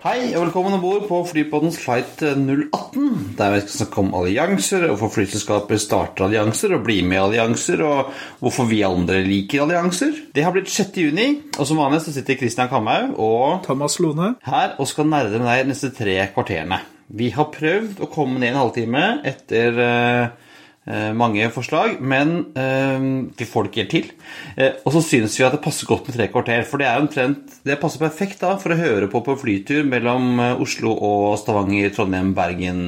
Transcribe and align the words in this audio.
Hei 0.00 0.30
og 0.32 0.46
velkommen 0.46 0.72
om 0.72 0.80
bord 0.80 1.02
på 1.10 1.16
flypodens 1.28 1.76
flight 1.76 2.22
018, 2.24 3.34
der 3.36 3.50
vi 3.52 3.58
skal 3.60 3.74
snakke 3.82 3.98
om 4.00 4.14
allianser, 4.16 4.86
hvorfor 4.88 5.10
flyselskaper 5.12 5.76
starter 5.76 6.24
allianser 6.24 6.72
og 6.72 6.86
blir 6.86 7.04
med 7.04 7.18
i 7.18 7.20
allianser, 7.26 7.82
og 7.84 8.08
hvorfor 8.40 8.70
vi 8.70 8.78
andre 8.86 9.18
liker 9.26 9.66
allianser. 9.66 10.16
Det 10.32 10.46
har 10.46 10.56
blitt 10.56 10.72
6. 10.72 10.96
juni, 11.04 11.26
og 11.52 11.68
som 11.68 11.82
vanlig 11.82 12.00
så 12.06 12.14
sitter 12.16 12.40
Christian 12.40 12.70
Kamhaug 12.72 13.12
og 13.20 13.60
Thomas 13.66 13.98
Lone. 14.00 14.38
her 14.48 14.72
og 14.80 14.88
skal 14.88 15.12
nerde 15.12 15.36
med 15.36 15.50
deg 15.50 15.68
neste 15.68 15.92
tre 15.92 16.16
kvarterene. 16.32 16.80
Vi 17.12 17.28
har 17.36 17.52
prøvd 17.52 18.00
å 18.00 18.08
komme 18.08 18.40
ned 18.40 18.54
en 18.54 18.62
halvtime 18.62 19.04
etter 19.28 19.84
eh, 19.84 20.22
eh, 20.24 20.49
mange 20.88 21.44
forslag, 21.52 21.98
men 22.00 22.30
eh, 22.58 23.02
vi 23.36 23.46
får 23.46 23.66
det 23.66 23.70
ikke 23.70 23.82
helt 23.82 23.92
til. 23.92 24.08
Eh, 24.56 24.78
og 24.84 24.94
så 24.94 25.02
syns 25.04 25.36
vi 25.38 25.44
at 25.46 25.54
det 25.54 25.62
passer 25.64 25.86
godt 25.86 26.08
med 26.08 26.16
tre 26.16 26.30
kvarter, 26.32 26.64
for 26.66 26.80
det 26.80 26.88
er 26.88 27.02
omtrent 27.02 27.60
Det 27.66 27.78
passer 27.82 28.02
perfekt 28.02 28.40
da 28.40 28.56
for 28.60 28.72
å 28.72 28.80
høre 28.80 29.10
på 29.12 29.20
på 29.26 29.36
flytur 29.38 29.84
mellom 29.86 30.40
eh, 30.40 30.62
Oslo 30.64 30.96
og 30.96 31.36
Stavanger, 31.42 31.92
Trondheim, 31.94 32.32
Bergen, 32.34 32.82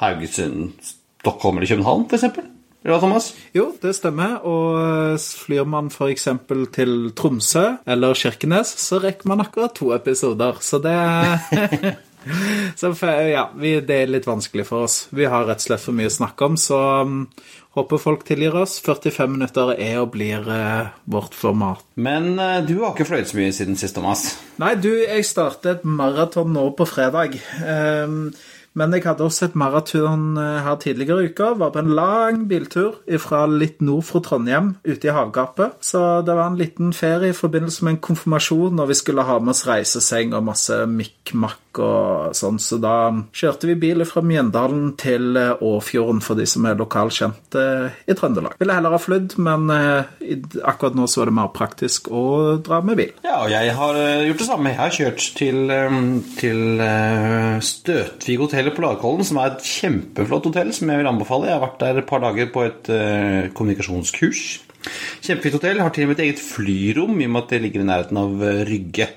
Haugesund, 0.00 0.72
Stockholm 1.20 1.60
eller 1.60 1.70
København, 1.74 2.08
f.eks. 2.08 2.50
Hva, 2.84 2.98
Thomas? 3.00 3.30
Jo, 3.56 3.70
det 3.80 3.94
stemmer. 3.96 4.40
Og 4.44 4.80
eh, 4.80 5.28
flyr 5.44 5.68
man 5.68 5.92
f.eks. 5.92 6.28
til 6.74 7.12
Tromsø 7.16 7.64
eller 7.88 8.18
Kirkenes, 8.18 8.74
så 8.82 9.00
rekker 9.04 9.30
man 9.30 9.44
akkurat 9.44 9.76
to 9.76 9.94
episoder. 9.96 10.60
Så 10.60 10.82
det 10.84 10.96
Så 12.80 12.92
for- 12.98 13.28
ja, 13.28 13.48
vi, 13.58 13.76
det 13.84 13.98
er 14.02 14.12
litt 14.12 14.28
vanskelig 14.28 14.66
for 14.68 14.88
oss. 14.88 15.04
Vi 15.14 15.28
har 15.30 15.46
rett 15.48 15.62
og 15.62 15.68
slett 15.68 15.84
for 15.84 15.96
mye 15.96 16.10
å 16.10 16.14
snakke 16.14 16.48
om, 16.48 16.56
så 16.60 16.80
um, 17.04 17.20
håper 17.76 18.00
folk 18.02 18.24
tilgir 18.28 18.56
oss. 18.58 18.78
45 18.84 19.34
minutter 19.34 19.74
er 19.74 20.00
og 20.02 20.12
blir 20.14 20.46
uh, 20.48 20.90
vårt 21.10 21.36
format. 21.36 21.84
Men 21.94 22.34
uh, 22.38 22.60
du 22.66 22.76
har 22.82 22.94
ikke 22.94 23.08
fløyet 23.08 23.30
så 23.30 23.38
mye 23.40 23.54
siden 23.54 23.78
sist, 23.80 23.96
Thomas. 23.98 24.26
Nei, 24.62 24.74
du, 24.78 24.90
jeg 25.02 25.26
startet 25.26 25.70
et 25.80 25.86
maraton 25.86 26.52
nå 26.54 26.68
på 26.78 26.86
fredag. 26.88 27.34
Ehm, 27.66 28.28
men 28.74 28.94
jeg 28.94 29.04
hadde 29.06 29.26
også 29.26 29.48
et 29.48 29.58
maraton 29.58 30.38
eh, 30.40 30.60
her 30.66 30.78
tidligere 30.82 31.24
i 31.24 31.30
uka. 31.30 31.52
Var 31.60 31.74
på 31.74 31.82
en 31.82 31.92
lang 31.94 32.44
biltur 32.50 33.00
fra 33.22 33.44
litt 33.50 33.82
nord 33.84 34.06
for 34.08 34.24
Trondheim, 34.24 34.74
ute 34.84 35.08
i 35.08 35.14
havgapet. 35.14 35.78
Så 35.84 36.00
det 36.26 36.34
var 36.34 36.50
en 36.50 36.58
liten 36.58 36.94
ferie 36.96 37.30
i 37.30 37.36
forbindelse 37.36 37.86
med 37.86 37.96
en 37.96 38.02
konfirmasjon, 38.08 38.80
og 38.80 38.90
vi 38.90 38.98
skulle 38.98 39.26
ha 39.26 39.38
med 39.38 39.54
oss 39.54 39.66
reiseseng 39.68 40.34
og 40.34 40.48
masse 40.50 40.80
mikk-makk 40.90 41.80
og 41.84 42.34
sånn. 42.36 42.58
Så 42.62 42.78
da 42.82 42.96
kjørte 43.34 43.70
vi 43.70 43.78
bil 43.78 44.04
fra 44.08 44.22
Mjøndalen 44.26 44.92
til 45.00 45.38
eh, 45.38 45.54
Åfjorden, 45.62 46.22
for 46.24 46.38
de 46.38 46.46
som 46.50 46.66
er 46.66 46.78
lokalkjente 46.78 47.64
i 48.10 48.18
Trøndelag. 48.18 48.58
Ville 48.58 48.78
heller 48.78 48.94
ha 48.94 49.00
flydd, 49.02 49.38
men 49.42 49.70
eh, 49.74 50.34
akkurat 50.66 50.98
nå 50.98 51.06
så 51.10 51.22
var 51.22 51.30
det 51.30 51.36
mer 51.38 51.54
praktisk 51.54 52.10
å 52.10 52.24
dra 52.64 52.82
med 52.84 52.98
bil. 53.00 53.14
Ja, 53.22 53.38
og 53.44 53.54
jeg 53.54 53.74
har 53.78 54.02
eh, 54.02 54.26
gjort 54.28 54.42
det 54.42 54.50
samme. 54.50 54.74
Jeg 54.74 54.82
har 54.82 54.98
kjørt 54.98 55.30
til, 55.38 55.62
eh, 55.70 55.98
til 56.42 56.84
eh, 56.84 57.62
Støtvig 57.64 58.38
hotell 58.42 58.63
på 58.72 58.84
Lagkollen, 58.84 59.26
som 59.26 59.40
er 59.42 59.52
et 59.52 59.66
kjempeflott 59.68 60.48
hotell 60.48 60.70
som 60.72 60.88
jeg 60.88 61.00
vil 61.02 61.10
anbefale. 61.10 61.50
Jeg 61.50 61.58
har 61.58 61.64
vært 61.66 61.82
der 61.82 62.00
et 62.00 62.08
par 62.08 62.22
dager 62.24 62.48
på 62.54 62.64
et 62.64 62.88
uh, 62.88 63.50
kommunikasjonskurs. 63.56 64.44
Kjempefint 65.24 65.58
hotell. 65.58 65.82
Har 65.84 65.92
til 65.94 66.06
og 66.06 66.12
med 66.12 66.20
et 66.20 66.28
eget 66.28 66.42
flyrom, 66.44 67.18
i 67.20 67.28
og 67.28 67.34
med 67.34 67.42
at 67.44 67.54
det 67.54 67.62
ligger 67.64 67.84
i 67.84 67.88
nærheten 67.88 68.20
av 68.20 68.44
eh, 68.44 68.62
Rygge. 68.68 69.08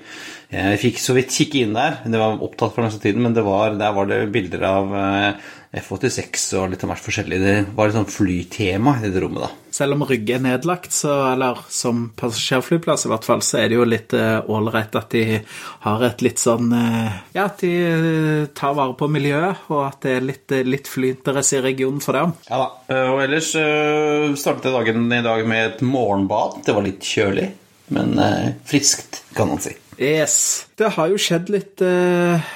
Jeg 0.48 0.80
fikk 0.80 1.00
så 1.02 1.12
vidt 1.12 1.34
kikke 1.34 1.60
inn 1.60 1.74
der. 1.76 1.98
Det 2.08 2.20
var 2.20 2.40
opptatt 2.44 2.72
for 2.72 2.84
den 2.84 3.02
tiden, 3.02 3.24
men 3.26 3.36
var, 3.36 3.76
der 3.76 3.96
var 3.96 4.08
det 4.08 4.22
bilder 4.32 4.64
av 4.64 4.94
eh, 4.96 5.50
F-86 5.76 6.44
og 6.56 6.70
litt 6.72 6.84
av 6.84 6.92
hvert 6.94 7.04
forskjellig. 7.04 7.38
Det 7.42 7.56
var 7.76 7.90
litt 7.90 7.96
sånn 7.98 8.08
flytema 8.08 8.94
i 9.04 9.10
det 9.12 9.20
rommet, 9.20 9.42
da. 9.44 9.50
Selv 9.78 9.94
om 9.98 10.04
Rygge 10.08 10.38
er 10.38 10.40
nedlagt, 10.42 10.94
så, 10.96 11.12
eller 11.34 11.60
som 11.70 12.06
passasjerflyplass 12.18 13.04
i 13.04 13.10
hvert 13.12 13.26
fall, 13.28 13.42
så 13.44 13.60
er 13.60 13.68
det 13.68 13.76
jo 13.76 13.84
litt 13.86 14.14
ålreit 14.16 14.96
at 14.98 15.12
de 15.12 15.42
har 15.84 16.04
et 16.08 16.24
litt 16.24 16.40
sånn 16.40 16.72
uh, 16.72 17.18
Ja, 17.36 17.44
at 17.44 17.60
de 17.60 17.70
eh, 17.84 18.46
tar 18.56 18.74
vare 18.78 18.96
på 18.98 19.10
miljøet, 19.12 19.66
og 19.68 19.82
at 19.84 20.00
det 20.06 20.14
er 20.16 20.24
litt, 20.24 20.46
eh, 20.56 20.64
litt 20.66 20.88
flyinteresse 20.90 21.60
i 21.60 21.64
regionen 21.68 22.00
for 22.02 22.16
dem. 22.16 22.32
Ja 22.48 22.62
da. 22.64 22.68
Eh, 22.88 23.10
Og 23.12 23.20
ellers 23.26 23.52
uh, 23.60 24.32
startet 24.40 24.72
dagen 24.74 25.04
i 25.12 25.20
dag 25.22 25.44
med 25.46 25.66
et 25.66 25.84
morgenbad. 25.84 26.62
Det 26.66 26.74
var 26.74 26.88
litt 26.88 27.04
kjølig, 27.04 27.50
men 27.94 28.16
eh, 28.24 28.48
friskt, 28.68 29.22
kan 29.36 29.52
man 29.52 29.60
si. 29.62 29.76
Yes. 29.98 30.66
Det 30.78 30.92
har 30.96 31.12
jo 31.12 31.18
skjedd 31.20 31.48
litt 31.50 31.82
eh, 31.84 32.48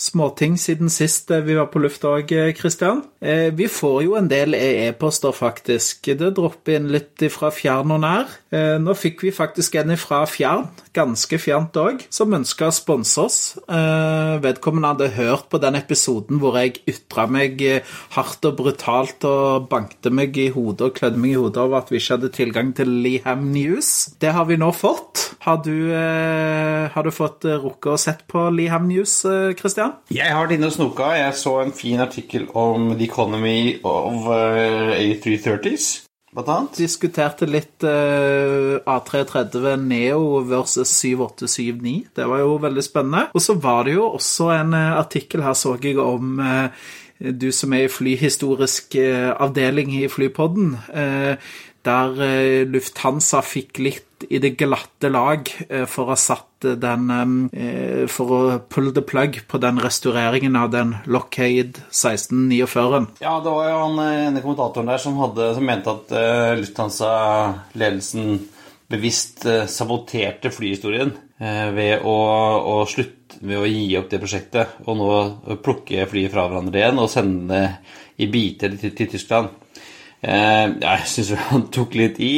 småting 0.00 0.56
siden 0.60 0.90
sist 0.92 1.30
eh, 1.30 1.42
vi 1.44 1.56
var 1.58 1.70
på 1.72 1.82
lufta 1.82 2.14
òg, 2.18 2.32
Kristian. 2.58 3.02
Eh, 3.20 3.50
vi 3.54 3.68
får 3.70 3.98
jo 4.06 4.16
en 4.18 4.30
del 4.30 4.56
e-poster, 4.58 5.34
faktisk. 5.34 6.10
Det 6.18 6.32
dropper 6.36 6.78
inn 6.78 6.90
litt 6.92 7.24
fra 7.32 7.52
fjern 7.54 7.94
og 7.96 8.02
nær. 8.04 8.34
Eh, 8.54 8.76
nå 8.82 8.94
fikk 8.98 9.24
vi 9.26 9.32
faktisk 9.34 9.74
en 9.80 9.94
fra 9.98 10.22
fjern, 10.30 10.68
ganske 10.94 11.38
fjernt 11.42 11.76
òg, 11.80 12.04
som 12.14 12.34
ønska 12.36 12.68
å 12.70 12.74
sponse 12.74 13.24
oss. 13.24 13.38
Eh, 13.66 14.36
vedkommende 14.44 14.92
hadde 14.92 15.10
hørt 15.16 15.48
på 15.50 15.60
den 15.62 15.78
episoden 15.78 16.40
hvor 16.42 16.58
jeg 16.60 16.78
ytra 16.90 17.26
meg 17.30 17.62
eh, 17.66 17.94
hardt 18.14 18.46
og 18.46 18.58
brutalt 18.60 19.26
og 19.28 19.68
bankte 19.72 20.12
meg 20.14 20.38
i 20.38 20.50
hodet 20.54 20.88
og 20.88 20.98
klødde 20.98 21.20
meg 21.20 21.34
i 21.34 21.40
hodet 21.40 21.62
over 21.64 21.80
at 21.82 21.92
vi 21.92 22.00
ikke 22.00 22.18
hadde 22.18 22.32
tilgang 22.36 22.72
til 22.76 22.94
Leham 23.04 23.48
News. 23.54 23.92
Det 24.22 24.34
har 24.36 24.46
vi 24.50 24.60
nå 24.60 24.70
fått. 24.76 25.24
Har 25.44 25.58
du, 25.64 25.90
har 25.92 27.04
du 27.04 27.10
fått 27.12 27.44
rukket 27.44 27.90
og 27.92 28.00
sett 28.00 28.22
på 28.30 28.46
Leham 28.54 28.86
News, 28.88 29.18
Christian? 29.58 29.98
Jeg 30.14 30.30
har 30.32 30.46
vært 30.46 30.56
inne 30.56 30.70
og 30.70 30.76
snoka. 30.76 31.10
Jeg 31.18 31.36
så 31.36 31.58
en 31.60 31.74
fin 31.76 32.00
artikkel 32.00 32.46
om 32.54 32.94
The 32.94 33.04
Economy 33.08 33.80
of 33.82 34.28
eh, 34.32 34.94
A330s, 34.98 36.04
blant 36.34 36.50
annet. 36.50 36.80
Diskuterte 36.82 37.46
litt 37.48 37.86
uh, 37.86 38.80
A330 38.82 39.78
Neo 39.84 40.42
versus 40.48 40.90
7879. 40.98 42.10
Det 42.16 42.26
var 42.30 42.42
jo 42.42 42.58
veldig 42.62 42.84
spennende. 42.84 43.28
Og 43.34 43.44
så 43.44 43.56
var 43.58 43.86
det 43.86 43.96
jo 43.96 44.10
også 44.10 44.50
en 44.56 44.76
uh, 44.76 44.98
artikkel 44.98 45.44
her, 45.46 45.56
så 45.58 45.76
jeg, 45.82 45.98
om 46.02 46.38
uh, 46.42 46.68
du 47.18 47.50
som 47.54 47.72
er 47.72 47.86
i 47.86 47.92
flyhistorisk 47.92 48.96
eh, 48.98 49.30
avdeling 49.40 49.92
i 49.94 50.08
Flypodden. 50.10 50.74
Der 51.84 52.20
eh, 52.24 52.64
Lufthansa 52.68 53.42
fikk 53.44 53.80
litt 53.82 54.24
i 54.32 54.38
det 54.40 54.54
glatte 54.56 55.10
lag 55.12 55.48
eh, 55.68 55.84
for 55.90 56.06
å 56.06 56.14
ha 56.14 56.18
satt 56.18 56.64
den 56.80 57.10
eh, 57.52 58.04
For 58.08 58.32
å 58.32 58.40
pull 58.72 58.88
the 58.96 59.02
plug 59.04 59.42
på 59.50 59.60
den 59.60 59.80
restaureringen 59.82 60.56
av 60.56 60.70
den 60.72 60.94
Lockheed 61.04 61.82
1649-en. 61.90 63.10
Ja, 63.20 63.36
det 63.44 63.52
var 63.52 63.68
jo 63.68 63.82
han 63.82 64.00
ene 64.04 64.44
kommentatoren 64.44 64.88
der 64.88 65.02
som, 65.02 65.18
hadde, 65.20 65.50
som 65.56 65.68
mente 65.68 65.92
at 65.92 66.14
Lufthansa-ledelsen 66.60 68.38
bevisst 68.94 69.44
saboterte 69.72 70.52
flyhistorien 70.52 71.12
ved 71.74 72.04
å, 72.06 72.14
å 72.14 72.74
slutte 72.88 73.40
med 73.44 73.58
å 73.60 73.68
gi 73.68 73.96
opp 73.98 74.10
det 74.12 74.20
prosjektet 74.22 74.84
og 74.84 74.98
nå 75.00 75.10
plukke 75.64 76.06
flyet 76.08 76.32
fra 76.32 76.46
hverandre 76.46 76.80
igjen 76.80 77.00
og 77.02 77.10
sende 77.12 77.48
det 77.50 77.64
i 78.24 78.28
biter 78.30 78.76
til 78.78 79.08
Tyskland. 79.10 79.63
Eh, 80.24 80.66
jeg 80.80 81.08
syns 81.10 81.34
han 81.50 81.68
tok 81.74 81.96
litt 82.00 82.20
i. 82.22 82.34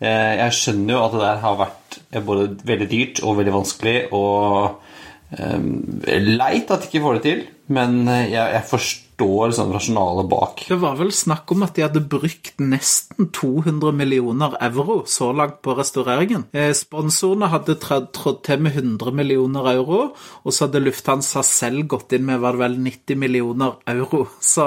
Eh, 0.00 0.32
jeg 0.40 0.56
skjønner 0.56 0.96
jo 0.96 1.04
at 1.04 1.16
det 1.16 1.22
der 1.24 1.42
har 1.44 1.58
vært 1.60 1.98
eh, 2.10 2.22
både 2.24 2.48
veldig 2.68 2.88
dyrt 2.92 3.22
og 3.24 3.40
veldig 3.40 3.56
vanskelig 3.60 3.98
og 4.16 4.82
leit 5.26 6.68
at 6.70 6.84
de 6.84 6.86
ikke 6.86 7.00
får 7.02 7.16
det 7.16 7.22
til, 7.24 7.40
men 7.74 7.96
jeg, 8.06 8.30
jeg 8.38 8.62
forstår 8.70 9.05
sånn 9.16 9.72
rasjonalet 9.72 10.28
bak. 10.28 10.64
Det 10.68 10.76
var 10.80 10.96
vel 10.98 11.12
snakk 11.12 11.50
om 11.52 11.64
at 11.66 11.74
de 11.76 11.84
hadde 11.86 12.02
brukt 12.04 12.58
nesten 12.60 13.30
200 13.32 13.92
millioner 13.92 14.56
euro 14.60 15.04
så 15.06 15.32
langt 15.32 15.62
på 15.62 15.74
restaureringen. 15.76 16.44
Eh, 16.52 16.72
Sponsorene 16.76 17.48
hadde 17.52 17.78
trådt 17.80 18.44
til 18.44 18.60
med 18.60 18.76
100 18.76 19.12
millioner 19.12 19.70
euro, 19.72 20.12
og 20.44 20.52
så 20.52 20.66
hadde 20.66 20.84
Lufthansa 20.84 21.42
selv 21.46 21.86
gått 21.88 22.12
inn 22.12 22.26
med 22.26 22.40
var 22.40 22.56
det 22.56 22.64
vel 22.64 22.78
90 22.78 23.16
millioner 23.16 23.76
euro. 23.86 24.26
Så 24.40 24.66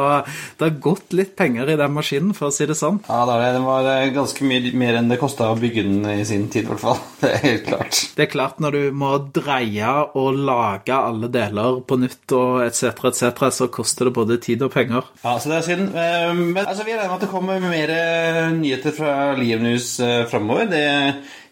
det 0.58 0.66
har 0.66 0.82
gått 0.82 1.14
litt 1.14 1.36
penger 1.38 1.70
i 1.70 1.78
den 1.80 1.94
maskinen, 1.94 2.34
for 2.34 2.50
å 2.50 2.54
si 2.54 2.66
det 2.70 2.78
sånn. 2.78 3.02
Ja, 3.08 3.24
det 3.30 3.38
er 3.50 3.60
var 3.64 3.88
eh, 3.92 4.10
ganske 4.16 4.46
mye 4.48 4.74
mer 4.78 5.00
enn 5.00 5.10
det 5.12 5.20
kosta 5.22 5.52
å 5.52 5.60
bygge 5.60 5.86
den 5.86 6.10
i 6.14 6.26
sin 6.28 6.48
tid, 6.52 6.66
i 6.66 6.74
hvert 6.74 6.84
fall. 6.84 7.00
Det 7.20 7.30
er 7.36 7.42
helt 7.44 7.66
klart. 7.68 7.98
Det 8.16 8.24
er 8.24 8.30
klart 8.32 8.62
når 8.64 8.76
du 8.76 8.84
må 8.96 9.10
dreie 9.36 9.90
og 10.18 10.38
lage 10.48 10.96
alle 10.96 11.28
deler 11.32 11.82
på 11.86 11.98
nytt 12.00 12.34
og 12.38 12.62
etc., 12.64 13.04
etc., 13.12 13.44
så 13.54 13.68
koster 13.74 14.08
det 14.08 14.16
både 14.16 14.39
tid 14.44 14.64
og 14.66 14.72
penger. 14.74 15.08
Ja, 15.24 15.36
så 15.40 15.52
det 15.52 15.58
er 15.60 15.68
synd. 15.68 15.92
Eh, 15.94 16.32
Men 16.40 16.64
altså, 16.66 16.86
vi 16.88 16.96
regner 16.96 17.12
med 17.12 17.18
at 17.20 17.26
det 17.26 17.32
kommer 17.32 17.60
mer 17.64 17.94
eh, 17.96 18.40
nyheter 18.56 18.96
fra 18.96 19.14
Liam 19.38 19.64
News 19.66 19.92
eh, 20.04 20.24
framover. 20.32 20.70
Det 20.72 20.86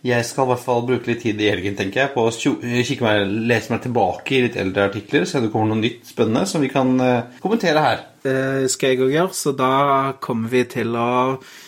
jeg 0.07 0.25
skal 0.25 0.45
i 0.45 0.51
hvert 0.53 0.63
fall 0.63 0.85
bruke 0.87 1.09
litt 1.09 1.23
tid 1.25 1.41
i 1.41 1.49
helgen 1.49 1.75
tenker 1.75 2.03
jeg, 2.03 2.13
på 2.13 2.27
å 2.27 2.31
kikke 2.31 3.03
meg, 3.03 3.31
lese 3.49 3.73
meg 3.73 3.81
tilbake 3.83 4.35
i 4.37 4.41
litt 4.45 4.55
eldre 4.61 4.85
artikler, 4.87 5.25
se 5.27 5.39
om 5.39 5.47
det 5.47 5.51
kommer 5.51 5.73
noe 5.73 5.81
nytt 5.81 6.05
spennende 6.07 6.45
som 6.47 6.63
vi 6.63 6.69
kan 6.71 6.93
kommentere 7.41 7.83
her. 7.83 8.03
Det 8.23 8.69
skal 8.71 8.93
jeg 8.93 9.01
òg 9.03 9.15
gjøre, 9.17 9.33
så 9.35 9.55
da 9.57 9.71
kommer 10.23 10.53
vi 10.53 10.63
til 10.69 10.95
å 10.95 11.09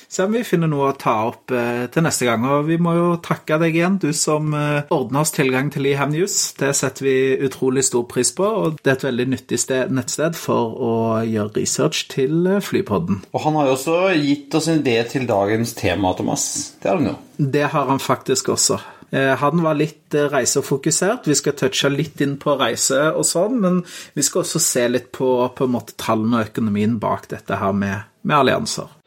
se 0.10 0.26
om 0.26 0.34
vi 0.34 0.42
finner 0.46 0.70
noe 0.70 0.90
å 0.90 0.98
ta 0.98 1.14
opp 1.30 1.54
eh, 1.54 1.86
til 1.94 2.06
neste 2.06 2.26
gang. 2.28 2.46
Og 2.50 2.66
vi 2.70 2.80
må 2.82 2.96
jo 2.98 3.08
takke 3.24 3.60
deg 3.62 3.78
igjen, 3.78 4.00
du 4.02 4.10
som 4.18 4.54
eh, 4.58 4.90
ordner 4.94 5.24
oss 5.24 5.34
tilgang 5.36 5.70
til 5.74 5.86
Leham 5.86 6.14
News. 6.16 6.38
Det 6.60 6.72
setter 6.78 7.06
vi 7.06 7.16
utrolig 7.46 7.86
stor 7.88 8.08
pris 8.10 8.34
på, 8.36 8.46
og 8.46 8.80
det 8.82 8.94
er 8.94 9.00
et 9.00 9.08
veldig 9.10 9.30
nyttig 9.36 9.62
sted, 9.62 9.94
nettsted 9.94 10.38
for 10.40 10.76
å 10.76 10.94
gjøre 11.30 11.54
research 11.60 12.08
til 12.12 12.50
eh, 12.50 12.62
Flypodden. 12.66 13.24
Og 13.34 13.46
han 13.46 13.60
har 13.60 13.70
jo 13.70 13.78
også 13.78 14.00
gitt 14.18 14.58
oss 14.58 14.70
en 14.72 14.82
idé 14.82 14.98
til 15.10 15.30
dagens 15.30 15.76
tema, 15.78 16.16
Thomas. 16.18 16.48
Det 16.82 16.90
har 16.90 17.02
han 17.02 17.12
jo. 17.14 17.18
Det 17.40 17.68
har 17.72 17.92
han 17.94 18.02
faktisk 18.04 18.56
også. 18.56 18.82
Han 19.10 19.64
var 19.66 19.74
litt 19.74 20.14
reisefokusert. 20.14 21.26
Vi 21.26 21.34
skal 21.34 21.56
touche 21.58 21.90
litt 21.90 22.22
inn 22.22 22.36
på 22.38 22.54
reise 22.60 23.08
og 23.10 23.26
sånn, 23.26 23.56
men 23.64 23.80
vi 24.14 24.26
skal 24.28 24.44
også 24.44 24.62
se 24.62 24.84
litt 24.92 25.10
på, 25.16 25.32
på 25.58 25.70
måte 25.72 25.98
tallene 25.98 26.44
og 26.44 26.52
økonomien 26.52 27.00
bak 27.02 27.26
dette 27.32 27.58
her 27.58 27.74
med, 27.74 28.06
med 28.22 28.38
allianser. 28.44 28.99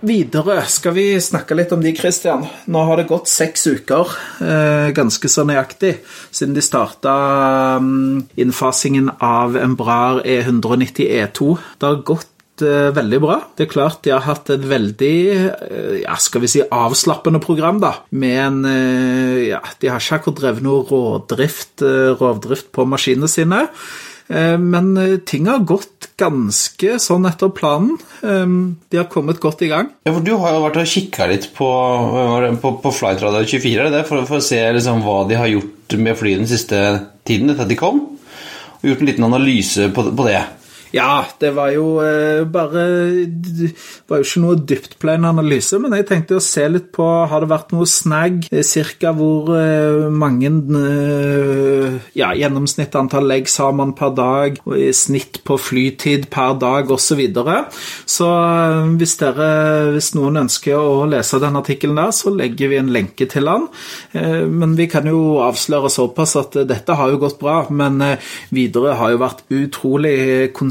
Videre 0.00 0.62
skal 0.72 0.94
vi 0.96 1.04
snakke 1.20 1.56
litt 1.58 1.72
om 1.76 1.82
de, 1.84 1.92
Christian. 1.96 2.46
Nå 2.72 2.84
har 2.88 2.96
det 2.96 3.08
gått 3.10 3.28
seks 3.28 3.66
uker, 3.68 4.14
eh, 4.40 4.88
ganske 4.96 5.28
så 5.28 5.44
nøyaktig, 5.44 5.98
siden 6.32 6.56
de 6.56 6.64
starta 6.64 7.12
mm, 7.84 8.30
innfasingen 8.40 9.10
av 9.20 9.58
Embrar 9.60 10.22
E 10.24 10.38
E190 10.40 11.04
E2. 11.04 11.50
Det 11.76 11.90
har 11.90 12.00
gått 12.08 12.64
eh, 12.64 12.88
veldig 12.96 13.20
bra. 13.20 13.38
Det 13.52 13.66
er 13.66 13.72
klart 13.74 14.00
de 14.06 14.14
har 14.16 14.24
hatt 14.24 14.48
et 14.56 14.64
veldig 14.72 15.14
eh, 15.36 15.94
ja, 16.06 16.16
skal 16.16 16.46
vi 16.46 16.54
si 16.54 16.64
avslappende 16.64 17.42
program, 17.44 17.84
da. 17.84 17.98
Med 18.16 18.64
Ja, 19.50 19.60
de 19.80 19.92
har 19.92 20.00
ikke 20.00 20.22
akkurat 20.22 20.40
drevet 20.40 20.64
noe 20.64 20.86
rådrift, 20.88 21.84
rovdrift 22.16 22.72
på 22.72 22.88
maskinene 22.88 23.28
sine. 23.28 23.66
Eh, 24.30 24.56
Men 24.58 24.92
eh, 24.96 25.16
ting 25.26 25.48
har 25.50 25.64
gått 25.66 26.10
ganske 26.20 26.98
sånn 27.02 27.26
etter 27.26 27.50
planen. 27.56 27.96
Eh, 28.22 28.46
De 28.90 29.00
har 29.00 29.08
kommet 29.10 29.40
godt 29.42 29.64
i 29.66 29.70
gang. 29.72 29.90
Ja, 30.06 30.12
for 30.14 30.22
Du 30.26 30.32
har 30.38 30.54
jo 30.54 30.62
vært 30.68 30.80
og 30.84 30.92
kikka 30.92 31.26
litt 31.30 31.48
på, 31.56 31.68
på, 32.62 32.72
på 32.84 32.94
Flightradar 32.94 33.44
24 33.48 33.74
er 33.80 33.90
det 33.90 33.98
det? 33.98 34.04
For, 34.08 34.22
for 34.28 34.38
å 34.38 34.44
se 34.44 34.60
liksom 34.76 35.02
hva 35.06 35.24
de 35.28 35.38
har 35.40 35.50
gjort 35.50 35.98
med 35.98 36.18
flyet 36.18 36.44
den 36.44 36.50
siste 36.50 36.80
tiden 37.26 37.50
etter 37.50 37.66
at 37.66 37.72
de 37.72 37.78
kom. 37.80 38.00
Og 38.80 38.88
gjort 38.88 39.02
en 39.02 39.10
liten 39.10 39.26
analyse 39.26 39.90
på, 39.92 40.06
på 40.16 40.28
det. 40.28 40.40
Ja, 40.90 41.22
det 41.38 41.52
var 41.54 41.70
jo 41.70 42.00
eh, 42.02 42.42
bare 42.50 42.82
Det 43.30 43.70
var 44.10 44.18
jo 44.20 44.26
ikke 44.26 44.42
noe 44.42 44.58
dyptpløyende 44.58 45.30
analyse, 45.30 45.78
men 45.78 45.94
jeg 45.94 46.08
tenkte 46.08 46.40
å 46.40 46.42
se 46.42 46.64
litt 46.66 46.88
på 46.94 47.06
Har 47.30 47.44
det 47.44 47.50
vært 47.52 47.70
noe 47.74 47.86
snag? 47.86 48.48
Eh, 48.50 48.64
Cirka 48.66 49.12
hvor 49.14 49.52
eh, 49.54 50.08
mange 50.10 50.50
Ja, 52.18 52.32
gjennomsnitt 52.34 52.96
antall 52.98 53.28
legg 53.30 53.46
har 53.60 53.74
man 53.76 53.92
per 53.98 54.12
dag, 54.16 54.58
og 54.66 54.78
snitt 54.96 55.40
på 55.46 55.56
flytid 55.60 56.26
per 56.32 56.56
dag, 56.60 56.90
osv. 56.90 57.10
Så, 57.10 57.16
videre. 57.18 57.56
så 58.08 58.26
hvis 58.96 59.16
dere 59.20 59.48
Hvis 59.96 60.12
noen 60.14 60.44
ønsker 60.44 60.78
å 60.78 61.06
lese 61.10 61.40
den 61.42 61.58
artikkelen 61.58 61.98
der, 61.98 62.12
så 62.14 62.32
legger 62.32 62.70
vi 62.70 62.78
en 62.78 62.92
lenke 62.94 63.26
til 63.30 63.48
den. 63.48 63.66
Men 64.14 64.76
vi 64.78 64.86
kan 64.90 65.08
jo 65.10 65.40
avsløre 65.42 65.90
såpass 65.92 66.36
at 66.38 66.56
dette 66.70 66.96
har 66.96 67.10
jo 67.12 67.20
gått 67.24 67.40
bra, 67.42 67.64
men 67.70 67.98
videre 68.54 68.94
har 69.00 69.12
jo 69.14 69.20
vært 69.24 69.42
utrolig 69.58 70.14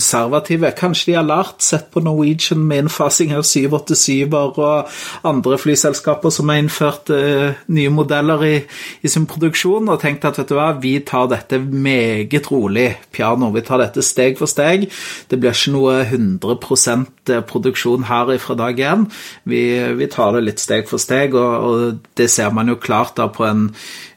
konservative. 0.09 0.71
Kanskje 0.77 1.11
de 1.11 1.17
har 1.17 1.25
lært, 1.27 1.61
sett 1.61 1.89
på 1.91 2.01
Norwegian 2.01 2.61
med 2.67 2.85
innfasing 2.85 3.33
av 3.35 3.44
787-er 3.45 4.57
og 4.57 4.89
andre 5.27 5.57
flyselskaper 5.59 6.33
som 6.33 6.50
har 6.50 6.61
innført 6.61 7.11
uh, 7.13 7.53
nye 7.67 7.91
modeller 7.94 8.44
i, 8.45 8.56
i 9.03 9.07
sin 9.11 9.27
produksjon, 9.29 9.89
og 9.89 10.01
tenkt 10.01 10.25
at 10.25 10.39
vet 10.39 10.50
du 10.50 10.56
hva, 10.57 10.71
vi 10.81 10.97
tar 11.06 11.29
dette 11.29 11.59
meget 11.59 12.50
rolig, 12.51 12.95
piano. 13.11 13.51
Vi 13.53 13.65
tar 13.65 13.83
dette 13.83 14.03
steg 14.06 14.39
for 14.39 14.50
steg. 14.50 14.89
Det 15.29 15.39
blir 15.39 15.53
ikke 15.53 15.75
noe 15.75 16.01
100% 16.03 17.35
produksjon 17.50 18.07
her 18.09 18.33
fra 18.41 18.57
dag 18.57 18.79
én. 18.79 19.07
Vi, 19.50 19.63
vi 20.00 20.09
tar 20.09 20.33
det 20.35 20.45
litt 20.47 20.63
steg 20.63 20.89
for 20.89 21.01
steg, 21.01 21.38
og, 21.38 21.69
og 21.69 22.06
det 22.17 22.29
ser 22.31 22.53
man 22.56 22.71
jo 22.71 22.79
klart 22.81 23.17
da 23.19 23.29
på 23.29 23.45
en 23.45 23.69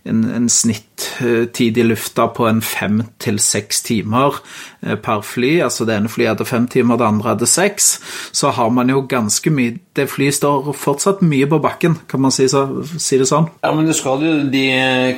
en, 0.04 0.22
en 0.34 0.48
snittid 0.50 1.78
i 1.78 1.84
lufta 1.86 2.26
på 2.34 2.48
en 2.48 2.58
fem 2.64 3.02
til 3.22 3.38
seks 3.42 3.82
timer 3.86 4.40
eh, 4.82 4.96
per 4.98 5.22
fly. 5.26 5.52
Altså 5.62 5.86
det 5.86 5.94
ene 5.94 6.10
flyet 6.10 6.32
hadde 6.32 6.46
fem 6.48 6.66
timer, 6.70 6.98
det 6.98 7.06
andre 7.06 7.32
hadde 7.32 7.48
seks. 7.50 7.92
Så 8.34 8.50
har 8.56 8.72
man 8.74 8.90
jo 8.90 9.04
ganske 9.08 9.50
mye 9.54 9.78
Det 9.92 10.06
flyet 10.08 10.32
står 10.32 10.70
fortsatt 10.72 11.20
mye 11.20 11.44
på 11.44 11.58
bakken, 11.60 11.98
kan 12.08 12.22
man 12.24 12.32
si, 12.32 12.46
så, 12.48 12.62
si 12.96 13.18
det 13.20 13.26
sånn. 13.28 13.50
Ja, 13.60 13.74
men 13.76 13.84
du 13.84 13.92
skal 13.92 14.22
jo, 14.24 14.30
de 14.48 14.62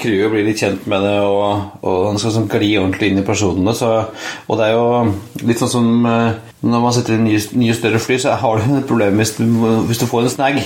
crewet 0.02 0.32
bli 0.32 0.42
litt 0.48 0.58
kjent 0.58 0.88
med 0.90 1.04
det, 1.06 1.12
og, 1.22 1.76
og 1.86 2.08
man 2.08 2.18
skal 2.18 2.34
sånn 2.34 2.48
gli 2.50 2.72
ordentlig 2.80 3.12
inn 3.12 3.22
i 3.22 3.26
personene. 3.26 3.70
Så, 3.78 3.92
og 4.48 4.58
det 4.58 4.66
er 4.66 4.74
jo 4.74 5.46
litt 5.46 5.62
sånn 5.62 5.70
som 5.76 6.08
eh, 6.10 6.40
når 6.66 6.82
man 6.82 6.96
setter 6.96 7.14
inn 7.14 7.28
nye, 7.28 7.38
nye 7.54 7.76
større 7.78 8.02
fly, 8.02 8.18
så 8.18 8.34
har 8.40 8.58
du 8.58 8.74
et 8.80 8.88
problem 8.88 9.22
hvis 9.22 9.36
du, 9.38 9.44
hvis 9.86 10.02
du 10.02 10.08
får 10.10 10.26
en 10.26 10.34
snag. 10.34 10.60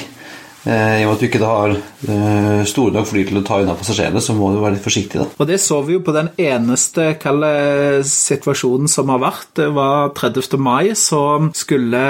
Eh, 0.69 1.01
I 1.01 1.05
og 1.07 1.09
med 1.09 1.17
at 1.17 1.23
du 1.23 1.27
ikke 1.29 1.41
har 1.49 1.73
eh, 1.73 2.63
store 2.69 2.93
nok 2.93 3.09
fly 3.09 3.25
til 3.29 3.41
å 3.41 3.45
ta 3.47 3.61
unna 3.63 3.77
passasjerene, 3.79 4.21
så 4.21 4.35
må 4.37 4.51
du 4.53 4.61
være 4.61 4.77
litt 4.77 4.85
forsiktig. 4.85 5.23
da. 5.23 5.29
Og 5.41 5.49
det 5.49 5.61
så 5.65 5.81
vi 5.87 5.97
jo 5.97 6.03
på 6.05 6.15
den 6.17 6.29
eneste 6.37 7.15
kalde 7.21 8.05
situasjonen 8.05 8.91
som 8.91 9.09
har 9.15 9.23
vært. 9.23 9.49
Det 9.57 9.71
var 9.77 10.13
30. 10.19 10.59
mai, 10.61 10.93
så 10.99 11.23
skulle 11.57 12.03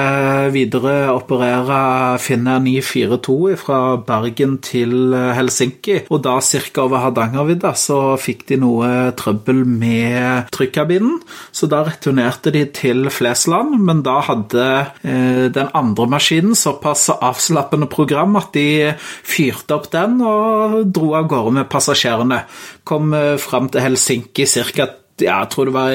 videre 0.54 1.12
operere 1.14 2.18
Finnair 2.22 2.64
942 2.64 3.54
fra 3.60 3.80
Bergen 4.08 4.58
til 4.64 5.14
Helsinki. 5.14 6.00
Og 6.10 6.22
da 6.26 6.38
ca. 6.42 6.82
over 6.82 7.04
Hardangervidda 7.04 7.74
så 7.78 8.00
fikk 8.20 8.46
de 8.50 8.58
noe 8.60 8.90
trøbbel 9.18 9.62
med 9.68 10.50
trykkabinen, 10.54 11.20
så 11.54 11.68
da 11.70 11.84
returnerte 11.86 12.52
de 12.54 12.64
til 12.74 13.06
Flesland, 13.12 13.76
men 13.84 14.02
da 14.06 14.18
hadde 14.26 14.66
eh, 15.06 15.46
den 15.54 15.70
andre 15.76 16.08
maskinen 16.10 16.56
såpass 16.58 17.08
avslappende 17.14 17.88
program 17.90 18.36
at 18.40 18.47
de 18.54 18.94
fyrte 18.98 19.76
opp 19.76 19.90
den 19.92 20.20
og 20.24 20.80
dro 20.94 21.12
av 21.18 21.28
gårde 21.30 21.56
med 21.60 21.68
passasjerene. 21.72 22.42
Kom 22.88 23.12
eh, 23.16 23.36
fram 23.42 23.70
til 23.72 23.84
Helsinki 23.84 24.48
ca. 24.48 24.88
Ja, 25.18 25.40
jeg 25.42 25.48
tror 25.50 25.66
det 25.66 25.72
var 25.74 25.94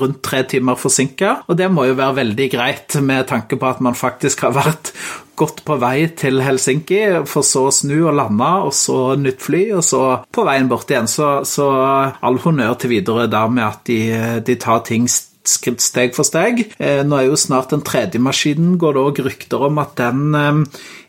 rundt 0.00 0.22
tre 0.24 0.38
timer 0.48 0.78
forsinka, 0.80 1.42
og 1.44 1.58
det 1.58 1.66
må 1.68 1.84
jo 1.90 1.96
være 1.98 2.22
veldig 2.22 2.46
greit 2.54 2.94
med 3.04 3.26
tanke 3.28 3.58
på 3.60 3.68
at 3.68 3.82
man 3.84 3.92
faktisk 3.92 4.46
har 4.46 4.54
vært 4.56 4.94
godt 5.36 5.60
på 5.66 5.76
vei 5.82 6.06
til 6.16 6.40
Helsinki, 6.40 7.00
for 7.28 7.44
så 7.46 7.66
å 7.68 7.74
snu 7.74 7.98
og 7.98 8.16
lande, 8.16 8.48
og 8.68 8.72
så 8.76 9.12
nytt 9.20 9.44
fly, 9.44 9.62
og 9.76 9.84
så 9.84 10.02
på 10.32 10.46
veien 10.48 10.70
bort 10.70 10.88
igjen. 10.92 11.10
Så, 11.10 11.42
så 11.48 11.68
all 12.16 12.40
honnør 12.40 12.78
til 12.80 12.94
videre 12.96 13.28
der 13.32 13.52
med 13.52 13.66
at 13.66 13.84
de, 13.88 14.00
de 14.46 14.56
tar 14.60 14.80
ting 14.88 15.08
skritt 15.48 15.82
steg 15.82 16.14
for 16.16 16.26
steg. 16.26 16.64
Eh, 16.78 17.02
Nå 17.06 17.18
er 17.18 17.28
jo 17.28 17.38
snart 17.38 17.72
den 17.74 17.84
tredje 17.86 18.20
maskinen, 18.22 18.76
går 18.80 18.94
det 18.96 19.02
òg 19.02 19.22
rykter 19.26 19.66
om 19.68 19.80
at 19.82 19.96
den 19.98 20.36
eh, 20.38 20.60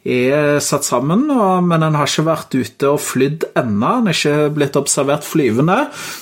er 0.03 0.59
satt 0.59 0.83
sammen, 0.83 1.29
men 1.63 1.83
den 1.85 1.95
har 1.95 2.09
ikke 2.09 2.25
vært 2.27 2.57
ute 2.57 2.89
og 2.91 2.99
flydd 2.99 3.45
ennå. 3.55 3.91
Den 4.01 4.11
er 4.11 4.17
ikke 4.17 4.49
blitt 4.57 4.79
observert 4.79 5.23
flyvende, 5.27 5.77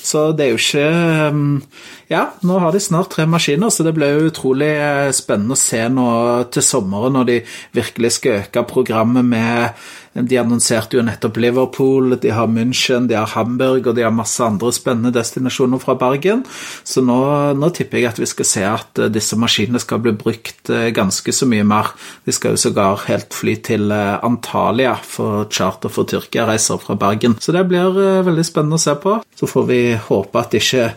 så 0.05 0.29
det 0.35 0.45
er 0.45 0.53
jo 0.53 0.61
ikke 0.61 0.85
eh, 0.91 1.89
Ja, 2.11 2.25
nå 2.43 2.59
har 2.59 2.75
de 2.75 2.83
snart 2.83 3.13
tre 3.15 3.23
maskiner, 3.29 3.71
så 3.71 3.85
det 3.87 3.95
blir 3.95 4.27
utrolig 4.27 4.73
spennende 5.15 5.55
å 5.55 5.61
se 5.61 5.85
nå 5.87 6.07
til 6.51 6.65
sommeren 6.65 7.15
når 7.15 7.29
de 7.29 7.37
virkelig 7.77 8.17
skal 8.17 8.41
øke 8.41 8.65
programmet 8.67 9.23
med 9.23 9.85
de 10.13 10.35
annonserte 10.35 10.97
jo 10.97 11.03
nettopp 11.07 11.37
Liverpool, 11.39 12.17
de 12.19 12.33
har 12.35 12.49
München, 12.51 13.07
de 13.07 13.15
har 13.15 13.31
Hamburg 13.31 13.87
og 13.87 13.95
de 13.95 14.03
har 14.03 14.11
masse 14.11 14.43
andre 14.43 14.71
spennende 14.75 15.13
destinasjoner 15.15 15.79
fra 15.79 15.95
Bergen. 15.99 16.43
Så 16.83 17.03
nå, 17.05 17.19
nå 17.55 17.69
tipper 17.71 18.01
jeg 18.01 18.11
at 18.11 18.19
vi 18.19 18.27
skal 18.27 18.49
se 18.49 18.65
at 18.67 18.99
eh, 18.99 19.11
disse 19.13 19.39
maskinene 19.39 19.79
skal 19.79 20.03
bli 20.03 20.11
brukt 20.19 20.71
eh, 20.73 20.89
ganske 20.95 21.35
så 21.35 21.47
mye 21.47 21.63
mer. 21.67 21.93
De 22.27 22.35
skal 22.35 22.57
jo 22.57 22.63
sågar 22.65 23.05
helt 23.07 23.31
fly 23.37 23.55
til 23.63 23.87
eh, 23.95 24.17
Antalya 24.27 24.97
for 24.99 25.47
charter 25.47 25.93
for 25.93 26.09
Tyrkia-reiser 26.11 26.83
fra 26.83 26.99
Bergen. 26.99 27.39
Så 27.39 27.55
det 27.55 27.63
blir 27.71 27.95
veldig 28.27 28.47
spennende 28.47 28.81
å 28.81 28.83
se 28.83 28.97
på. 28.99 29.21
Så 29.39 29.47
får 29.47 29.69
vi 29.71 29.83
håpe 30.09 30.43
at 30.43 30.51
det 30.51 30.65
ikke 30.65 30.89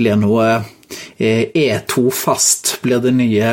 blir 0.00 0.16
noe 0.16 0.62
E2-fast 0.92 2.74
blir 2.82 3.00
det 3.00 3.14
nye, 3.16 3.52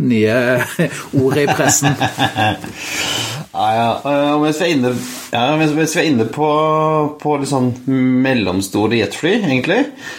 nye 0.00 0.36
ordet 1.22 1.46
i 1.46 1.54
pressen. 1.56 1.96
Ja, 3.56 3.68
ja. 3.72 3.90
Og 4.36 4.42
mens 4.42 4.58
vi 4.60 4.66
er 4.66 4.74
inne, 4.74 4.90
ja, 5.32 5.44
mens 5.56 5.72
vi 5.72 5.84
er 5.86 6.08
inne 6.10 6.26
på, 6.28 6.48
på 7.22 7.36
litt 7.40 7.48
sånn 7.48 7.70
mellomstore 7.86 8.98
jetfly, 8.98 9.38
egentlig, 9.38 9.78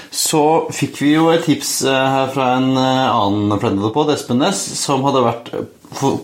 så 0.09 0.41
fikk 0.73 0.97
vi 1.03 1.11
jo 1.13 1.27
et 1.29 1.45
tips 1.45 1.73
her 1.85 2.31
fra 2.33 2.55
en 2.55 2.71
annen 2.77 3.61
friend 3.61 3.83
på 3.93 4.07
Espen 4.13 4.41
Næss, 4.41 4.63
som 4.79 5.05
hadde 5.05 5.25
vært, 5.27 5.53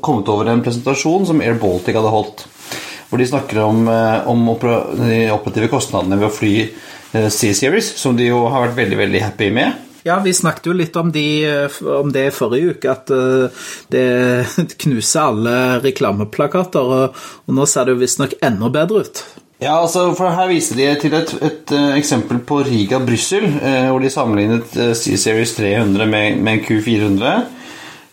kommet 0.01 0.32
over 0.34 0.50
en 0.50 0.65
presentasjon 0.65 1.29
som 1.29 1.43
Air 1.46 1.60
Baltic 1.62 2.00
hadde 2.00 2.15
holdt. 2.15 2.48
Hvor 3.12 3.22
de 3.22 3.29
snakker 3.29 3.62
om, 3.62 3.86
om 4.34 4.48
de 4.98 5.22
operative 5.29 5.70
kostnadene 5.70 6.17
ved 6.17 6.32
å 6.32 6.34
fly 6.34 6.55
C-Series, 7.13 7.93
som 8.01 8.17
de 8.17 8.32
jo 8.32 8.48
har 8.50 8.65
vært 8.65 8.79
veldig, 8.79 9.01
veldig 9.03 9.22
happy 9.27 9.53
med. 9.53 9.83
Ja, 10.03 10.17
vi 10.24 10.33
snakket 10.36 10.67
jo 10.67 10.75
litt 10.75 10.98
om, 11.00 11.13
de, 11.15 11.25
om 11.88 12.10
det 12.12 12.25
forrige 12.36 12.75
uke, 12.75 12.91
at 12.91 13.12
det 13.93 14.07
knuser 14.83 15.29
alle 15.29 15.55
reklameplakater. 15.86 16.91
Og, 16.98 17.24
og 17.48 17.55
nå 17.55 17.67
ser 17.69 17.88
det 17.88 17.95
jo 17.95 18.01
visstnok 18.01 18.36
enda 18.43 18.72
bedre 18.74 19.05
ut. 19.05 19.24
Ja, 19.63 19.77
altså, 19.77 20.10
for 20.17 20.36
Her 20.36 20.50
viser 20.51 20.75
de 20.75 20.89
til 21.00 21.13
et, 21.15 21.31
et, 21.39 21.72
et 21.72 21.95
eksempel 21.95 22.41
på 22.43 22.60
Riga-Brussel, 22.67 23.45
eh, 23.63 23.88
hvor 23.88 24.03
de 24.03 24.12
sammenlignet 24.12 24.75
C-Series 25.00 25.55
300 25.55 26.10
med, 26.10 26.39
med 26.43 26.57
en 26.57 26.65
Q400. 26.67 27.45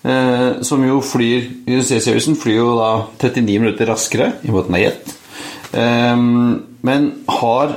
Eh, 0.02 0.62
som 0.64 0.80
jo 0.86 1.02
flyr 1.04 1.50
C-Seriesen 1.84 2.38
flyr 2.40 2.56
jo 2.62 2.70
da 2.78 2.90
39 3.20 3.58
minutter 3.60 3.90
raskere, 3.90 4.32
i 4.46 4.52
måten 4.52 4.76
er 4.78 4.86
jet. 4.86 5.12
Eh, 5.76 6.16
men 6.88 7.10
har 7.40 7.76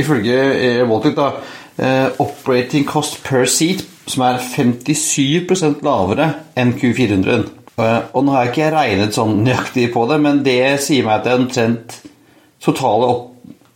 ifølge 0.00 0.36
Air 0.36 0.92
da 1.16 1.30
eh, 1.30 1.50
operating 1.80 2.84
cost 2.84 3.22
per 3.24 3.46
seat 3.48 3.80
som 4.10 4.24
er 4.26 4.40
57% 4.42 5.82
lavere 5.86 6.28
enn 6.58 6.74
Q400. 6.78 7.50
Eh, 7.80 8.00
og 8.12 8.24
nå 8.24 8.34
har 8.34 8.46
jeg 8.46 8.52
ikke 8.52 8.72
regnet 8.74 9.16
sånn 9.16 9.42
nøyaktig 9.46 9.88
på 9.94 10.04
det, 10.10 10.18
men 10.22 10.42
det 10.44 10.60
sier 10.84 11.06
meg 11.06 11.20
at 11.20 11.26
det 11.26 11.32
er 11.32 11.40
omtrent 11.40 11.98
totale 12.62 13.08
opp, 13.08 13.28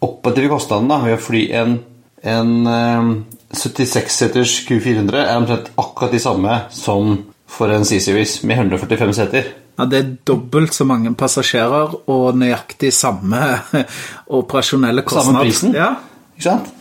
operative 0.05 0.53
kostnaden 0.53 0.91
da, 0.91 1.01
ved 1.05 1.17
å 1.17 1.23
fly 1.23 1.45
en, 1.63 1.79
en 2.27 2.53
eh, 2.73 3.13
76-seters 3.57 4.59
Q400 4.69 5.23
er 5.23 5.39
omtrent 5.39 5.71
akkurat 5.81 6.13
de 6.13 6.21
samme 6.23 6.59
som 6.75 7.17
for 7.57 7.71
en 7.71 7.87
C-Series 7.87 8.41
med 8.45 8.67
145 8.67 9.15
seter. 9.17 9.53
Ja, 9.77 9.85
Det 9.87 9.99
er 9.99 10.15
dobbelt 10.27 10.75
så 10.75 10.85
mange 10.89 11.13
passasjerer 11.15 11.95
og 12.11 12.39
nøyaktig 12.41 12.91
samme 12.97 13.43
operasjonelle 14.41 15.05
kostnad. 15.07 15.31
Samme 15.31 15.45
prisen? 15.47 15.77
Ja. 15.77 15.93
Ikke 16.37 16.49
sant? 16.51 16.73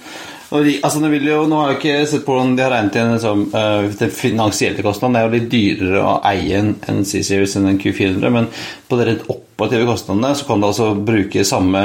De, 0.63 0.75
altså, 0.85 1.01
nå, 1.01 1.09
jo, 1.19 1.41
nå 1.49 1.59
har 1.59 1.71
jeg 1.71 1.79
ikke 1.79 2.07
sett 2.09 2.23
på 2.25 2.35
hvordan 2.35 2.53
de 2.57 2.63
har 2.63 2.71
regnet 2.73 2.97
igjen 2.97 3.13
liksom, 3.15 3.43
uh, 3.55 3.87
den 3.99 4.13
finansielle 4.13 4.85
kostnaden. 4.85 5.15
Det 5.15 5.21
er 5.21 5.27
jo 5.27 5.33
litt 5.35 5.49
dyrere 5.51 6.03
å 6.03 6.13
eie 6.29 6.61
en, 6.61 6.71
en 6.91 7.01
C-Series 7.07 7.55
enn 7.59 7.69
en 7.71 7.79
Q400, 7.81 8.33
men 8.33 8.49
på 8.89 8.99
de 8.99 9.07
rett 9.09 9.23
operative 9.31 9.87
kostnadene 9.89 10.33
så 10.37 10.47
kan 10.47 10.61
du 10.61 10.69
altså 10.69 10.89
bruke 11.07 11.45
samme, 11.47 11.83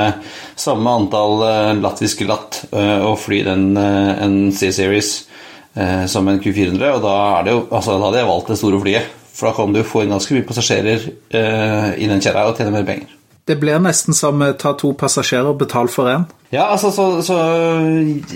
samme 0.59 0.97
antall 1.03 1.45
uh, 1.45 1.73
latviske 1.81 2.29
latt 2.29 2.63
uh, 2.75 3.01
og 3.11 3.17
fly 3.23 3.43
den, 3.49 3.71
en 3.77 4.41
C-Series 4.55 5.15
som 6.11 6.27
en 6.27 6.41
Q400, 6.43 6.97
og 6.97 7.05
da, 7.05 7.13
jo, 7.47 7.61
altså, 7.69 7.95
da 7.95 8.09
hadde 8.09 8.19
jeg 8.19 8.29
valgt 8.33 8.51
det 8.51 8.59
store 8.59 8.81
flyet. 8.83 9.15
For 9.31 9.49
da 9.49 9.55
kan 9.55 9.71
du 9.73 9.85
få 9.87 10.03
inn 10.03 10.11
ganske 10.11 10.35
mye 10.35 10.49
passasjerer 10.49 11.07
i 11.95 12.11
den 12.11 12.27
kjerra 12.27 12.49
og 12.51 12.59
tjene 12.59 12.75
mer 12.75 12.89
penger. 12.91 13.20
Det 13.51 13.57
blir 13.59 13.81
nesten 13.83 14.15
som 14.15 14.45
ta 14.55 14.71
to 14.79 14.93
passasjerer 14.95 15.51
og 15.51 15.59
betale 15.65 15.91
for 15.91 16.07
én. 16.07 16.29
Ja, 16.55 16.69
altså, 16.71 16.93
så, 16.95 17.07
så 17.27 17.39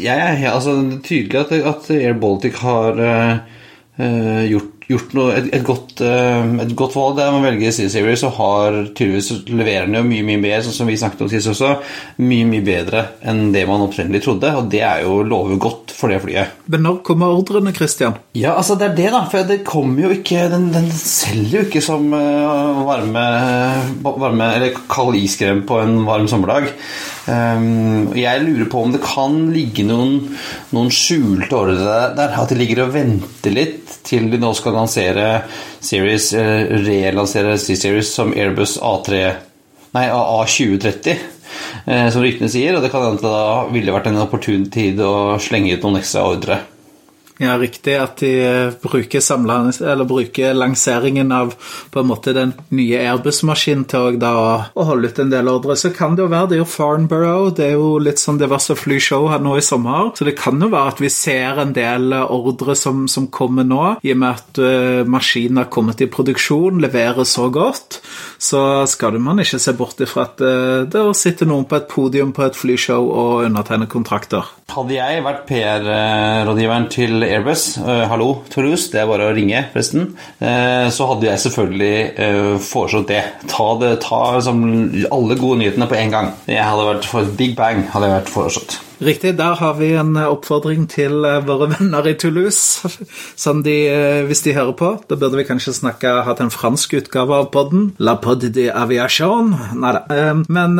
jeg 0.02 0.10
er 0.42 0.50
altså, 0.50 0.74
tydelig 1.06 1.38
at, 1.44 1.52
at 1.70 1.90
Air 1.94 2.16
Baltic 2.18 2.58
har 2.58 2.98
uh, 2.98 4.42
gjort, 4.50 4.73
gjort 4.90 5.14
noe, 5.16 5.34
et, 5.38 5.48
et, 5.56 5.64
godt, 5.64 6.02
uh, 6.04 6.44
et, 6.64 6.74
godt, 6.76 6.96
valg 6.98 7.18
der 7.18 7.32
man 7.34 7.46
velger 7.46 7.74
C-Series 7.74 8.24
og 8.28 8.36
har 8.38 8.78
tydeligvis 8.92 9.48
leverer 9.48 9.88
den 9.88 9.98
jo 9.98 10.04
mye 10.08 10.26
mye 10.26 10.42
mer, 10.42 10.64
sånn 10.64 10.76
som 10.76 10.90
vi 10.90 10.98
snakket 11.00 11.24
om 11.24 11.30
sist 11.32 11.52
også, 11.52 11.72
mye 12.24 12.48
mye 12.48 12.64
bedre 12.66 13.06
enn 13.24 13.46
det 13.54 13.64
man 13.70 13.84
opprinnelig 13.86 14.24
trodde, 14.26 14.52
og 14.58 14.68
det 14.72 14.82
er 14.84 15.04
jo 15.06 15.22
lover 15.24 15.60
godt 15.62 15.94
for 15.94 16.12
det 16.12 16.20
flyet. 16.24 16.60
Men 16.70 16.84
når 16.86 17.00
kommer 17.06 17.32
ordrene, 17.32 17.74
Christian? 17.76 18.18
Ja, 18.36 18.54
altså 18.58 18.76
det 18.80 18.90
er 18.90 18.98
det, 18.98 19.08
da. 19.14 19.24
For 19.30 19.48
det 19.48 19.60
kommer 19.66 20.06
jo 20.06 20.12
ikke 20.14 20.46
Den, 20.52 20.68
den 20.74 20.90
selger 20.94 21.60
jo 21.60 21.64
ikke 21.68 21.82
som 21.84 22.06
uh, 22.12 22.84
varme, 22.86 23.24
varme 24.04 24.52
eller 24.56 24.78
kald 24.90 25.16
iskrem 25.18 25.64
på 25.68 25.80
en 25.82 26.00
varm 26.08 26.28
sommerdag. 26.30 26.70
Um, 27.24 28.10
jeg 28.18 28.42
lurer 28.44 28.66
på 28.68 28.82
om 28.84 28.90
det 28.92 29.00
kan 29.00 29.36
ligge 29.54 29.86
noen, 29.88 30.18
noen 30.76 30.90
skjulte 30.92 31.56
ordre 31.56 31.78
der, 31.78 32.10
der, 32.18 32.34
At 32.36 32.52
de 32.52 32.58
ligger 32.58 32.82
og 32.84 32.92
venter 32.92 33.54
litt 33.54 33.94
til 34.04 34.28
de 34.28 34.40
nå 34.40 34.50
skal 34.56 34.73
lansere 34.74 35.28
series, 35.80 36.32
uh, 36.36 36.66
relansere 36.84 37.56
C-series 37.58 38.12
som 38.14 38.34
Airbus 38.36 38.78
A3 38.82 39.24
Nei, 39.94 40.08
A2030. 40.10 41.18
Uh, 41.86 42.08
som 42.10 42.22
ryktene 42.24 42.50
sier, 42.50 42.74
og 42.74 42.82
det 42.82 42.90
kan 42.90 43.04
hende 43.06 43.22
da 43.22 43.66
ville 43.70 43.94
vært 43.94 44.10
en 44.10 44.22
opportun 44.24 44.66
tid 44.74 44.98
å 44.98 45.38
slenge 45.42 45.76
ut 45.76 45.86
noen 45.86 46.00
ekstra 46.00 46.26
ordre. 46.26 46.58
Ja, 47.42 47.56
riktig 47.58 47.96
at 47.98 48.20
de 48.22 48.30
bruker, 48.78 49.18
samlet, 49.24 49.80
bruker 50.06 50.54
lanseringen 50.54 51.32
av 51.34 51.56
på 51.90 52.02
en 52.02 52.06
måte 52.06 52.30
den 52.36 52.52
nye 52.70 53.00
Airbus-maskinen 53.02 53.82
til 53.90 54.20
da, 54.22 54.34
å 54.70 54.86
holde 54.86 55.10
ut 55.10 55.18
en 55.18 55.32
del 55.32 55.50
ordre. 55.50 55.74
Så 55.74 55.90
kan 55.94 56.14
det 56.14 56.22
jo 56.22 56.30
være 56.30 56.52
det 56.52 56.58
er 56.60 56.62
jo 56.62 56.68
Farnborough, 56.70 57.48
det 57.58 57.66
er 57.66 57.74
jo 57.74 57.96
litt 57.98 58.22
sånn 58.22 58.38
diverse 58.38 58.76
flyshow 58.78 59.26
her 59.32 59.42
nå 59.42 59.56
i 59.58 59.64
sommer. 59.66 60.12
Så 60.14 60.28
det 60.28 60.36
kan 60.38 60.62
jo 60.62 60.70
være 60.70 60.94
at 60.94 61.02
vi 61.02 61.10
ser 61.10 61.58
en 61.64 61.74
del 61.74 62.14
ordre 62.22 62.78
som, 62.78 63.08
som 63.10 63.26
kommer 63.34 63.66
nå, 63.66 63.82
i 64.06 64.14
og 64.14 64.22
med 64.22 64.30
at 64.30 64.62
uh, 64.62 65.02
maskinen 65.10 65.64
har 65.64 65.72
kommet 65.74 66.06
i 66.06 66.10
produksjon, 66.10 66.78
leverer 66.86 67.26
så 67.26 67.48
godt. 67.50 67.98
Så 68.44 68.60
skal 68.90 69.16
man 69.22 69.40
ikke 69.40 69.60
se 69.62 69.72
bort 69.76 70.00
ifra 70.04 70.26
at 70.28 70.42
uh, 70.44 70.84
det 70.90 71.02
sitter 71.16 71.48
noen 71.48 71.64
på 71.68 71.78
et 71.78 71.88
podium 71.88 72.34
på 72.36 72.44
et 72.44 72.58
flyshow 72.58 73.06
og 73.08 73.46
undertegner 73.46 73.88
kontrakter. 73.90 74.50
Hadde 74.74 74.96
jeg 74.96 75.22
vært 75.24 75.44
PR-rådgiveren 75.48 76.88
til 76.92 77.24
Airbus, 77.24 77.66
uh, 77.80 78.04
hallo 78.10 78.30
Toulouse, 78.52 78.90
det 78.92 79.00
er 79.00 79.08
bare 79.08 79.30
å 79.30 79.34
ringe, 79.36 79.64
forresten, 79.72 80.10
uh, 80.42 80.90
så 80.92 81.08
hadde 81.12 81.30
jeg 81.30 81.44
selvfølgelig 81.46 81.94
uh, 82.18 82.54
foreslått 82.64 83.12
det. 83.14 83.22
Ta, 83.48 83.68
det, 83.80 83.94
ta 84.04 84.22
liksom, 84.36 84.64
alle 85.08 85.38
gode 85.40 85.62
nyhetene 85.62 85.88
på 85.88 86.00
en 86.00 86.16
gang. 86.16 86.32
Jeg 86.50 86.64
hadde 86.64 86.90
vært 86.90 87.08
for 87.08 87.24
et 87.24 87.38
big 87.38 87.56
bang, 87.58 87.86
hadde 87.94 88.10
jeg 88.10 88.18
vært 88.18 88.34
foreslått. 88.34 88.80
Riktig. 89.02 89.34
Der 89.38 89.54
har 89.58 89.74
vi 89.74 89.92
en 89.98 90.14
oppfordring 90.16 90.86
til 90.90 91.24
våre 91.46 91.68
venner 91.74 92.06
i 92.06 92.14
Toulouse. 92.14 92.88
Som 93.36 93.62
de, 93.66 93.74
hvis 94.28 94.44
de 94.44 94.54
hører 94.54 94.74
på, 94.78 94.90
da 95.08 95.18
burde 95.18 95.40
vi 95.40 95.46
kanskje 95.48 95.74
snakke, 95.74 96.12
hatt 96.26 96.42
en 96.44 96.52
fransk 96.54 96.94
utgave 97.00 97.34
av 97.34 97.50
podden. 97.54 97.88
La 97.98 98.16
pod 98.22 98.44
de 98.54 98.68
aviation. 98.70 99.50
Nei 99.80 99.94
da. 99.96 100.02
Men 100.46 100.78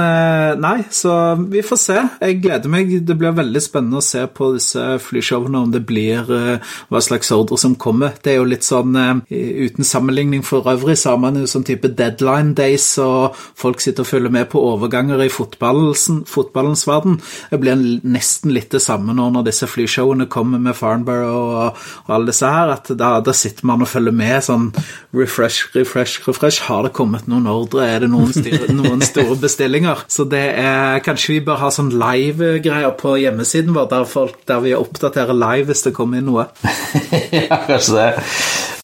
nei, 0.61 0.77
så 0.95 1.35
vi 1.51 1.65
får 1.67 1.81
se. 1.81 1.99
Jeg 2.23 2.41
gleder 2.45 2.71
meg. 2.71 2.93
Det 3.07 3.17
blir 3.19 3.35
veldig 3.35 3.63
spennende 3.63 4.01
å 4.01 4.05
se 4.05 4.25
på 4.31 4.53
disse 4.55 4.85
flyshowene, 5.03 5.65
om 5.67 5.75
det 5.75 5.83
blir 5.87 6.29
hva 6.29 7.03
slags 7.03 7.33
ordre 7.35 7.59
som 7.61 7.75
kommer. 7.81 8.15
Det 8.23 8.35
er 8.35 8.41
jo 8.41 8.49
litt 8.49 8.67
sånn 8.67 8.95
uten 8.95 9.87
sammenligning 9.87 10.45
for 10.47 10.67
øvrig, 10.71 10.97
så 11.01 11.15
har 11.15 11.23
man 11.25 11.41
jo 11.41 11.51
sånn 11.51 11.67
type 11.67 11.91
deadline 11.99 12.55
days, 12.59 12.87
og 13.03 13.35
folk 13.59 13.83
sitter 13.83 14.05
og 14.05 14.11
følger 14.13 14.35
med 14.35 14.49
på 14.53 14.63
overganger 14.63 15.25
i 15.25 15.33
fotballens, 15.33 16.07
fotballens 16.31 16.87
verden. 16.89 17.19
Det 17.51 17.61
blir 17.63 17.75
en 17.75 17.85
nesten 18.05 18.53
litt 18.53 18.71
det 18.75 18.83
samme 18.85 19.15
nå 19.17 19.31
når 19.33 19.47
disse 19.49 19.69
flyshowene 19.71 20.27
kommer 20.31 20.61
med 20.63 20.77
Farnborough 20.77 21.35
og, 21.35 21.81
og 22.05 22.13
alle 22.13 22.31
disse 22.31 22.51
her, 22.51 22.75
at 22.77 22.91
da, 23.01 23.17
da, 23.25 23.35
sitter 23.35 23.67
man 23.69 23.85
og 23.85 23.91
følger 23.91 24.15
med 24.17 24.45
sånn 24.45 24.69
refresh, 25.17 25.71
refresh, 25.77 26.23
refresh. 26.29 26.67
Har 26.69 26.85
det 26.87 26.95
kommet 26.97 27.29
noen 27.31 27.49
ordre? 27.51 27.87
Er 27.89 28.05
det 28.05 28.13
noen, 28.13 28.33
styr, 28.35 28.69
noen 28.81 29.05
store 29.05 29.39
bestillinger? 29.41 30.05
Så 30.13 30.29
det 30.29 30.45
er 30.61 31.03
Kanskje 31.05 31.35
vi 31.35 31.43
bør 31.45 31.61
ha 31.65 31.73
sånn 31.75 31.93
live-greier 31.99 32.95
på 33.01 33.17
hjemmesiden 33.21 33.75
vår, 33.77 33.91
der, 33.91 34.07
folk, 34.09 34.39
der 34.49 34.63
vi 34.65 34.77
oppdaterer 34.77 35.37
live 35.37 35.73
hvis 35.73 35.89
det 35.89 35.97
kommer 35.97 36.21
inn 36.21 36.31
noe. 36.31 36.49
ja, 37.33 37.61
kanskje 37.67 37.99
det. 37.99 38.83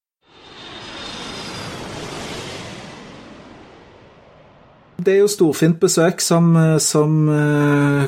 Det 5.00 5.14
er 5.14 5.20
jo 5.22 5.30
storfint 5.30 5.78
besøk 5.80 6.20
som, 6.24 6.52
som, 6.82 7.16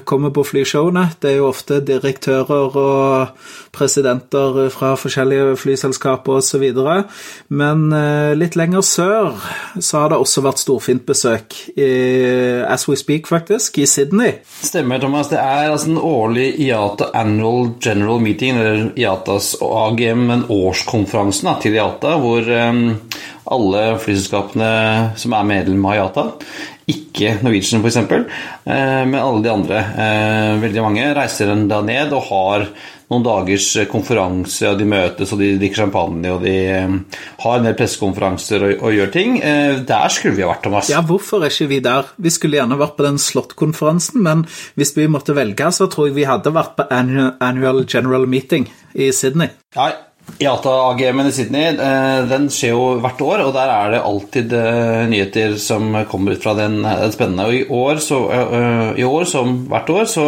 kommer 0.09 0.33
på 0.35 0.45
flyshowene. 0.47 1.07
Det 1.23 1.33
er 1.33 1.41
jo 1.41 1.49
ofte 1.49 1.81
direktører 1.85 2.77
og 2.79 3.47
presidenter 3.73 4.69
fra 4.75 4.93
forskjellige 5.01 5.57
flyselskaper 5.61 6.41
osv. 6.41 6.65
Men 7.49 7.87
litt 8.39 8.57
lenger 8.59 8.85
sør 8.87 9.39
så 9.81 10.03
har 10.03 10.13
det 10.13 10.21
også 10.21 10.45
vært 10.45 10.63
storfint 10.63 11.07
besøk, 11.09 11.57
i, 11.77 11.89
as 12.67 12.87
we 12.89 12.97
speak, 12.99 13.29
faktisk, 13.31 13.79
i 13.79 13.87
Sydney. 13.87 14.39
Stemmer, 14.63 15.01
Thomas. 15.03 15.31
Det 15.33 15.39
er 15.41 15.71
altså 15.73 15.91
en 15.91 15.99
årlig 15.99 16.49
IATA 16.67 17.11
Annual 17.15 17.73
General 17.83 18.21
Meeting, 18.23 18.59
eller 18.59 18.93
IATAs 18.99 19.55
AGM, 19.63 20.31
en 20.31 20.45
årskonferansen 20.53 21.51
da, 21.51 21.57
til 21.63 21.77
IATA, 21.79 22.17
hvor 22.23 22.49
um, 22.69 22.83
alle 23.45 23.83
flyselskapene 24.03 24.71
som 25.19 25.35
er 25.35 25.49
medlem 25.49 25.89
av 25.89 25.99
IATA 25.99 26.27
ikke 26.91 27.37
Norwegian 27.43 27.83
f.eks., 27.85 27.99
men 28.65 29.19
alle 29.19 29.43
de 29.45 29.53
andre. 29.53 29.85
Veldig 30.63 30.83
mange 30.83 31.13
reiser 31.15 31.53
da 31.71 31.79
ned 31.85 32.13
og 32.17 32.27
har 32.31 32.67
noen 33.13 33.25
dagers 33.27 33.69
konferanse, 33.91 34.65
og 34.71 34.79
de 34.81 34.87
møtes 34.89 35.35
og 35.35 35.43
de 35.43 35.51
drikker 35.61 35.83
champagne 35.83 36.31
og 36.33 36.47
de 36.47 36.55
har 36.73 37.59
en 37.59 37.67
del 37.69 37.77
pressekonferanser 37.79 38.65
og, 38.65 38.73
og, 38.79 38.95
gjør 38.97 39.13
ting. 39.15 39.37
Der 39.89 40.15
skulle 40.15 40.39
vi 40.39 40.47
ha 40.47 40.51
vært, 40.51 40.65
Thomas. 40.67 40.91
Ja, 40.93 41.03
hvorfor 41.07 41.45
er 41.45 41.53
ikke 41.53 41.71
vi 41.75 41.83
der? 41.85 42.09
Vi 42.17 42.33
skulle 42.35 42.59
gjerne 42.59 42.81
vært 42.81 42.97
på 42.99 43.07
den 43.07 43.21
Slott-konferansen, 43.23 44.23
men 44.25 44.47
hvis 44.81 44.97
vi 44.97 45.11
måtte 45.13 45.37
velge, 45.39 45.71
så 45.77 45.91
tror 45.93 46.09
jeg 46.09 46.19
vi 46.23 46.29
hadde 46.29 46.55
vært 46.55 46.79
på 46.79 46.89
Annual 46.89 47.85
General 47.85 48.27
Meeting 48.27 48.67
i 48.97 49.13
Sydney. 49.15 49.53
Ja, 49.77 49.93
IATA-AGM-en 50.43 51.29
i 51.29 51.33
Sydney 51.35 51.76
den 52.31 52.49
skjer 52.50 52.73
jo 52.75 52.85
hvert 53.02 53.21
år, 53.23 53.43
og 53.47 53.52
der 53.55 53.71
er 53.71 53.93
det 53.95 54.00
alltid 54.02 54.55
nyheter 55.11 55.55
som 55.62 55.93
kommer 56.11 56.35
ut 56.35 56.43
fra 56.43 56.55
den. 56.59 56.81
Er 56.88 57.12
spennende. 57.14 57.47
Og 57.47 57.55
i 57.55 57.62
år, 57.69 58.00
så, 58.02 58.19
i 58.99 59.05
år, 59.07 59.26
som 59.29 59.55
hvert 59.71 59.91
år, 59.93 60.09
så 60.11 60.25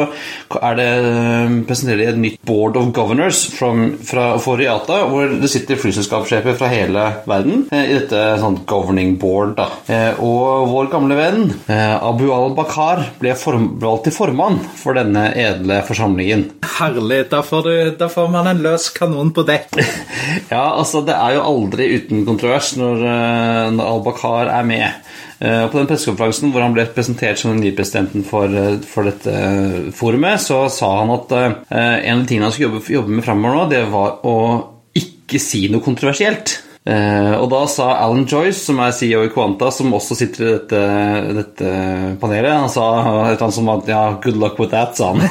er 0.61 0.79
det 0.79 0.89
presenterer 1.69 2.01
de 2.03 2.09
et 2.13 2.21
nytt 2.21 2.39
Board 2.47 2.79
of 2.79 2.91
Governors 2.95 3.45
from, 3.55 3.97
fra, 4.05 4.35
for 4.43 4.61
IATA, 4.63 5.01
hvor 5.11 5.35
det 5.41 5.51
sitter 5.51 5.81
flyselskapssjefer 5.81 6.57
fra 6.59 6.71
hele 6.73 7.07
verden 7.29 7.65
i 7.73 7.97
dette 7.97 8.23
sånn 8.43 8.61
governing 8.69 9.17
board. 9.21 9.57
Da. 9.59 9.69
Og 10.23 10.69
vår 10.71 10.91
gamle 10.93 11.19
venn 11.19 11.49
Abu 11.71 12.29
al-Bakar 12.35 13.09
ble 13.21 13.35
valgt 13.35 14.09
til 14.09 14.17
formann 14.17 14.61
for 14.79 14.97
denne 14.99 15.31
edle 15.39 15.81
forsamlingen. 15.87 16.47
Herlig. 16.79 17.25
Da 17.33 17.43
får, 17.47 17.67
du, 17.67 17.75
da 17.99 18.11
får 18.13 18.31
man 18.33 18.51
en 18.51 18.63
løs 18.65 18.91
kanon 18.95 19.33
på 19.35 19.47
dekk. 19.49 19.79
ja, 20.55 20.65
altså 20.65 21.03
det 21.07 21.15
er 21.17 21.37
jo 21.37 21.45
aldri 21.49 21.89
uten 21.99 22.25
kontrovers 22.27 22.73
når, 22.81 23.05
eh, 23.11 23.69
når 23.77 23.93
Al-Bakar 23.93 24.53
er 24.55 24.69
med. 24.69 25.11
Og 25.45 25.67
på 25.73 25.77
den 25.77 25.89
pressekonferansen 25.91 26.53
hvor 26.55 26.63
han 26.63 26.73
ble 26.73 26.87
presentert 26.95 27.37
som 27.37 27.51
den 27.53 27.61
nye 27.61 27.75
presidenten 27.77 28.23
for, 28.25 28.49
eh, 28.49 28.79
for, 28.89 29.11
dette 29.11 29.91
forumet, 29.97 30.41
så 30.41 30.63
sa 30.73 30.93
han 31.03 31.13
at 31.13 31.35
en 31.35 32.15
av 32.15 32.23
de 32.23 32.31
tingene 32.31 32.49
han 32.49 32.55
skulle 32.55 32.71
jobbe, 32.71 32.95
jobbe 32.95 33.19
med 33.19 33.27
framover 33.27 33.59
nå, 33.59 33.67
det 33.75 33.83
var 33.93 34.23
å 34.25 34.37
ikke 34.97 35.43
si 35.43 35.67
noe 35.73 35.85
kontroversielt. 35.85 36.59
Eh, 36.85 37.35
og 37.41 37.47
da 37.49 37.63
sa 37.71 37.95
Alan 37.97 38.27
Joyce, 38.29 38.67
som 38.67 38.77
er 38.85 38.91
CEO 38.93 39.23
i 39.25 39.31
Quanta, 39.33 39.71
som 39.73 39.95
også 39.97 40.19
sitter 40.19 40.45
i 40.45 40.49
dette, 40.51 40.81
dette 41.39 41.71
panelet 42.21 42.53
Han 42.53 42.69
sa 42.69 42.85
et 42.99 43.39
eller 43.39 43.45
annet 43.47 43.57
som 43.57 43.71
at 43.73 43.89
ja, 43.89 44.03
good 44.21 44.37
luck 44.37 44.61
with 44.61 44.75
that, 44.75 44.93
sa 44.99 45.15
han. 45.15 45.25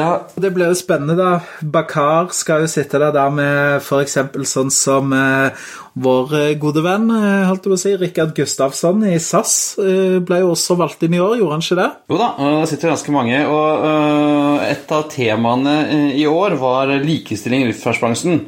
ja, 0.00 0.08
det 0.34 0.50
blir 0.56 0.72
jo 0.72 0.80
spennende, 0.80 1.14
da. 1.14 1.38
Bakar 1.62 2.34
skal 2.34 2.66
jo 2.66 2.72
sitte 2.72 2.98
der, 2.98 3.14
der 3.14 3.30
med 3.30 3.78
f.eks. 3.84 4.18
sånn 4.50 4.74
som 4.74 5.14
eh, 5.14 5.54
vår 5.98 6.34
eh, 6.38 6.52
gode 6.60 6.82
venn, 6.84 7.08
eh, 7.10 7.46
holdt 7.48 7.66
jeg 7.66 7.72
på 7.72 7.78
å 7.78 7.82
si, 7.82 7.92
Rikard 7.98 8.34
Gustavsson 8.36 9.02
i 9.10 9.16
SAS, 9.22 9.54
eh, 9.82 10.18
ble 10.22 10.42
jo 10.42 10.52
også 10.54 10.76
valgt 10.78 11.02
inn 11.06 11.16
i 11.16 11.22
år, 11.22 11.36
gjorde 11.40 11.56
han 11.56 11.64
ikke 11.64 11.78
det? 11.80 11.88
Jo 12.12 12.20
da, 12.20 12.28
det 12.38 12.68
sitter 12.70 12.92
ganske 12.92 13.14
mange. 13.14 13.40
Og 13.50 14.66
et 14.66 14.94
av 14.94 15.08
temaene 15.10 15.76
i 16.18 16.26
år 16.30 16.54
var 16.60 16.92
likestilling 17.02 17.64
i 17.64 17.70
luftfartsbransjen. 17.70 18.44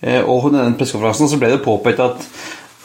Eh, 0.00 0.22
og 0.22 0.50
under 0.50 0.64
den 0.64 0.76
pressekonferansen 0.78 1.30
så 1.32 1.40
ble 1.40 1.54
det 1.54 1.64
påpekt 1.64 2.02
at 2.04 2.22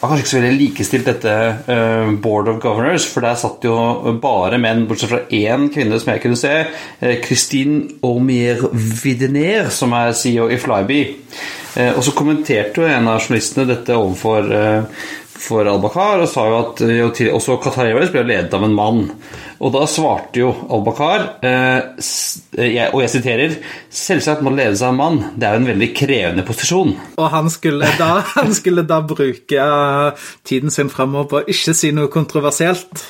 det 0.01 0.08
var 0.08 0.15
kanskje 0.15 0.24
ikke 0.24 0.32
så 0.32 0.39
veldig 0.39 0.58
likestilt 0.58 1.10
dette 1.12 1.34
uh, 1.68 2.08
Board 2.24 2.48
of 2.50 2.56
Governors, 2.58 3.03
for 3.06 3.22
der 3.22 3.36
satt 3.38 3.68
jo 3.68 3.75
bare 4.18 4.58
menn, 4.58 4.88
bortsett 4.89 5.12
fra 5.12 5.20
én 5.30 5.68
kvinne 5.70 6.00
som 6.01 6.10
jeg 6.10 6.24
kunne 6.24 6.39
se, 6.41 6.53
uh, 6.65 7.12
Christine 7.22 8.00
Aumier 8.01 8.63
Videner, 8.74 9.70
som 9.70 9.94
er 9.94 10.15
CEO 10.18 10.48
i 10.50 10.58
Flyby. 10.58 11.01
Og 11.94 12.01
så 12.03 12.12
kommenterte 12.18 12.82
jo 12.82 12.88
en 12.89 13.06
av 13.08 13.22
journalistene 13.22 13.70
dette 13.70 13.96
overfor 13.96 14.50
for 15.41 15.70
Al-Bakar 15.70 16.25
og 16.25 16.30
sa 16.30 16.44
jo 16.50 16.58
at 16.65 16.82
også 17.32 17.56
Qatar 17.63 17.88
Airways 17.89 18.12
ble 18.13 18.25
ledet 18.27 18.53
av 18.58 18.65
en 18.65 18.75
mann. 18.75 19.06
Og 19.62 19.70
da 19.75 19.84
svarte 19.89 20.41
jo 20.41 20.50
Al-Bakar, 20.74 21.25
eh, 21.46 22.88
og 22.89 22.98
jeg 23.03 23.12
siterer 23.13 23.58
Selvsagt 23.94 24.41
må 24.41 24.53
det 24.53 24.63
ledes 24.63 24.82
av 24.82 24.94
en 24.94 24.98
mann. 24.98 25.20
Det 25.38 25.46
er 25.46 25.56
jo 25.56 25.62
en 25.62 25.70
veldig 25.70 25.89
krevende 25.98 26.46
posisjon. 26.48 26.96
Og 27.20 27.27
han 27.34 27.50
skulle 27.53 27.89
da, 28.00 28.10
han 28.38 28.50
skulle 28.58 28.86
da 28.89 29.01
bruke 29.06 29.68
tiden 30.48 30.74
sin 30.74 30.89
fremover 30.89 31.30
på 31.30 31.41
å 31.41 31.53
ikke 31.53 31.75
si 31.77 31.91
noe 31.94 32.10
kontroversielt. 32.12 33.03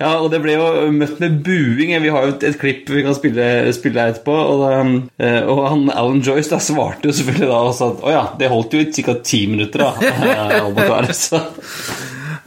Ja, 0.00 0.16
og 0.18 0.32
det 0.34 0.42
ble 0.42 0.58
jo 0.58 0.90
møtt 0.94 1.22
med 1.22 1.38
buing. 1.46 1.94
Vi 2.02 2.12
har 2.14 2.26
jo 2.26 2.34
et, 2.34 2.48
et 2.50 2.58
klipp 2.60 2.90
vi 2.90 3.04
kan 3.06 3.16
spille, 3.16 3.48
spille 3.76 4.10
etterpå. 4.10 4.34
Og, 4.34 4.64
da, 4.64 4.82
eh, 5.22 5.40
og 5.46 5.64
han, 5.68 5.88
Alan 5.94 6.24
Joyce 6.24 6.50
da 6.56 6.62
svarte 6.62 7.10
jo 7.10 7.16
selvfølgelig 7.20 7.52
da 7.52 7.62
også 7.70 7.92
at 7.92 8.02
å 8.02 8.14
ja, 8.16 8.26
det 8.40 8.50
holdt 8.50 8.74
jo 8.74 8.82
i 8.82 8.90
ca. 9.04 9.18
ti 9.22 9.44
minutter, 9.50 9.86
da. 9.86 10.14
Al-Bakar. 10.64 11.12
Så 11.14 11.42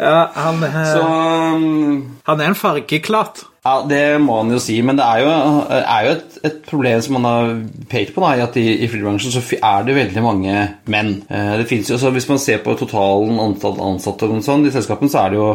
ja, 0.01 0.31
han, 0.33 0.63
eh, 0.65 0.83
Så, 0.89 1.05
um, 1.05 2.19
han 2.25 2.41
er 2.41 2.51
en 2.51 2.57
fargeklatt. 2.57 3.45
Ja, 3.61 3.75
det 3.85 4.17
må 4.17 4.39
han 4.39 4.49
jo 4.49 4.57
si, 4.57 4.79
men 4.81 4.97
det 4.97 5.05
er 5.05 5.19
jo, 5.21 5.33
er 5.69 6.05
jo 6.07 6.13
et, 6.15 6.37
et, 6.47 6.55
problem 6.65 7.01
som 7.05 7.13
man 7.19 7.27
har 7.27 7.51
pekt 7.91 8.15
på, 8.15 8.23
da, 8.23 8.31
i 8.33 8.41
at 8.41 8.55
i, 8.57 8.63
i 8.81 8.87
flybransjen 8.89 9.35
så 9.35 9.43
er 9.53 9.85
det 9.85 9.97
veldig 9.99 10.23
mange 10.25 10.63
menn. 10.89 11.11
Eh, 11.29 11.51
det 11.59 11.67
finnes 11.69 11.91
jo, 11.91 11.99
så 12.01 12.09
Hvis 12.15 12.25
man 12.31 12.41
ser 12.41 12.63
på 12.65 12.73
totalen 12.79 13.37
antall 13.43 13.77
ansatte 13.85 14.31
sånn, 14.41 14.65
i 14.65 14.73
selskapene, 14.73 15.13
så 15.13 15.21
er 15.21 15.29
det 15.29 15.37
jo 15.37 15.51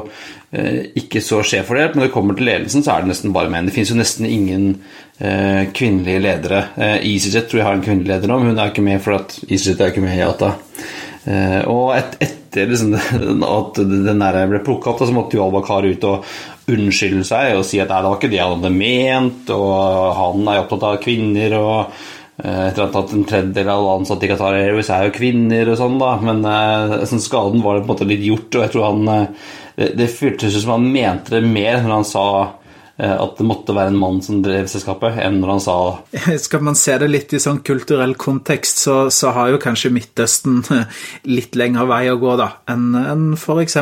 eh, 0.54 0.78
ikke 1.02 1.24
så 1.24 1.42
skjevfordelt, 1.42 1.96
men 1.96 2.04
når 2.04 2.12
det 2.12 2.14
kommer 2.14 2.38
til 2.38 2.46
ledelsen, 2.52 2.86
så 2.86 2.94
er 2.94 3.02
det 3.02 3.10
nesten 3.10 3.34
bare 3.34 3.50
menn. 3.50 3.66
Det 3.66 3.74
finnes 3.74 3.90
jo 3.90 3.98
nesten 3.98 4.30
ingen 4.30 4.70
eh, 5.18 5.66
kvinnelige 5.74 6.22
ledere. 6.28 6.62
Eh, 6.78 6.96
EasyJet 7.10 7.50
tror 7.50 7.64
jeg 7.64 7.70
har 7.72 7.80
en 7.80 7.86
kvinnelig 7.88 8.12
leder 8.12 8.30
nå, 8.30 8.38
men 8.38 8.54
hun 8.54 8.62
er 8.62 8.70
ikke 8.70 8.86
med 8.86 9.02
for 9.02 9.18
at 9.18 9.34
EasyJet 9.48 9.82
er 9.82 9.90
ikke 9.90 10.06
med 10.06 10.14
i 10.14 10.22
IATA. 10.22 10.54
Eh, 11.26 11.62
og 11.74 11.96
et, 11.98 12.20
etter 12.56 12.72
liksom, 12.72 13.44
at 13.58 13.80
den 13.80 14.24
der 14.24 14.42
ble 14.50 14.60
plukka 14.64 14.92
opp, 14.92 15.04
så 15.04 15.14
måtte 15.14 15.38
jo 15.38 15.46
Al-Bakar 15.46 15.86
ut 15.86 16.06
og 16.08 16.36
unnskylde 16.72 17.24
seg 17.26 17.56
og 17.58 17.64
si 17.66 17.80
at 17.82 17.90
det 17.92 18.02
var 18.06 18.18
ikke 18.18 18.32
det 18.32 18.42
han 18.42 18.56
hadde 18.56 18.74
ment, 18.74 19.50
og 19.54 19.72
han 20.20 20.46
er 20.50 20.62
opptatt 20.64 20.86
av 20.88 21.00
kvinner. 21.04 21.56
og 21.60 21.78
eh, 22.42 22.66
etter 22.68 22.86
at 22.88 23.16
en 23.16 23.26
tredjedel 23.28 23.72
av 23.72 23.92
ansatte 23.94 24.26
i 24.26 24.32
Qatar 24.32 24.58
Airways 24.58 24.90
er 24.90 25.06
jo 25.06 25.16
kvinner 25.16 25.72
og 25.72 25.80
sånn, 25.80 25.98
da. 26.02 26.12
Men 26.24 26.44
eh, 26.50 26.98
sånn 27.08 27.22
skaden 27.22 27.64
var 27.64 27.76
det 27.76 27.86
på 27.86 27.90
en 27.90 27.94
måte 27.94 28.10
litt 28.10 28.26
gjort, 28.26 28.50
og 28.54 28.66
jeg 28.66 28.74
tror 28.74 28.90
han 28.90 29.26
Det, 29.76 29.90
det 29.92 30.06
føltes 30.08 30.54
som 30.56 30.78
han 30.78 30.86
mente 30.88 31.34
det 31.34 31.42
mer 31.44 31.82
når 31.84 31.92
han 31.98 32.06
sa 32.08 32.28
Eh, 32.30 32.65
at 32.96 33.36
det 33.36 33.44
måtte 33.44 33.74
være 33.76 33.92
en 33.92 33.98
mann 34.00 34.22
som 34.24 34.38
drev 34.40 34.70
selskapet, 34.72 35.18
enn 35.20 35.36
når 35.42 35.50
han 35.52 35.60
sa 35.60 35.76
Skal 36.46 36.64
man 36.64 36.78
se 36.80 36.96
det 37.02 37.10
litt 37.10 37.34
i 37.36 37.42
sånn 37.42 37.60
kulturell 37.66 38.16
kontekst, 38.16 38.80
så, 38.86 38.96
så 39.12 39.34
har 39.36 39.52
jo 39.52 39.60
kanskje 39.60 39.92
Midtøsten 39.92 40.62
litt 41.36 41.58
lengre 41.60 41.84
vei 41.90 42.06
å 42.12 42.18
gå 42.22 42.38
da, 42.40 42.50
enn 42.72 42.88
en 43.02 43.28
f.eks. 43.36 43.78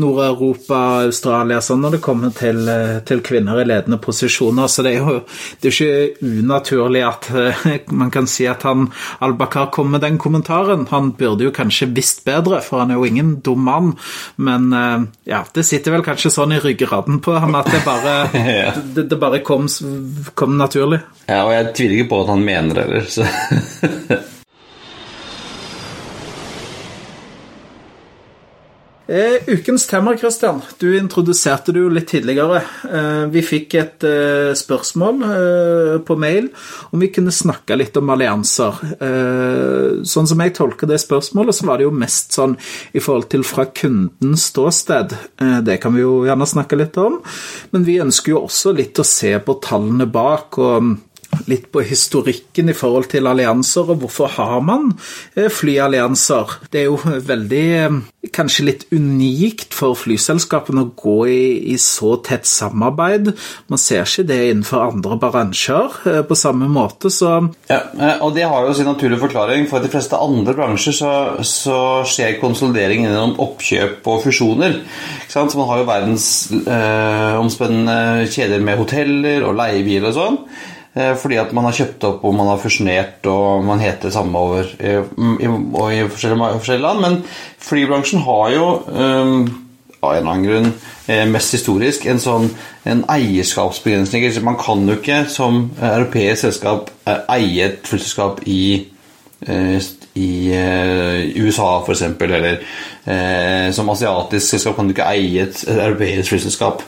Nord-Europa, 0.00 0.78
Australia, 1.06 1.60
sånn 1.64 1.82
når 1.84 1.96
det 1.96 2.00
kommer 2.04 2.32
til, 2.36 2.62
eh, 2.68 3.00
til, 3.06 3.22
kvinner 3.24 3.60
i 3.60 3.66
ledende 3.68 4.00
posisjoner. 4.02 4.68
Så 4.68 4.84
det 4.86 4.94
er 4.94 5.04
jo 5.04 5.20
det 5.60 5.70
er 5.70 5.76
ikke 5.76 6.40
unaturlig 6.40 7.04
at 7.06 7.28
eh, 7.34 7.84
man 7.92 8.10
kan 8.10 8.26
si 8.30 8.46
at 8.50 8.64
han 8.68 8.88
Al-Bakar 9.20 9.70
kom 9.74 9.92
med 9.92 10.04
den 10.04 10.18
kommentaren. 10.18 10.86
Han 10.90 11.12
burde 11.18 11.46
jo 11.46 11.54
kanskje 11.54 11.90
visst 11.94 12.24
bedre, 12.24 12.60
for 12.64 12.82
han 12.82 12.90
er 12.90 13.00
jo 13.00 13.08
ingen 13.08 13.36
dum 13.44 13.64
mann. 13.68 13.94
Men 14.36 14.72
eh, 14.72 15.06
ja, 15.30 15.44
det 15.54 15.66
sitter 15.68 15.96
vel 15.96 16.06
kanskje 16.06 16.32
sånn 16.34 16.56
i 16.56 16.60
ryggraden 16.62 17.20
på 17.24 17.36
ham 17.38 17.56
at 17.60 17.70
det 17.70 17.84
bare, 17.84 18.16
det, 18.96 19.08
det 19.10 19.20
bare 19.20 19.44
kom, 19.44 19.68
kom 20.34 20.58
naturlig. 20.58 21.02
Ja, 21.28 21.44
og 21.44 21.54
jeg 21.54 21.72
tviler 21.76 21.98
ikke 22.00 22.12
på 22.14 22.24
at 22.24 22.34
han 22.34 22.44
mener 22.44 22.74
det 22.74 22.88
heller, 22.88 23.08
så 23.10 24.28
Eh, 29.10 29.42
ukens 29.46 29.86
tema, 29.86 30.16
Christian. 30.16 30.60
Du 30.78 30.98
introduserte 30.98 31.72
det 31.74 31.80
jo 31.82 31.88
litt 31.90 32.06
tidligere. 32.12 32.60
Eh, 32.86 33.24
vi 33.34 33.42
fikk 33.42 33.74
et 33.74 34.06
eh, 34.06 34.52
spørsmål 34.54 35.24
eh, 35.26 35.96
på 36.06 36.14
mail 36.14 36.46
om 36.94 37.02
vi 37.02 37.08
kunne 37.10 37.34
snakke 37.34 37.74
litt 37.74 37.98
om 37.98 38.12
allianser. 38.14 38.78
Eh, 39.02 39.98
sånn 40.06 40.30
som 40.30 40.44
jeg 40.44 40.54
tolker 40.54 40.86
det 40.86 41.00
spørsmålet, 41.02 41.58
så 41.58 41.66
var 41.66 41.80
det 41.80 41.88
jo 41.88 41.96
mest 42.04 42.38
sånn 42.38 42.54
i 42.94 43.02
forhold 43.02 43.26
til 43.34 43.42
fra 43.42 43.66
kundens 43.74 44.46
ståsted. 44.52 45.16
Eh, 45.42 45.58
det 45.66 45.80
kan 45.82 45.98
vi 45.98 46.06
jo 46.06 46.20
gjerne 46.28 46.46
snakke 46.54 46.78
litt 46.78 47.02
om. 47.02 47.18
Men 47.74 47.90
vi 47.90 47.98
ønsker 48.06 48.36
jo 48.36 48.44
også 48.44 48.76
litt 48.78 49.02
å 49.02 49.10
se 49.10 49.34
på 49.42 49.58
tallene 49.66 50.06
bak. 50.06 50.54
og 50.62 50.94
litt 51.50 51.66
på 51.72 51.80
historikken 51.86 52.70
i 52.70 52.76
forhold 52.76 53.06
til 53.12 53.28
allianser, 53.30 53.84
og 53.90 53.96
hvorfor 54.04 54.28
har 54.36 54.60
man 54.64 54.82
eh, 55.36 55.50
flyallianser? 55.52 56.46
Det 56.72 56.78
er 56.82 56.86
jo 56.90 56.98
veldig 57.04 57.66
eh, 57.80 57.90
Kanskje 58.36 58.66
litt 58.66 58.82
unikt 58.92 59.72
for 59.72 59.96
flyselskapene 59.96 60.82
å 60.84 60.90
gå 60.92 61.24
i, 61.32 61.72
i, 61.72 61.78
så 61.80 62.20
tett 62.20 62.44
samarbeid. 62.44 63.32
Man 63.72 63.80
ser 63.80 64.04
ikke 64.04 64.28
det 64.28 64.36
innenfor 64.50 64.90
andre 64.90 65.16
bransjer 65.22 65.88
eh, 66.10 66.20
på 66.28 66.34
samme 66.36 66.68
måte, 66.70 67.10
så 67.10 67.48
Ja, 67.70 67.80
og 68.20 68.34
det 68.36 68.44
har 68.44 68.66
jo 68.66 68.74
sin 68.76 68.86
naturlige 68.90 69.24
forklaring. 69.24 69.66
For 69.70 69.78
de 69.80 69.92
fleste 69.92 70.16
andre 70.20 70.54
bransjer 70.58 70.94
så, 71.00 71.12
så 71.46 71.78
skjer 72.08 72.40
konsolidering 72.42 73.00
gjennom 73.06 73.38
oppkjøp 73.40 74.06
og 74.12 74.22
fusjoner. 74.26 74.72
Så 75.30 75.36
man 75.54 75.68
har 75.70 75.78
jo 75.80 75.88
verdensomspennende 75.88 77.98
eh, 78.20 78.30
kjeder 78.30 78.60
med 78.66 78.78
hoteller 78.82 79.38
og 79.48 79.56
leiebiler 79.62 80.08
og 80.12 80.16
sånn. 80.18 80.38
Eh, 80.94 81.12
fordi 81.14 81.36
at 81.38 81.52
man 81.54 81.68
har 81.68 81.76
kjøpt 81.76 82.04
opp 82.08 82.24
og 82.26 82.32
man 82.34 82.48
har 82.50 82.58
fusjonert 82.58 83.26
og 83.30 83.62
man 83.62 83.78
heter 83.78 84.08
det 84.08 84.14
samme 84.16 84.38
over 84.42 84.66
i, 84.74 84.96
i, 84.98 85.46
i 85.46 86.06
forskjellige, 86.10 86.54
forskjellige, 86.58 86.82
land. 86.82 87.02
Men 87.04 87.18
flybransjen 87.62 88.24
har 88.26 88.46
jo 88.56 88.70
um, 88.90 89.44
av 90.00 90.16
en 90.16 90.18
eller 90.18 90.32
annen 90.32 90.46
grunn 90.48 90.72
eh, 91.06 91.26
mest 91.30 91.54
historisk 91.54 92.08
en 92.10 92.18
sånn 92.18 92.48
en 92.90 93.04
eierskapsbegrensning. 93.12 94.26
Man 94.42 94.58
kan 94.58 94.82
jo 94.88 94.96
ikke 94.98 95.20
som 95.30 95.68
europeisk 95.76 96.48
selskap 96.48 96.90
eie 97.06 97.68
et 97.68 97.86
flyselskap 97.86 98.40
i, 98.50 98.88
i 100.18 100.30
USA 101.36 101.68
f.eks. 101.84 102.02
Eller 102.16 102.64
eh, 103.04 103.68
som 103.76 103.92
asiatisk 103.94 104.56
selskap 104.56 104.80
kan 104.80 104.90
du 104.90 104.96
ikke 104.96 105.06
eie 105.12 105.46
et 105.46 105.62
europeisk 105.68 106.32
flyselskap. 106.32 106.82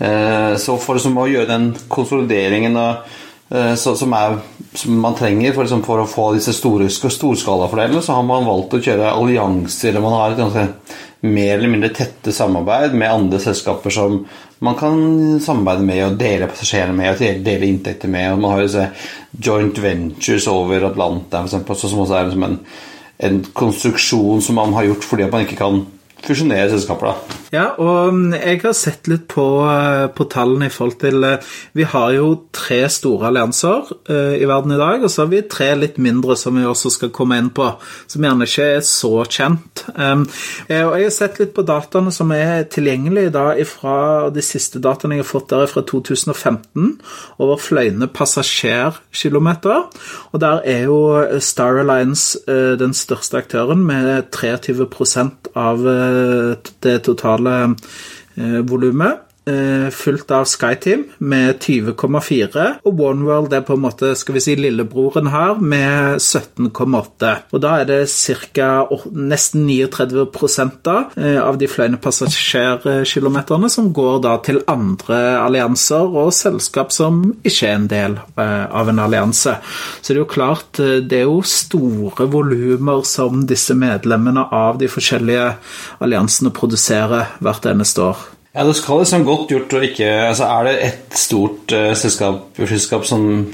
Eh, 0.00 0.56
så 0.58 0.74
for 0.82 0.98
å 0.98 1.28
gjøre 1.30 1.52
den 1.52 1.70
konsolideringen 1.92 2.80
Eh, 2.80 3.17
så, 3.48 3.94
som, 3.96 4.12
er, 4.12 4.38
som, 4.76 4.96
man 5.00 5.14
trenger 5.16 5.54
for, 5.54 5.64
liksom, 5.64 5.82
for, 5.86 6.02
å 6.02 6.08
få 6.08 6.26
disse 6.36 6.52
store 6.52 6.90
storskalafordelene, 6.92 8.02
så 8.04 8.18
har 8.18 8.26
man 8.28 8.44
valgt 8.44 8.76
å 8.76 8.82
kjøre 8.84 9.14
allianser. 9.14 9.96
Man 10.04 10.16
har 10.18 10.34
et 10.34 10.42
ganske 10.42 10.66
mer 11.20 11.56
eller 11.56 11.72
mindre 11.72 11.90
tette 11.96 12.32
samarbeid 12.32 12.94
med 12.94 13.10
andre 13.10 13.40
selskaper 13.42 13.90
som 13.90 14.20
man 14.62 14.76
kan 14.78 15.40
samarbeide 15.42 15.86
med 15.86 16.04
og 16.04 16.18
dele 16.18 16.48
passasjerene 16.50 16.94
med 16.98 17.14
og 17.14 17.42
dele 17.46 17.66
inntekter 17.66 18.10
med. 18.10 18.32
Og 18.32 18.42
man 18.42 18.54
har 18.54 18.62
jo 18.62 18.68
disse 18.68 18.86
joint 19.48 19.82
ventures 19.82 20.48
over 20.50 20.88
Atlanteren, 20.90 21.50
som 21.50 21.64
også 21.66 22.18
er 22.18 22.28
liksom 22.28 22.46
en, 22.46 22.58
en, 23.28 23.40
konstruksjon 23.54 24.42
som 24.44 24.58
man 24.58 24.74
har 24.76 24.90
gjort 24.90 25.06
fordi 25.06 25.30
man 25.30 25.46
ikke 25.46 25.60
kan 25.62 25.84
fusjonere 26.24 26.70
selskaper, 26.72 27.12
da. 27.12 27.38
Ja, 27.48 27.64
og 27.80 28.12
mm, 28.12 28.34
jeg 28.36 28.60
har 28.60 28.74
sett 28.76 29.08
litt 29.08 29.24
på, 29.30 29.44
eh, 29.64 30.06
på, 30.12 30.26
tallene 30.28 30.68
i 30.68 30.72
forhold 30.72 30.98
til 31.00 31.24
eh, 31.24 31.46
Vi 31.76 31.86
har 31.88 32.12
jo 32.12 32.26
tre 32.52 32.82
store 32.92 33.30
allianser 33.30 33.88
uh, 34.10 34.34
i 34.36 34.44
verden 34.48 34.74
i 34.74 34.80
dag, 34.80 35.04
og 35.04 35.12
så 35.12 35.24
har 35.24 35.30
vi 35.32 35.40
tre 35.48 35.70
litt 35.78 35.96
mindre 36.02 36.36
som 36.36 36.58
vi 36.58 36.66
også 36.68 36.92
skal 36.92 37.12
komme 37.14 37.38
inn 37.40 37.48
på, 37.54 37.70
som 38.10 38.24
gjerne 38.24 38.48
ikke 38.48 38.66
er 38.74 38.82
så 38.84 39.12
kjent. 39.24 39.84
Og 39.88 40.26
jeg 40.68 40.84
har 40.90 41.14
sett 41.14 41.38
litt 41.40 41.54
på 41.56 41.64
dataene 41.66 42.12
som 42.14 42.32
er 42.34 42.66
tilgjengelige 42.70 43.32
da 43.34 43.46
fra 43.68 43.96
de 44.34 44.42
siste 44.44 44.80
dataene 44.82 45.18
jeg 45.18 45.24
har 45.24 45.30
fått 45.30 45.52
der 45.52 45.70
fra 45.70 45.84
2015, 45.86 46.90
over 47.38 47.60
fløyende 47.62 48.08
passasjerkilometer. 48.12 49.86
Og 50.32 50.42
der 50.42 50.64
er 50.68 50.86
jo 50.88 50.98
Star 51.44 51.80
Alliance 51.84 52.40
den 52.48 52.96
største 52.96 53.40
aktøren, 53.40 53.84
med 53.88 54.28
23 54.34 54.88
av 55.58 55.84
uh, 55.86 56.07
det 56.80 56.98
totale 57.06 57.74
eh, 58.34 58.60
volumet. 58.66 59.27
Eh, 59.48 59.90
fulgt 59.90 60.30
av 60.30 60.44
SkyTeam 60.44 61.04
med 61.18 61.60
20,4, 61.62 62.64
og 62.84 63.00
OneWorld 63.00 63.54
er 63.56 63.62
på 63.64 63.76
en 63.78 63.84
måte 63.84 64.10
skal 64.18 64.36
vi 64.36 64.42
si, 64.44 64.56
lillebroren 64.58 65.30
her 65.32 65.60
med 65.62 66.18
17,8. 66.20 67.30
Og 67.54 67.62
Da 67.62 67.78
er 67.80 67.86
det 67.88 68.00
ca. 68.08 68.86
nesten 69.14 69.64
39 69.66 70.26
da, 70.82 71.10
eh, 71.16 71.40
av 71.40 71.56
de 71.58 71.66
fløyende 71.66 72.00
passasjerkilometerne 72.00 73.70
som 73.70 73.92
går 73.92 74.22
da 74.22 74.36
til 74.38 74.62
andre 74.68 75.38
allianser 75.40 76.14
og 76.14 76.32
selskap 76.32 76.92
som 76.92 77.34
ikke 77.42 77.68
er 77.68 77.74
en 77.74 77.88
del 77.88 78.18
av 78.36 78.88
en 78.88 78.98
allianse. 78.98 79.56
Så 80.02 80.08
det 80.08 80.16
er 80.16 80.24
jo 80.24 80.24
klart, 80.24 80.72
det 80.72 81.12
er 81.12 81.24
jo 81.24 81.42
store 81.42 82.26
volumer 82.26 83.04
som 83.04 83.46
disse 83.46 83.74
medlemmene 83.74 84.52
av 84.52 84.78
de 84.78 84.88
forskjellige 84.88 85.54
alliansene 86.00 86.50
produserer 86.50 87.38
hvert 87.40 87.64
eneste 87.64 88.02
år. 88.02 88.37
Ja, 88.58 88.64
Det 88.66 88.74
skal 88.74 89.04
liksom 89.04 89.22
godt 89.22 89.52
gjort 89.54 89.74
å 89.78 89.84
ikke 89.86 90.06
altså 90.26 90.48
Er 90.50 90.64
det 90.66 90.78
ett 90.82 91.12
stort 91.14 91.70
uh, 91.70 91.92
selskap, 91.94 92.58
selskap 92.58 93.06
som 93.06 93.44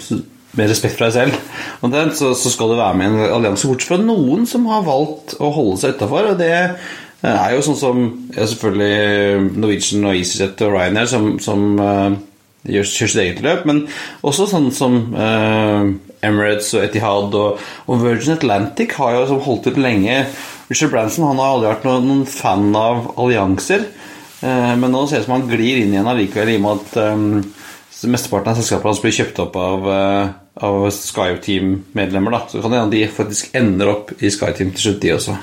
med 0.55 0.71
respekt 0.71 0.95
for 0.95 1.09
deg 1.09 1.15
selv, 1.17 1.39
og 1.83 1.91
den, 1.91 2.13
så, 2.15 2.29
så, 2.39 2.51
skal 2.53 2.71
du 2.71 2.77
være 2.79 2.95
med 2.95 3.09
i 3.09 3.11
en 3.11 3.33
allianse, 3.41 3.67
bortsett 3.67 3.91
fra 3.91 3.97
noen 3.99 4.45
som 4.47 4.69
har 4.71 4.85
valgt 4.87 5.35
å 5.43 5.49
holde 5.51 5.81
seg 5.81 5.97
utafor. 5.97 6.29
Og 6.31 6.39
det 6.39 6.53
eh, 6.55 7.33
er 7.33 7.57
jo 7.57 7.65
sånn 7.67 7.81
som 7.81 8.05
ja, 8.37 8.47
selvfølgelig 8.47 9.49
Norwegian 9.59 10.07
og 10.07 10.21
EasyJet 10.21 10.63
og 10.63 10.77
Ryanair 10.77 11.11
som, 11.11 11.27
som 11.43 11.65
uh, 11.83 12.15
gjør, 12.71 12.87
kjører 12.87 13.13
sitt 13.17 13.23
eget 13.25 13.43
løp, 13.43 13.67
men 13.67 13.83
også 14.23 14.47
sånn 14.53 14.71
som 14.79 15.01
uh, 15.19 15.91
Emirates 16.23 16.71
og 16.79 16.87
Etihad 16.87 17.35
og, 17.35 17.67
og, 17.89 18.07
Virgin 18.07 18.37
Atlantic 18.39 18.95
har 19.01 19.19
jo 19.19 19.43
holdt 19.49 19.67
ut 19.73 19.83
lenge. 19.83 20.23
Richard 20.71 20.95
Branson 20.95 21.27
han 21.33 21.43
har 21.43 21.57
aldri 21.57 21.73
vært 21.73 21.91
noen, 21.91 22.11
noen 22.13 22.27
fan 22.31 22.71
av 22.79 23.11
allianser. 23.19 23.91
Eh, 24.45 24.77
men 24.77 24.93
nå 24.93 25.07
ser 25.07 25.23
det 25.23 25.25
ut 25.25 25.29
som 25.31 25.39
han 25.39 25.49
glir 25.49 25.81
inn 25.81 25.95
igjen 25.95 26.09
allikevel, 26.11 26.53
i 26.53 26.59
og 26.59 26.65
med 26.65 26.83
at 26.83 26.97
um, 27.15 28.11
mesteparten 28.13 28.53
av 28.53 28.59
selskapet 28.59 28.91
hans 28.91 29.01
blir 29.01 29.17
kjøpt 29.17 29.41
opp 29.47 29.55
av, 29.57 29.87
uh, 29.89 30.35
av 30.69 30.85
SkyTeam-medlemmer. 30.93 32.37
Så 32.53 32.61
kan 32.61 32.75
det 32.75 32.83
hende 32.83 32.97
de 32.99 33.07
faktisk 33.09 33.55
ender 33.57 33.93
opp 33.95 34.13
i 34.21 34.33
SkyTeam 34.33 34.75
til 34.75 34.89
slutt, 34.89 35.01
de 35.05 35.15
også. 35.15 35.39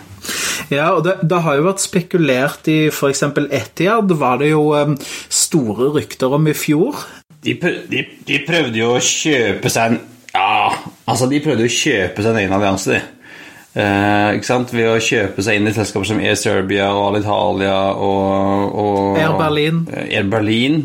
Ja, 0.69 0.91
og 0.93 1.01
det, 1.07 1.15
det, 1.25 1.39
har 1.41 1.57
jo 1.57 1.65
vært 1.65 1.81
spekulert 1.81 2.69
i 2.69 2.77
f.eks. 2.91 3.23
Etiad, 3.49 4.13
var 4.21 4.37
det 4.43 4.51
jo 4.51 4.67
um, 4.77 4.93
store 5.33 5.89
rykter 5.97 6.37
om 6.37 6.51
i 6.51 6.55
fjor. 6.57 7.01
De, 7.41 7.57
de, 7.89 8.05
de, 8.27 8.41
prøvde 8.45 8.77
jo 8.77 8.93
å 8.93 9.01
kjøpe 9.01 9.71
seg 9.73 9.95
en 9.95 10.01
Ja, 10.31 10.69
altså, 11.09 11.25
de 11.27 11.41
prøvde 11.41 11.65
jo 11.65 11.71
å 11.71 11.79
kjøpe 11.79 12.21
seg 12.21 12.35
en 12.35 12.43
egen 12.43 12.53
allianse, 12.55 12.93
de. 12.93 13.20
Eh, 13.71 14.29
ikke 14.36 14.47
sant? 14.47 14.73
Ved 14.75 14.89
å 14.91 14.97
kjøpe 14.99 15.43
seg 15.45 15.60
inn 15.60 15.69
i 15.69 15.75
selskaper 15.75 16.10
som 16.10 16.19
Air 16.19 16.39
Serbia 16.39 16.89
og 16.91 17.13
Alitalia 17.13 17.75
og, 17.95 18.73
og 18.81 19.21
Air 19.21 19.38
Berlin. 19.39 19.86
Air 20.07 20.27
Berlin. 20.31 20.81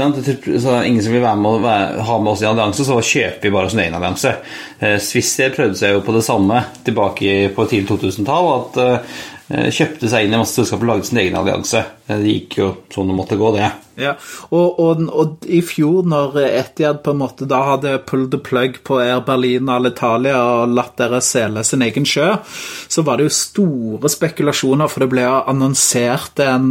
Så 0.00 0.06
det 0.16 0.72
er 0.72 0.86
ingen 0.88 1.02
som 1.04 1.12
vil 1.12 1.20
være 1.20 1.36
med, 1.36 1.58
være, 1.60 2.04
ha 2.08 2.14
med 2.22 2.32
oss 2.32 2.40
i 2.40 2.48
allianse, 2.48 2.86
så 2.86 2.96
kjøper 3.04 3.44
vi 3.44 3.52
bare 3.52 3.68
oss 3.68 3.74
en 3.76 3.82
egen 3.82 3.96
allianse. 3.98 4.32
Eh, 4.80 4.96
Swissair 5.02 5.52
prøvde 5.56 5.76
seg 5.76 5.96
jo 5.96 6.04
på 6.06 6.14
det 6.16 6.22
samme 6.24 6.62
tilbake 6.86 7.34
på 7.56 7.66
tidlig 7.68 7.90
2000-tall. 7.90 8.48
At 8.54 8.80
eh, 8.84 9.72
kjøpte 9.76 10.08
seg 10.08 10.24
inn 10.24 10.36
i 10.36 10.40
masse 10.40 10.56
selskaper 10.56 10.86
og 10.86 10.94
lagde 10.94 11.10
sin 11.10 11.20
egen 11.20 11.36
allianse. 11.40 11.82
Eh, 12.10 12.18
det 12.18 12.34
gikk 12.34 12.58
jo 12.58 12.72
sånn 12.90 13.10
det 13.10 13.16
måtte 13.16 13.38
gå, 13.38 13.52
det. 13.54 13.70
Ja, 14.00 14.14
og, 14.48 14.78
og, 14.80 15.02
og, 15.12 15.44
i 15.44 15.60
fjor, 15.66 16.06
når 16.08 16.38
Etiad 16.46 17.02
på 17.04 17.12
en 17.12 17.20
måte 17.20 17.46
da 17.48 17.60
hadde 17.74 17.98
pulled 18.08 18.30
the 18.32 18.40
plug 18.40 18.78
på 18.86 19.00
Air 19.02 19.20
Berlin 19.26 19.68
og 19.68 19.76
Alitalia 19.76 20.38
og 20.40 20.72
latt 20.72 20.94
dere 21.00 21.20
sele 21.24 21.64
sin 21.66 21.84
egen 21.84 22.06
sjø, 22.08 22.30
så 22.88 23.04
var 23.04 23.20
det 23.20 23.28
jo 23.28 23.36
store 23.36 24.10
spekulasjoner, 24.12 24.88
for 24.88 25.04
det 25.04 25.10
ble 25.12 25.26
annonsert 25.28 26.40
en, 26.44 26.70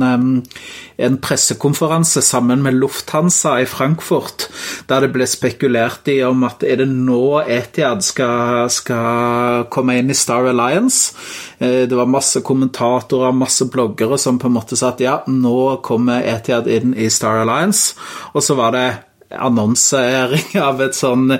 en 0.97 1.19
pressekonferanse 1.21 2.23
sammen 2.25 2.63
med 2.65 2.79
Lufthansa 2.79 3.59
i 3.61 3.69
Frankfurt, 3.69 4.47
der 4.89 5.05
det 5.05 5.13
ble 5.13 5.29
spekulert 5.29 6.09
i 6.09 6.19
om 6.25 6.47
at 6.47 6.65
er 6.65 6.81
det 6.81 6.89
nå 6.89 7.43
Etiad 7.45 8.01
skal, 8.05 8.71
skal 8.73 9.69
komme 9.69 9.99
inn 9.99 10.09
i 10.09 10.17
Star 10.17 10.49
Alliance? 10.49 11.13
Eh, 11.59 11.85
det 11.85 11.95
var 11.95 12.09
masse 12.09 12.41
kommentatorer, 12.41 13.35
masse 13.37 13.69
bloggere 13.69 14.17
som 14.17 14.41
på 14.41 14.49
en 14.49 14.57
måte 14.57 14.79
sa 14.79 14.95
at 14.95 15.03
ja, 15.03 15.19
nå 15.29 15.59
kommer 15.85 16.25
Etiad 16.25 16.67
inn 16.67 16.95
i 16.97 17.09
Star 17.13 17.43
Alliance. 17.43 17.95
Og 18.33 18.43
så 18.45 18.57
var 18.59 18.75
det 18.75 18.87
annonsering 19.29 20.57
av 20.61 20.79
et 20.81 20.95
sånn 20.97 21.35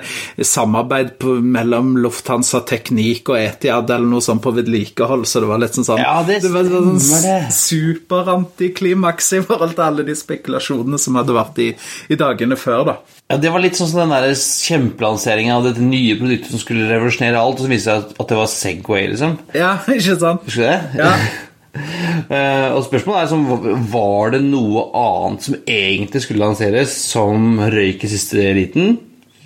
samarbeid 0.46 1.16
på, 1.20 1.36
mellom 1.42 1.96
Lufthansa 2.00 2.62
Teknikk 2.66 3.32
og 3.32 3.40
Etiad 3.40 3.90
eller 3.90 4.06
noe 4.06 4.24
sånt 4.24 4.42
på 4.44 4.52
vedlikehold, 4.54 5.26
så 5.26 5.42
det 5.42 5.50
var 5.50 5.62
litt 5.62 5.74
sånn, 5.78 5.88
sånn 5.88 6.02
ja, 6.02 6.14
det, 6.26 6.40
det 6.44 6.52
var 6.54 6.70
sånn 6.70 7.50
superantiklimaks 7.56 9.32
i 9.40 9.42
forhold 9.46 9.74
til 9.74 9.86
alle 9.88 10.06
de 10.06 10.16
spekulasjonene 10.18 11.02
som 11.02 11.18
hadde 11.18 11.36
vært 11.36 11.60
i, 11.66 11.70
i 12.10 12.20
dagene 12.20 12.58
før, 12.60 12.84
da. 12.92 12.96
Ja, 13.30 13.38
Det 13.38 13.50
var 13.54 13.62
litt 13.62 13.78
sånn 13.78 13.90
som 13.90 14.04
den 14.04 14.14
der 14.14 14.32
kjempelanseringen 14.38 15.54
av 15.54 15.66
dette 15.68 15.84
nye 15.84 16.16
produktet 16.18 16.54
som 16.54 16.62
skulle 16.62 16.88
revolusjonere 16.90 17.42
alt, 17.42 17.60
og 17.60 17.66
så 17.66 17.70
viste 17.70 17.94
det 17.94 18.10
seg 18.10 18.24
at 18.24 18.32
det 18.32 18.40
var 18.40 18.50
Segway, 18.54 19.06
liksom. 19.12 19.38
Ja, 19.54 19.76
ikke 19.86 20.18
sant? 20.18 20.46
Husker 20.46 20.66
du 20.66 20.68
det? 20.70 20.80
Ja. 21.02 21.14
Uh, 21.70 22.74
og 22.74 22.82
spørsmålet 22.82 23.20
er 23.22 23.28
som, 23.30 23.44
Var 23.92 24.32
det 24.34 24.40
noe 24.42 24.88
annet 24.98 25.46
som 25.46 25.56
egentlig 25.62 26.24
skulle 26.24 26.42
lanseres, 26.42 26.94
som 27.12 27.60
røyk 27.62 28.06
i 28.06 28.10
siste 28.10 28.50
liten? 28.56 28.96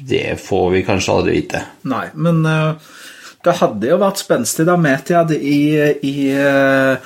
Det 0.04 0.36
får 0.40 0.70
vi 0.72 0.84
kanskje 0.86 1.14
aldri 1.14 1.38
vite. 1.38 1.64
Nei, 1.88 2.06
men 2.16 2.42
uh, 2.48 2.76
det 3.44 3.58
hadde 3.60 3.90
jo 3.90 4.00
vært 4.00 4.22
spenstig 4.24 4.66
da 4.68 4.76
Metiad 4.80 5.34
i, 5.36 5.60
i, 6.00 6.14
uh, 6.32 6.96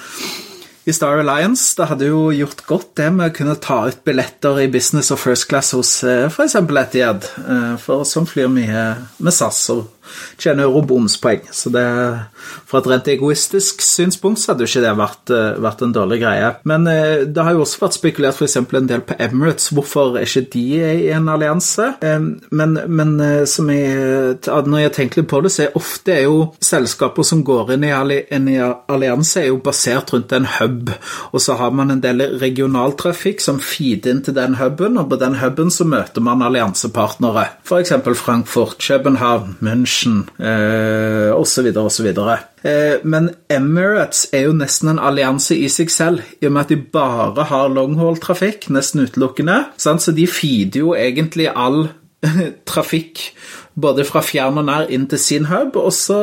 i 0.87 0.95
Star 0.95 1.21
Alliance. 1.25 1.75
Det 1.79 1.91
hadde 1.91 2.11
jo 2.11 2.29
gjort 2.35 2.65
godt 2.71 2.95
det 3.03 3.11
med 3.19 3.31
å 3.33 3.37
kunne 3.41 3.59
ta 3.63 3.81
ut 3.91 4.03
billetter 4.07 4.63
i 4.63 4.71
business 4.71 5.11
og 5.15 5.23
first 5.23 5.51
class 5.51 5.75
hos 5.75 5.93
f.eks. 6.07 6.59
Etiad, 6.63 7.27
for 7.83 8.07
som 8.07 8.27
flyr 8.27 8.51
mye 8.55 8.89
med 9.19 9.35
SAS 9.35 9.67
og 9.75 9.98
tjener 10.39 10.69
eurobomspoeng. 10.69 11.49
Så 11.53 11.71
det, 11.75 11.85
fra 12.69 12.81
et 12.81 12.89
rent 12.91 13.11
egoistisk 13.11 13.83
synspunkt 13.85 14.41
så 14.41 14.53
hadde 14.53 14.65
jo 14.65 14.71
ikke 14.71 14.85
det 14.85 14.95
vært, 14.99 15.33
eh, 15.35 15.61
vært 15.65 15.85
en 15.85 15.95
dårlig 15.95 16.21
greie. 16.23 16.51
Men 16.69 16.87
eh, 16.91 17.25
det 17.27 17.45
har 17.45 17.57
jo 17.57 17.65
også 17.65 17.83
vært 17.85 17.99
spekulert 17.99 18.39
f.eks. 18.39 18.57
en 18.61 18.91
del 18.91 19.05
på 19.07 19.17
Emirates. 19.19 19.71
Hvorfor 19.75 20.19
er 20.19 20.27
ikke 20.27 20.47
de 20.55 20.65
i 20.79 21.11
en 21.15 21.29
allianse? 21.33 21.91
Eh, 22.05 22.29
men, 22.51 22.79
men 22.87 23.15
som 23.49 23.71
jeg, 23.73 24.39
når 24.47 24.85
jeg 24.85 24.95
tenker 24.97 25.23
litt 25.23 25.31
på 25.31 25.43
det, 25.45 25.53
så 25.55 25.67
er 25.67 25.79
ofte 25.79 26.15
er 26.15 26.27
jo 26.27 26.49
selskaper 26.65 27.27
som 27.27 27.45
går 27.47 27.75
inn 27.77 27.87
i 27.89 27.93
en 27.95 28.49
allianse, 28.89 29.43
er 29.43 29.51
jo 29.51 29.61
basert 29.65 30.13
rundt 30.15 30.35
en 30.37 30.49
hub. 30.59 30.93
Og 31.33 31.43
så 31.43 31.59
har 31.59 31.75
man 31.75 31.93
en 31.95 32.03
del 32.05 32.25
regionaltrafikk 32.41 33.43
som 33.45 33.61
feeder 33.63 34.15
inn 34.15 34.23
til 34.25 34.37
den 34.37 34.59
huben, 34.61 34.99
og 35.01 35.11
på 35.11 35.21
den 35.21 35.39
huben 35.43 35.73
så 35.75 35.87
møter 35.89 36.25
man 36.25 36.45
alliansepartnere. 36.45 37.49
F.eks. 37.67 37.95
Frankfurt, 38.19 38.79
København, 38.83 39.57
München 39.65 39.98
Norwegian 40.07 40.29
eh, 40.39 41.33
osv. 41.35 41.77
osv. 41.77 42.07
Eh, 42.63 42.99
men 43.05 43.31
Emirates 43.49 44.29
er 44.33 44.47
jo 44.47 44.57
nesten 44.57 44.93
en 44.93 44.99
allianse 44.99 45.57
i 45.57 45.69
seg 45.69 45.91
selv, 45.91 46.23
i 46.41 46.47
og 46.47 46.53
med 46.53 46.67
at 46.67 46.73
de 46.73 46.81
bare 46.93 47.49
har 47.51 47.73
longhaul-trafikk, 47.73 48.71
nesten 48.71 49.07
utelukkende. 49.07 49.65
Så 49.77 50.13
de 50.13 50.27
feeder 50.27 50.81
jo 50.81 50.95
egentlig 50.95 51.51
all 51.55 51.89
trafikk 52.71 53.33
både 53.79 54.05
fra 54.09 54.23
fjern 54.25 54.61
og 54.61 54.67
nær 54.69 54.91
inn 54.95 55.07
til 55.11 55.21
sin 55.23 55.49
hub, 55.51 55.79
og 55.79 55.93
så 55.95 56.19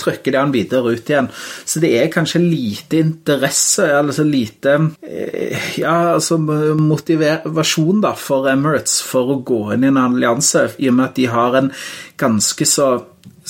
trykker 0.00 0.32
de 0.32 0.38
den 0.38 0.54
videre 0.54 0.94
ut 0.94 1.10
igjen. 1.10 1.30
Så 1.64 1.82
det 1.82 1.92
er 1.98 2.12
kanskje 2.12 2.42
lite 2.42 3.02
interesse, 3.02 3.86
eller 3.98 4.16
så 4.16 4.26
lite 4.26 4.76
eh, 5.02 5.70
ja, 5.80 6.14
altså 6.14 6.38
motivasjon 6.40 8.02
da, 8.04 8.14
for 8.18 8.50
Emirates 8.50 9.00
for 9.06 9.34
å 9.34 9.40
gå 9.46 9.62
inn 9.74 9.86
i 9.86 9.92
en 9.92 10.00
allianse, 10.00 10.70
i 10.78 10.90
og 10.90 10.98
med 10.98 11.10
at 11.10 11.18
de 11.18 11.30
har 11.30 11.58
en 11.60 11.72
ganske 12.20 12.68
så 12.68 12.92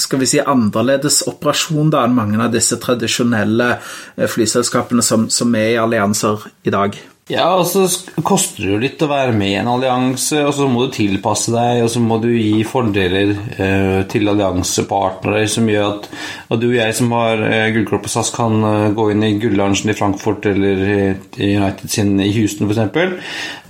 skal 0.00 0.20
vi 0.22 0.28
si, 0.30 0.38
annerledes 0.40 1.22
operasjon 1.28 1.90
da 1.92 2.04
enn 2.06 2.16
mange 2.16 2.38
av 2.40 2.52
disse 2.54 2.78
tradisjonelle 2.80 3.72
eh, 3.76 4.28
flyselskapene 4.30 5.04
som, 5.04 5.28
som 5.32 5.54
er 5.58 5.74
i 5.74 5.80
allianser 5.80 6.46
i 6.64 6.72
dag. 6.74 6.96
Ja, 7.30 7.44
og 7.60 7.66
så 7.70 7.84
koster 8.26 8.64
det 8.64 8.70
jo 8.72 8.78
litt 8.82 9.02
å 9.04 9.08
være 9.10 9.34
med 9.36 9.52
i 9.52 9.58
en 9.60 9.68
allianse, 9.70 10.40
og 10.42 10.50
så 10.56 10.66
må 10.66 10.82
du 10.82 10.94
tilpasse 10.96 11.52
deg, 11.54 11.84
og 11.84 11.90
så 11.92 12.02
må 12.02 12.16
du 12.18 12.26
gi 12.32 12.64
fordeler 12.66 13.30
eh, 13.54 13.98
til 14.10 14.30
alliansepartnere 14.32 15.44
som 15.50 15.68
gjør 15.70 15.86
at, 15.92 16.08
at, 16.48 16.56
du 16.58 16.66
og 16.72 16.74
jeg 16.74 16.96
som 16.98 17.14
har 17.14 17.44
eh, 17.46 17.68
gullkort 17.76 18.02
på 18.02 18.10
SAS, 18.10 18.32
kan 18.34 18.56
eh, 18.66 18.86
gå 18.96 19.04
inn 19.12 19.22
i 19.28 19.36
gulllunsjen 19.38 19.92
i 19.92 19.96
Frankfurt 19.98 20.48
eller 20.50 20.82
i 20.90 21.52
United 21.54 21.86
sin 21.92 22.16
i 22.18 22.32
Houston 22.34 22.66
f.eks. 22.66 22.82
Eh, 22.90 23.04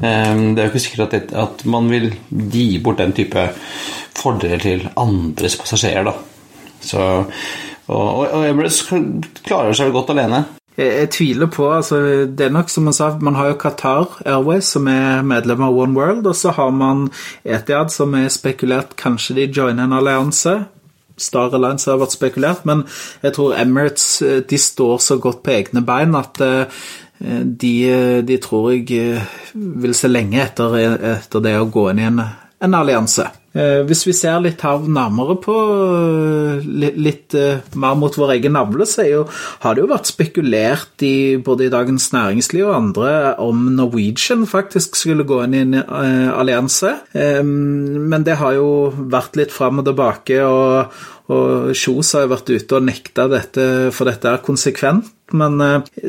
det 0.01 0.09
er 0.09 0.63
jo 0.63 0.71
ikke 0.73 0.85
sikkert 0.87 1.05
at, 1.11 1.17
det, 1.19 1.43
at, 1.45 1.67
man 1.69 1.91
vil 1.93 2.09
gi 2.31 2.71
bort 2.81 3.03
den 3.03 3.13
type 3.17 3.45
fordeler 4.17 4.65
til 4.65 4.87
andres 5.01 5.59
passasjerer, 5.61 6.09
da. 6.09 6.17
Så, 6.81 7.11
og, 7.93 8.25
og 8.25 8.41
Emirates 8.41 8.81
klarer 9.45 9.77
seg 9.77 9.93
godt 9.93 10.15
alene. 10.17 10.47
Jeg, 10.81 11.11
tviler 11.13 11.49
på 11.53 11.67
altså, 11.75 11.99
Det 12.25 12.47
er 12.47 12.53
nok 12.55 12.71
som 12.73 12.87
man 12.89 12.97
sa, 12.97 13.11
man 13.21 13.37
har 13.37 13.51
jo 13.51 13.59
Qatar 13.61 14.21
Airways, 14.25 14.71
som 14.73 14.89
er 14.89 15.21
medlem 15.27 15.65
av 15.67 15.77
One 15.77 15.97
World, 15.99 16.27
og 16.27 16.37
så 16.37 16.55
har 16.57 16.71
man 16.73 17.11
Etiad, 17.45 17.93
som 17.93 18.15
er 18.17 18.31
spekulert 18.33 18.97
kanskje 18.97 19.37
de 19.37 19.49
joiner 19.53 19.85
en 19.85 19.99
allianse. 19.99 20.55
Star 21.21 21.53
Alliance 21.53 21.91
har 21.91 22.01
vært 22.01 22.17
spekulert, 22.17 22.65
men 22.69 22.87
jeg 23.21 23.35
tror 23.37 23.59
Emirates 23.61 24.07
eh, 24.25 24.41
de 24.41 24.59
står 24.59 25.03
så 25.05 25.19
godt 25.21 25.43
på 25.45 25.53
egne 25.59 25.85
bein 25.85 26.17
at 26.17 26.41
eh, 26.45 26.81
de, 27.21 27.75
de 28.25 28.39
tror 28.41 28.71
jeg 28.73 28.87
eh, 28.97 29.37
vil 29.53 29.93
se 29.97 30.09
lenge 30.09 30.41
etter, 30.41 30.79
etter 31.19 31.45
det 31.45 31.59
å 31.61 31.69
gå 31.69 31.91
inn 31.91 32.01
i 32.01 32.09
en, 32.09 32.25
en 32.65 32.81
allianse. 32.81 33.29
Eh, 33.51 33.81
hvis 33.83 34.05
vi 34.07 34.13
ser 34.15 34.39
litt 34.45 34.61
her 34.63 34.85
nærmere 34.87 35.35
på 35.43 35.55
eh, 35.59 36.67
litt, 37.03 37.35
eh, 37.35 37.59
mer 37.75 37.97
mot 37.99 38.15
vår 38.15 38.37
egen 38.37 38.55
navle, 38.55 38.87
så 38.87 39.07
jo, 39.09 39.25
har 39.65 39.75
det 39.75 39.83
jo 39.83 39.91
vært 39.91 40.11
spekulert 40.13 41.03
i 41.03 41.35
både 41.43 41.67
i 41.67 41.73
Dagens 41.73 42.13
Næringsliv 42.15 42.69
og 42.69 42.77
andre 42.77 43.15
om 43.43 43.67
Norwegian 43.75 44.47
faktisk 44.47 44.95
skulle 45.01 45.27
gå 45.27 45.41
inn 45.43 45.59
i 45.59 45.65
en 45.65 45.79
allianse. 45.81 46.93
Men 47.15 48.27
det 48.27 48.39
har 48.39 48.55
jo 48.55 48.69
vært 49.11 49.39
litt 49.41 49.55
fram 49.55 49.83
og 49.83 49.89
tilbake, 49.89 50.39
og, 50.47 51.01
og 51.31 51.73
Kjos 51.79 52.15
har 52.17 52.27
jo 52.27 52.33
vært 52.35 52.53
ute 52.53 52.79
og 52.79 52.87
nekta 52.89 53.27
dette, 53.31 53.65
for 53.95 54.11
dette 54.11 54.31
er 54.31 54.45
konsekvent. 54.45 55.13
Men 55.31 55.61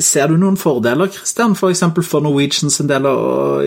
ser 0.01 0.31
du 0.31 0.39
noen 0.41 0.57
fordeler 0.57 1.11
Christian, 1.13 1.53
f.eks. 1.53 1.83
For, 1.93 2.07
for 2.07 2.25
Norwegians 2.25 2.79
en 2.81 2.89
del 2.89 3.05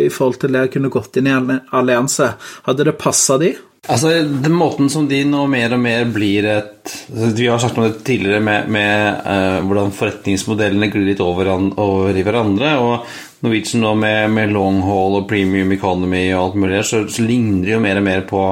i 0.03 0.09
forhold 0.11 0.41
til 0.43 0.57
det 0.57 0.65
å 0.67 0.73
kunne 0.73 0.91
gått 0.91 1.21
inn 1.21 1.31
i 1.31 1.37
en 1.37 1.61
allianse? 1.71 2.33
Hadde 2.67 2.89
det 2.89 2.97
passa 2.99 3.39
de? 3.39 3.53
Altså, 3.85 4.09
Den 4.23 4.55
måten 4.57 4.89
som 4.91 5.05
de 5.09 5.21
nå 5.29 5.43
mer 5.51 5.75
og 5.77 5.83
mer 5.85 6.07
blir 6.09 6.47
et 6.49 6.89
altså, 7.13 7.29
Vi 7.37 7.49
har 7.51 7.61
snakket 7.61 7.81
om 7.81 7.85
det 7.85 8.05
tidligere 8.07 8.41
med, 8.41 8.71
med 8.73 9.21
uh, 9.27 9.61
hvordan 9.67 9.93
forretningsmodellene 9.93 10.89
glir 10.93 11.11
litt 11.11 11.21
over, 11.21 11.51
over, 11.53 12.17
i 12.17 12.25
hverandre. 12.25 12.75
og 12.81 13.45
Norwegian 13.45 13.85
nå 13.85 13.93
med, 14.01 14.31
med 14.33 14.55
long 14.57 14.81
haul 14.87 15.19
og 15.21 15.29
premium 15.29 15.73
economy 15.77 16.31
og 16.33 16.41
alt 16.41 16.55
mulig, 16.63 16.81
så, 16.89 17.03
så 17.13 17.27
ligner 17.27 17.67
de 17.67 17.75
jo 17.75 17.83
mer 17.85 18.01
og 18.01 18.07
mer 18.07 18.25
på 18.31 18.45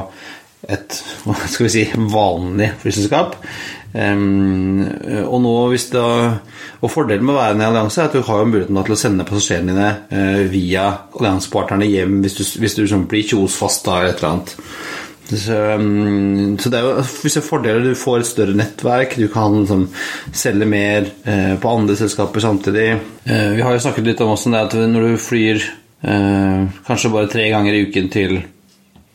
et 0.71 0.99
hva 1.25 1.35
skal 1.51 1.67
vi 1.67 1.73
si, 1.75 1.85
vanlig 2.13 2.71
flyselskap. 2.83 3.35
Um, 3.93 4.81
og 5.27 5.39
nå 5.45 5.53
hvis 5.73 5.91
det, 5.93 6.01
og 6.01 6.91
Fordelen 6.91 7.27
med 7.29 7.35
å 7.35 7.41
være 7.41 7.59
i 7.61 7.67
allianse 7.67 8.01
er 8.01 8.09
at 8.09 8.15
du 8.17 8.25
har 8.25 8.41
jo 8.41 8.49
muligheten 8.49 8.79
til 8.79 8.95
å 8.95 9.01
sende 9.03 9.27
passasjerene 9.29 9.75
dine 9.75 9.91
uh, 10.09 10.45
via 10.49 10.87
alliansepartnerne 11.19 11.91
hjem 11.91 12.23
hvis 12.25 12.39
du, 12.39 12.43
hvis 12.63 12.79
du 12.79 12.87
blir 13.11 13.27
kjosfast 13.29 13.85
da 13.85 13.99
eller 13.99 14.15
et 14.15 14.23
eller 14.23 14.31
annet. 14.31 14.55
Så, 15.33 15.59
um, 15.81 16.57
så, 16.61 16.73
det 16.73 16.79
er 16.79 16.87
jo 16.87 17.05
visse 17.25 17.45
fordeler. 17.45 17.85
Du 17.85 17.99
får 17.99 18.23
et 18.23 18.31
større 18.31 18.57
nettverk, 18.57 19.19
du 19.21 19.29
kan 19.33 19.59
liksom, 19.61 19.85
selge 20.31 20.69
mer 20.73 21.11
uh, 21.27 21.55
på 21.61 21.77
andre 21.77 21.99
selskaper 21.99 22.47
samtidig. 22.47 22.89
Uh, 23.27 23.53
vi 23.59 23.67
har 23.67 23.77
jo 23.77 23.85
snakket 23.85 24.09
litt 24.09 24.25
om 24.25 24.33
det 24.33 24.65
at 24.65 24.79
når 24.95 25.11
du 25.11 25.23
flyr 25.23 25.71
kanskje 26.03 27.13
bare 27.15 27.29
tre 27.31 27.45
ganger 27.53 27.77
i 27.79 27.85
uken 27.87 28.09
til 28.11 28.33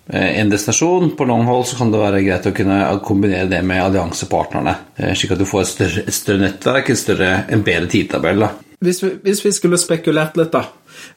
en 0.10 0.52
destinasjon 0.52 1.12
på 1.18 1.26
long 1.28 1.44
hold, 1.48 1.66
så 1.68 1.80
kan 1.80 1.92
det 1.92 2.00
være 2.00 2.24
greit 2.24 2.48
å 2.48 2.56
kunne 2.56 2.80
kombinere 3.04 3.50
det 3.52 3.60
med 3.66 3.84
alliansepartnerne. 3.84 4.76
Eh, 4.96 5.14
slik 5.18 5.36
at 5.36 5.42
du 5.42 5.48
får 5.50 5.66
et 5.66 5.74
større, 5.74 6.06
et 6.08 6.16
større 6.16 6.44
nettverk, 6.46 6.92
et 6.94 7.02
større, 7.02 7.32
en 7.52 7.64
bedre 7.68 7.92
tidtabell. 7.92 8.48
Hvis 8.84 9.02
vi, 9.04 9.16
hvis 9.26 9.44
vi 9.44 9.52
skulle 9.56 9.80
spekulert 9.82 10.38
litt, 10.40 10.54
da 10.54 10.68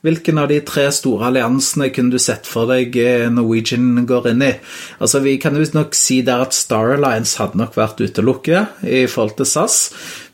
Hvilken 0.04 0.38
av 0.40 0.48
de 0.50 0.58
tre 0.64 0.86
store 0.92 1.28
alliansene 1.30 1.90
kunne 1.92 2.14
du 2.14 2.20
sett 2.20 2.48
for 2.48 2.68
deg 2.70 2.96
eh, 3.00 3.26
Norwegian 3.32 4.04
går 4.08 4.30
inn 4.32 4.44
i? 4.44 4.52
Altså, 5.00 5.20
Vi 5.24 5.36
kan 5.40 5.56
jo 5.56 5.64
nok 5.74 5.96
si 5.96 6.20
der 6.26 6.44
at 6.44 6.56
Star 6.56 6.94
Alliance 6.96 7.40
hadde 7.40 7.60
nok 7.60 7.76
vært 7.78 8.00
utelukket 8.00 8.84
i 8.84 9.04
forhold 9.10 9.38
til 9.38 9.48
SAS. 9.48 9.78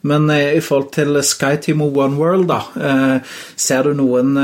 Men 0.06 0.28
eh, 0.32 0.56
i 0.58 0.62
forhold 0.64 0.90
til 0.96 1.18
SkyTeam 1.22 1.82
og 1.86 1.98
One 2.04 2.20
World, 2.20 2.48
da, 2.50 2.60
eh, 2.78 3.32
ser 3.58 3.88
du 3.88 3.96
noen 3.98 4.34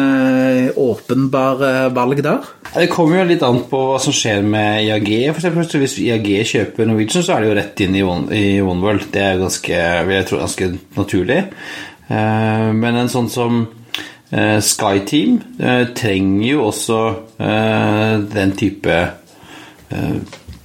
åpenbare 0.79 1.93
valg 1.95 2.23
der? 2.25 2.49
Det 2.73 2.89
kommer 2.93 3.21
jo 3.21 3.29
litt 3.31 3.45
an 3.47 3.61
på 3.69 3.83
hva 3.91 3.99
som 4.01 4.15
skjer 4.17 4.43
med 4.47 4.87
IAG. 4.87 5.13
For 5.33 5.43
eksempel, 5.43 5.85
hvis 5.85 5.99
IAG 6.03 6.31
kjøper 6.55 6.89
Norwegian, 6.89 7.25
så 7.27 7.37
er 7.37 7.45
det 7.45 7.53
jo 7.53 7.59
rett 7.61 7.85
inn 7.85 8.01
i 8.01 8.07
One, 8.07 8.81
World. 8.83 9.11
Det 9.13 9.23
er 9.23 9.43
ganske, 9.43 9.85
vil 10.09 10.19
jeg 10.19 10.29
tro, 10.31 10.41
ganske 10.43 10.73
naturlig. 10.97 11.45
Men 12.13 12.99
en 12.99 13.09
sånn 13.09 13.31
som 13.33 13.63
Eh, 14.33 14.61
SkyTeam 14.65 15.41
eh, 15.61 15.89
trenger 15.93 16.47
jo 16.47 16.63
også 16.71 17.01
eh, 17.37 18.15
den 18.33 18.55
type 18.57 19.01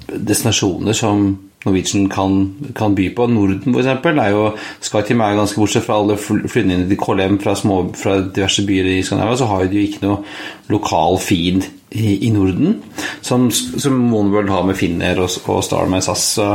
destinasjoner 0.07 0.95
som 0.95 1.25
Norwegian 1.65 2.06
kan, 2.10 2.38
kan, 2.78 2.96
by 2.96 3.10
på. 3.15 3.28
Norden 3.32 3.76
f.eks. 3.76 4.62
SkyTeam 4.88 5.24
er 5.24 5.34
jo 5.34 5.39
ganske 5.41 5.60
bortsett 5.60 5.88
fra 5.88 5.98
alle 6.00 6.17
flyvningene 6.20 6.88
til 6.91 7.00
KLM 7.02 7.39
fra, 7.43 7.56
små, 7.58 7.80
fra 7.98 8.20
diverse 8.22 8.63
byer 8.67 8.91
i 8.93 9.02
Skandinavia, 9.04 9.39
så 9.41 9.50
har 9.50 9.65
de 9.65 9.82
jo 9.82 9.88
ikke 9.89 10.06
noe 10.06 10.22
lokal 10.72 11.20
feed 11.24 11.65
i, 11.98 12.28
i 12.28 12.32
Norden, 12.36 12.80
som, 13.26 13.50
som 13.52 14.00
OneWorld 14.13 14.52
har 14.54 14.65
med 14.67 14.80
Finner 14.80 15.20
og, 15.24 15.34
og 15.50 15.63
Star 15.65 15.89
med 15.91 16.06
SAS. 16.06 16.30
Så, 16.38 16.50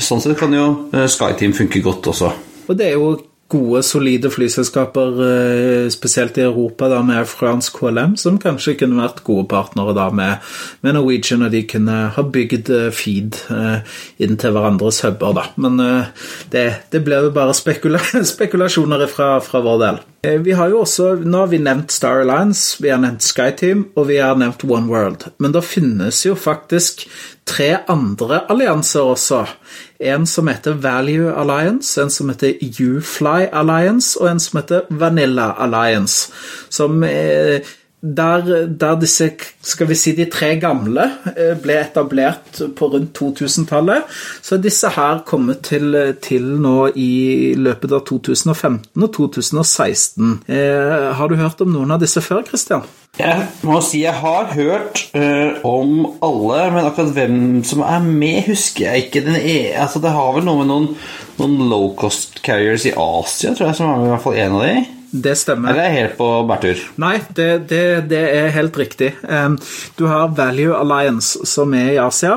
sånn 0.00 0.22
sett 0.24 0.38
kan 0.40 0.54
jo 0.56 0.70
SkyTeam 1.06 1.56
funke 1.56 1.84
godt 1.84 2.12
også. 2.12 2.32
Og 2.66 2.78
det 2.78 2.90
er 2.90 2.98
jo 2.98 3.14
gode, 3.50 3.82
solide 3.86 4.30
flyselskaper, 4.30 5.20
eh, 5.26 5.88
spesielt 5.90 6.38
i 6.38 6.44
Europa, 6.46 6.88
da 6.88 7.02
med 7.02 7.28
fransk 7.28 7.80
KLM, 7.80 8.16
som 8.16 8.38
kanskje 8.38 8.76
kunne 8.80 9.00
vært 9.00 9.22
gode 9.26 9.48
partnere 9.50 9.94
da 9.96 10.08
med, 10.14 10.38
med 10.82 10.96
Norwegian, 10.96 11.44
og 11.46 11.52
de 11.54 11.64
kunne 11.68 11.98
ha 12.14 12.26
bygd 12.36 12.70
eh, 12.76 12.88
feed 12.94 13.40
eh, 13.50 13.96
inn 14.22 14.38
til 14.40 14.54
hverandres 14.54 15.02
huber, 15.06 15.34
da. 15.36 15.48
Men 15.60 15.80
det, 16.52 16.66
det 16.92 17.02
ble 17.04 17.24
jo 17.26 17.34
bare 17.34 17.56
spekula 17.56 18.02
spekulasjoner 18.34 19.06
fra, 19.10 19.34
fra, 19.44 19.62
vår 19.64 19.82
del. 19.84 20.00
Vi 20.22 20.52
har 20.52 20.68
jo 20.68 20.82
også, 20.82 21.14
Nå 21.24 21.38
har 21.38 21.48
vi 21.48 21.58
nevnt 21.64 21.92
Star 21.94 22.20
Alliance, 22.20 22.76
vi 22.82 22.90
har 22.92 23.00
nevnt 23.00 23.24
SkyTeam, 23.24 23.86
og 23.96 24.10
vi 24.10 24.18
har 24.20 24.36
nevnt 24.36 24.66
One 24.68 24.92
World. 24.92 25.24
Men 25.40 25.54
det 25.56 25.62
finnes 25.64 26.18
jo 26.26 26.34
faktisk 26.36 27.06
tre 27.48 27.70
andre 27.88 28.42
allianser 28.52 29.08
også. 29.14 29.46
En 30.00 30.26
som 30.28 30.50
heter 30.52 30.76
Value 30.82 31.32
Alliance, 31.32 31.96
en 32.02 32.12
som 32.12 32.28
heter 32.28 32.60
Ufly 32.60 33.48
Alliance, 33.48 34.20
og 34.20 34.28
en 34.28 34.40
som 34.44 34.60
heter 34.60 34.84
Vanilla 34.90 35.54
Alliance. 35.56 36.28
Som 36.68 37.00
eh, 37.04 37.64
der, 38.00 38.66
der, 38.66 38.94
disse, 39.00 39.30
skal 39.62 39.88
vi 39.90 39.94
si 39.98 40.14
de 40.16 40.24
tre 40.32 40.54
gamle, 40.60 41.04
eh, 41.34 41.52
ble 41.60 41.76
etablert 41.82 42.62
på 42.76 42.88
rundt 42.94 43.12
2000-tallet, 43.18 44.08
så 44.42 44.56
er 44.56 44.62
disse 44.64 44.88
her 44.94 45.20
kommet 45.28 45.60
til, 45.68 45.92
til, 46.24 46.46
nå 46.64 46.90
i 46.96 47.52
løpet 47.60 47.92
av 47.92 48.06
2015 48.08 49.04
og 49.04 49.12
2016. 49.16 50.32
Eh, 50.48 51.10
har 51.16 51.28
du 51.28 51.36
hørt 51.36 51.60
om 51.60 51.72
noen 51.74 51.92
av 51.92 52.00
disse 52.00 52.22
før, 52.24 52.42
Christian? 52.48 52.88
Jeg 53.18 53.48
må 53.66 53.80
si 53.84 54.04
jeg 54.04 54.14
har 54.16 54.52
hørt 54.54 55.02
uh, 55.18 55.58
om 55.66 56.06
alle, 56.24 56.60
men 56.72 56.86
akkurat 56.86 57.10
hvem 57.16 57.40
som 57.66 57.82
er 57.84 58.06
med, 58.06 58.46
husker 58.46 58.86
jeg 58.86 59.08
ikke. 59.08 59.24
Er, 59.34 59.74
altså, 59.82 60.00
det 60.00 60.14
har 60.14 60.30
vel 60.36 60.46
noe 60.46 60.62
med 60.62 60.70
noen, 60.70 60.86
noen 61.40 61.68
low 61.68 61.90
cost 61.98 62.40
carriers 62.46 62.86
i 62.88 62.94
Asia, 62.94 63.52
tror 63.52 63.68
jeg, 63.72 63.80
som 63.80 63.90
er 63.90 63.98
med, 63.98 64.08
i 64.08 64.14
hvert 64.14 64.24
fall 64.24 64.40
en 64.40 64.56
av 64.56 64.64
de. 64.64 64.99
Det 65.10 65.34
stemmer. 65.38 65.72
Eller 65.72 65.82
er 65.82 65.90
jeg 65.90 66.02
helt 66.04 66.18
på 66.20 66.28
bærtur? 66.46 66.82
Nei, 67.02 67.16
det, 67.34 67.48
det, 67.70 67.82
det, 68.10 68.20
er 68.38 68.52
helt 68.54 68.76
riktig. 68.78 69.10
Du 69.98 70.06
har 70.06 70.30
Value 70.36 70.76
Alliance, 70.76 71.40
som 71.50 71.74
er 71.74 71.94
i 71.96 72.00
Asia. 72.02 72.36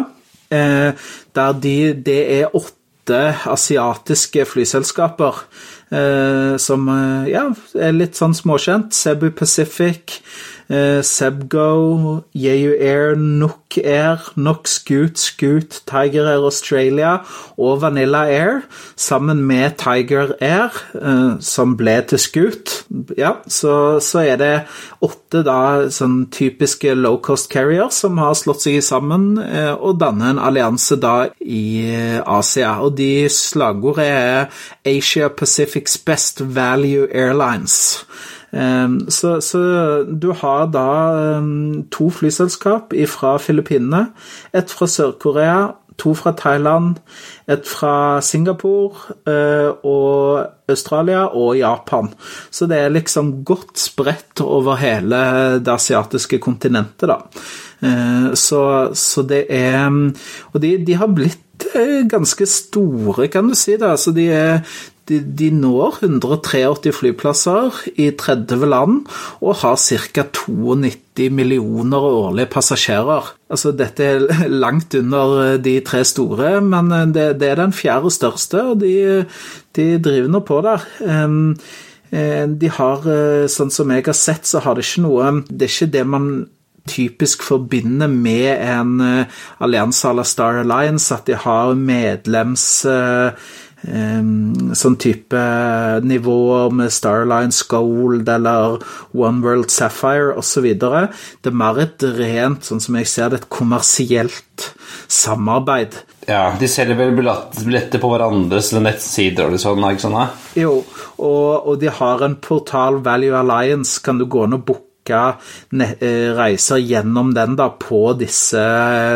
Uh, 0.53 0.93
der 1.33 1.59
de, 1.62 1.77
det 2.05 2.19
er 2.39 2.55
åtte 2.57 3.19
asiatiske 3.49 4.45
flyselskaper 4.45 5.39
uh, 5.93 6.57
som 6.62 6.89
uh, 6.89 7.29
ja, 7.29 7.47
er 7.77 7.95
litt 7.95 8.17
sånn 8.17 8.36
småkjent. 8.38 8.93
Cebu 8.97 9.29
Pacific, 9.38 10.19
eh, 10.69 11.02
Sebgo, 11.04 12.23
Yeyu 12.36 12.73
Air, 12.80 13.15
Nook 13.15 13.78
Air, 13.78 14.19
Nook 14.36 14.67
Scoot, 14.67 15.17
Scoot, 15.17 15.82
Tiger 15.86 16.28
Air 16.28 16.43
Australia 16.45 17.17
og 17.58 17.82
Vanilla 17.82 18.26
Air, 18.30 18.62
sammen 18.95 19.43
med 19.43 19.78
Tiger 19.78 20.34
Air, 20.41 20.71
eh, 20.95 21.39
som 21.39 21.78
ble 21.78 22.02
til 22.08 22.19
Scoot. 22.19 22.73
Ja, 23.17 23.34
så, 23.47 23.99
så, 23.99 24.23
er 24.23 24.38
det 24.39 24.54
åtte 25.04 25.43
da 25.43 25.89
sånn 25.91 26.28
typiske 26.32 26.93
low 26.95 27.17
cost 27.23 27.49
carriers 27.52 27.97
som 28.04 28.19
har 28.21 28.36
slått 28.38 28.63
seg 28.63 28.80
sammen 28.86 29.38
eh, 29.41 29.73
og 29.73 29.99
danner 30.02 30.34
en 30.34 30.41
allianse 30.41 30.97
da 31.02 31.28
i 31.39 32.19
Asia. 32.23 32.78
Og 32.86 32.95
de 32.97 33.28
slagordet 33.30 34.08
er 34.08 34.63
Asia 34.86 35.30
Pacific's 35.30 35.97
Best 35.97 36.41
Value 36.43 37.08
Airlines. 37.12 38.04
Så, 38.53 39.39
så, 39.41 39.59
du 40.05 40.29
har 40.37 40.67
da 40.69 40.89
to 41.91 42.09
flyselskap 42.13 42.93
fra 43.09 43.37
Filippinene. 43.41 44.07
Et 44.53 44.69
fra 44.69 44.85
Sør-Korea, 44.85 45.71
to 45.97 46.13
fra 46.17 46.33
Thailand, 46.37 46.99
et 47.49 47.65
fra 47.67 48.21
Singapore 48.21 49.73
og 49.83 50.45
Australia 50.69 51.25
og 51.33 51.57
Japan. 51.57 52.11
Så 52.51 52.67
det 52.69 52.79
er 52.79 52.93
liksom 52.93 53.43
godt 53.45 53.79
spredt 53.79 54.41
over 54.41 54.77
hele 54.81 55.23
det 55.59 55.73
asiatiske 55.73 56.39
kontinentet, 56.43 57.09
da. 57.09 57.19
Så, 58.37 58.61
så 58.95 59.25
det 59.27 59.45
er 59.49 59.89
Og 60.53 60.61
de, 60.61 60.77
de 60.87 60.93
har 60.95 61.09
blitt 61.11 61.41
ganske 62.09 62.45
store, 62.45 63.27
kan 63.27 63.47
du 63.47 63.55
si. 63.55 63.75
Da. 63.79 63.93
Altså 63.93 64.11
de, 64.15 64.27
de, 65.09 65.19
de, 65.19 65.49
når 65.51 65.97
183 66.05 66.93
flyplasser 66.95 67.79
i 67.99 68.07
30 68.15 68.67
land 68.71 68.99
og 69.43 69.57
har 69.59 69.75
ca. 69.79 70.23
92 70.23 71.27
millioner 71.33 72.05
årlige 72.07 72.51
passasjerer. 72.53 73.33
Altså, 73.51 73.73
dette 73.75 74.07
er 74.07 74.47
langt 74.63 74.95
under 74.95 75.57
de 75.61 75.77
tre 75.85 76.03
store, 76.07 76.55
men 76.63 76.91
det, 77.13 77.33
det 77.41 77.51
er 77.51 77.59
den 77.59 77.75
fjerde 77.75 78.11
største, 78.13 78.63
og 78.71 78.81
de, 78.83 79.25
de 79.75 79.89
driver 80.03 80.31
nå 80.31 80.43
på 80.47 80.61
der. 80.63 80.87
De 82.13 82.69
har, 82.77 83.07
sånn 83.49 83.71
som 83.73 83.91
jeg 83.91 84.05
har 84.05 84.17
sett, 84.17 84.45
så 84.45 84.61
har 84.61 84.77
det 84.77 84.85
ikke 84.85 85.01
noe 85.07 85.31
Det 85.49 85.65
er 85.65 85.71
ikke 85.71 85.93
det 85.95 86.03
man 86.05 86.27
typisk 86.87 87.45
forbinder 87.47 88.11
med 88.11 88.59
en 88.59 88.99
allianse 89.63 90.03
à 90.09 90.13
la 90.13 90.25
Star 90.27 90.61
Alliance, 90.61 91.15
at 91.15 91.27
de 91.27 91.35
har 91.35 91.75
medlems... 91.75 92.85
Um, 93.84 94.72
sånn 94.80 94.96
type 94.96 95.39
nivåer 96.08 96.72
med 96.72 96.93
Star 96.96 97.26
Alliance 97.26 97.65
Gold 97.67 98.30
eller 98.32 98.78
One 99.12 99.43
World 99.43 99.74
Sapphire 99.74 100.32
osv. 100.39 100.69
Det 100.80 101.52
er 101.52 101.58
mer 101.60 101.82
et 101.84 102.06
rent, 102.15 102.63
sånn 102.63 102.84
som 102.84 102.96
jeg 103.00 103.12
ser 103.12 103.34
det, 103.34 103.41
et 103.43 103.52
kommersielt 103.52 104.69
samarbeid. 105.12 106.00
Ja, 106.30 106.54
de 106.60 106.69
selger 106.72 106.96
vel 106.96 107.12
billetter 107.17 108.00
på 108.00 108.13
hverandres 108.13 108.72
nettsider 108.78 109.52
og 109.52 109.60
sånn, 109.60 109.84
ikke 109.91 110.06
sant? 110.06 110.48
Jo, 110.56 110.78
og, 111.17 111.52
og, 111.67 111.76
de 111.82 111.91
har 111.91 112.24
en 112.24 112.39
portal, 112.39 113.02
Value 113.04 113.36
Alliance, 113.36 114.00
kan 114.04 114.22
du 114.22 114.30
gå 114.30 114.48
inn 114.48 114.60
og 114.60 114.65
booke 114.69 114.92
Eh, 115.09 116.31
reiser 116.37 116.77
gjennom 116.77 117.33
den 117.33 117.57
da, 117.59 117.67
på 117.69 118.13
disse 118.15 118.61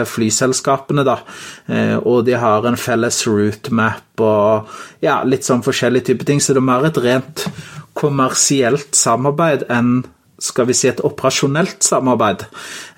flyselskapene. 0.10 1.06
Da. 1.08 1.19
Eh, 1.67 1.95
og 1.97 2.26
de 2.28 2.36
har 2.36 2.67
en 2.67 2.78
felles 2.80 3.21
route-map 3.28 4.04
og 4.19 4.67
ja, 5.04 5.21
litt 5.23 5.47
sånn 5.47 5.63
forskjellige 5.63 6.12
typer 6.12 6.28
ting. 6.28 6.43
Så 6.43 6.54
det 6.54 6.63
er 6.63 6.67
mer 6.67 6.89
et 6.89 7.00
rent 7.00 7.47
kommersielt 7.97 8.93
samarbeid 8.97 9.67
enn 9.73 10.04
skal 10.38 10.67
vi 10.69 10.73
si 10.78 10.86
et 10.86 11.00
operasjonelt 11.02 11.82
samarbeid. 11.82 12.43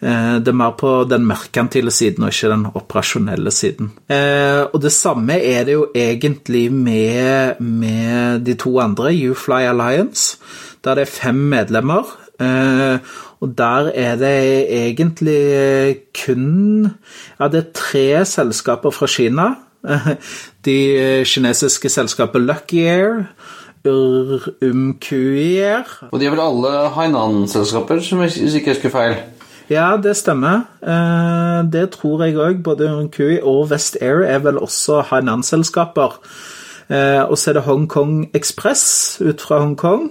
Eh, 0.03 0.39
det 0.43 0.49
er 0.51 0.57
mer 0.59 0.73
på 0.79 1.05
den 1.07 1.27
merkantile 1.29 1.93
siden 1.93 2.25
og 2.25 2.33
ikke 2.33 2.49
den 2.51 2.65
operasjonelle 2.73 3.53
siden. 3.53 3.93
Og 4.73 4.79
det 4.81 4.91
samme 4.91 5.37
er 5.37 5.69
det 5.69 5.77
jo 5.77 5.85
egentlig 5.95 6.65
med, 6.73 7.61
med 7.61 8.41
de 8.49 8.57
to 8.59 8.73
andre, 8.81 9.13
Ufly 9.29 9.61
Alliance, 9.69 10.41
der 10.83 10.99
det 10.99 11.05
er 11.05 11.13
fem 11.13 11.39
medlemmer. 11.53 12.09
Eh, 12.39 12.99
og 13.39 13.53
der 13.57 13.91
er 13.95 14.15
det 14.15 14.67
egentlig 14.71 15.97
kun 16.25 16.87
Ja, 17.39 17.47
det 17.47 17.59
er 17.59 17.73
tre 17.73 18.25
selskaper 18.25 18.91
fra 18.95 19.07
Kina. 19.07 19.55
De 20.65 21.23
kinesiske 21.25 21.89
selskapet 21.89 22.41
Lucky 22.41 22.83
Air, 22.83 23.23
Umkuier 24.61 25.87
Og 26.11 26.19
de 26.19 26.25
er 26.27 26.33
vel 26.33 26.41
alle 26.43 26.89
Hainan-selskaper, 26.95 28.01
som 28.03 28.21
jeg 28.25 28.55
ikke 28.59 28.73
husker 28.73 28.91
feil? 28.91 29.15
Ja, 29.69 29.93
det 30.01 30.15
stemmer. 30.17 30.65
Eh, 30.81 31.71
det 31.71 31.91
tror 31.93 32.23
jeg 32.25 32.35
òg. 32.35 32.63
Både 32.65 32.89
Urumkui 32.89 33.37
og 33.39 33.69
West 33.71 33.97
Air 34.01 34.23
er 34.25 34.39
vel 34.41 34.57
også 34.57 35.03
Hainan-selskaper. 35.11 36.17
Eh, 36.89 37.21
og 37.21 37.37
så 37.37 37.51
er 37.51 37.59
det 37.59 37.67
Hongkong 37.67 38.15
Express 38.33 39.19
ut 39.21 39.41
fra 39.41 39.61
Hongkong. 39.61 40.09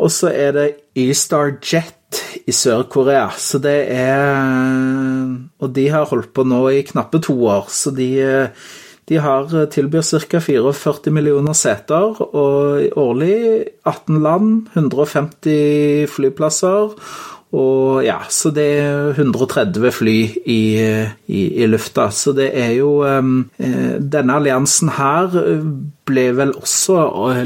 Og 0.00 0.12
så 0.12 0.32
er 0.32 0.52
det 0.56 0.68
E-Star 0.98 1.56
Jet 1.64 2.20
i 2.46 2.52
Sør-Korea. 2.52 3.30
Så 3.36 3.60
det 3.62 3.78
er 3.94 4.36
Og 5.60 5.72
de 5.74 5.88
har 5.88 6.08
holdt 6.10 6.32
på 6.34 6.44
nå 6.44 6.60
i 6.68 6.84
knappe 6.84 7.20
to 7.22 7.34
år, 7.46 7.66
så 7.68 7.92
de, 7.94 8.08
de 9.08 9.18
har 9.20 9.46
tilbyr 9.70 10.02
ca. 10.02 10.40
44 10.40 11.12
millioner 11.12 11.52
seter 11.52 12.16
og 12.24 12.96
årlig 12.96 13.66
18 13.84 14.22
land, 14.24 14.66
150 14.74 16.08
flyplasser. 16.08 16.96
Og 17.50 18.04
ja, 18.06 18.20
så 18.30 18.52
det 18.54 18.66
er 18.78 19.08
130 19.16 19.90
fly 19.90 20.18
i, 20.46 20.60
i, 21.26 21.40
i 21.62 21.66
lufta. 21.66 22.06
Så 22.14 22.30
det 22.36 22.52
er 22.54 22.76
jo 22.76 23.00
eh, 23.02 23.32
Denne 23.98 24.36
alliansen 24.38 24.92
her 24.94 25.34
ble 26.06 26.28
vel 26.38 26.54
også 26.54 27.00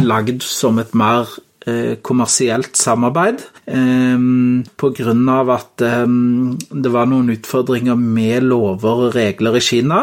lagd 0.05 0.45
som 0.45 0.83
et 0.83 0.93
mer 0.93 1.33
Eh, 1.67 1.97
kommersielt 2.03 2.77
samarbeid. 2.77 3.41
Pga. 3.65 5.13
at 5.55 5.81
det 5.81 6.91
var 6.93 7.07
noen 7.09 7.31
utfordringer 7.33 7.97
med 7.97 8.45
lover 8.51 9.07
og 9.07 9.15
regler 9.17 9.57
i 9.57 9.63
Kina, 9.65 10.03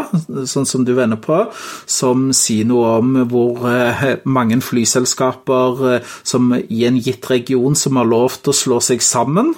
sånn 0.49 0.65
som 0.65 0.85
du 0.85 0.93
vender 0.97 1.19
på, 1.21 1.43
som 1.85 2.31
sier 2.35 2.65
noe 2.69 2.95
om 3.01 3.13
hvor 3.29 3.67
eh, 3.69 4.05
mange 4.25 4.57
flyselskaper 4.65 5.83
eh, 5.91 6.13
som 6.23 6.49
i 6.57 6.83
en 6.87 6.97
gitt 6.97 7.29
region 7.29 7.77
som 7.77 7.99
har 8.01 8.09
lov 8.09 8.39
til 8.41 8.53
å 8.53 8.57
slå 8.57 8.79
seg 8.83 9.03
sammen. 9.05 9.53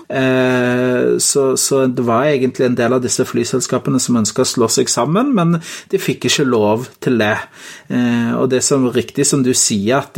Så, 1.24 1.44
så 1.60 1.84
det 1.88 2.04
var 2.06 2.28
egentlig 2.28 2.68
en 2.68 2.78
del 2.78 2.96
av 2.96 3.04
disse 3.04 3.26
flyselskapene 3.28 4.00
som 4.02 4.20
ønska 4.20 4.44
å 4.44 4.50
slå 4.50 4.70
seg 4.72 4.92
sammen, 4.92 5.32
men 5.36 5.58
de 5.92 6.02
fikk 6.02 6.28
ikke 6.30 6.48
lov 6.48 6.88
til 7.04 7.20
det. 7.22 7.36
Og 7.90 8.50
det 8.50 8.64
som 8.66 8.88
er 8.88 8.96
riktig 8.96 9.26
som 9.28 9.44
du 9.44 9.54
sier, 9.58 9.98
at 10.00 10.18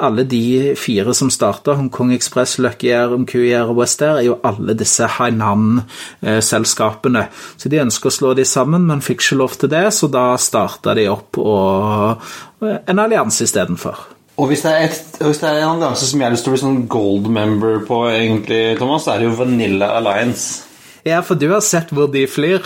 alle 0.00 0.24
de 0.28 0.74
fire 0.78 1.14
som 1.16 1.30
starta, 1.32 1.74
Hongkong 1.78 2.12
Express, 2.14 2.58
Lucky 2.62 2.88
Air, 2.92 3.08
MQIR 3.18 3.66
og 3.72 3.78
West 3.82 4.02
Air, 4.02 4.16
er 4.20 4.26
jo 4.28 4.40
alle 4.46 4.72
disse 4.78 5.04
Hainan-selskapene. 5.18 7.24
Så 7.56 7.68
de 7.72 7.82
ønsker 7.82 8.06
å 8.08 8.14
slå 8.14 8.28
de 8.38 8.44
sammen, 8.48 8.82
men 8.88 9.04
fikk 9.04 9.20
ikke 9.24 9.40
lov 9.42 9.52
til 9.60 9.70
det, 9.72 9.86
så 9.96 10.06
da 10.12 10.24
starta 10.40 10.90
de 10.96 11.04
opp 11.12 11.30
og 11.40 12.16
en 12.60 12.98
allianse 12.98 13.44
istedenfor. 13.44 13.96
Og 14.40 14.48
hvis 14.48 14.62
det, 14.64 14.72
et, 14.86 15.18
hvis 15.20 15.40
det, 15.42 15.50
er 15.50 15.60
en 15.60 15.74
allianse 15.74 16.08
som 16.08 16.20
jeg 16.20 16.26
har 16.26 16.32
lyst 16.32 16.46
til 16.46 16.52
å 16.52 16.56
bli 16.56 16.62
sånn 16.62 16.82
gold 16.90 17.28
member 17.32 17.82
på, 17.84 18.00
egentlig, 18.08 18.78
Thomas, 18.80 19.04
så 19.04 19.14
er 19.14 19.20
det 19.20 19.28
jo 19.28 19.38
Vanilla 19.42 19.92
Alliance. 19.98 20.69
Ja, 21.02 21.22
for 21.24 21.38
du 21.40 21.48
har 21.48 21.62
sett 21.64 21.92
hvor 21.96 22.10
de 22.12 22.26
flyr. 22.28 22.64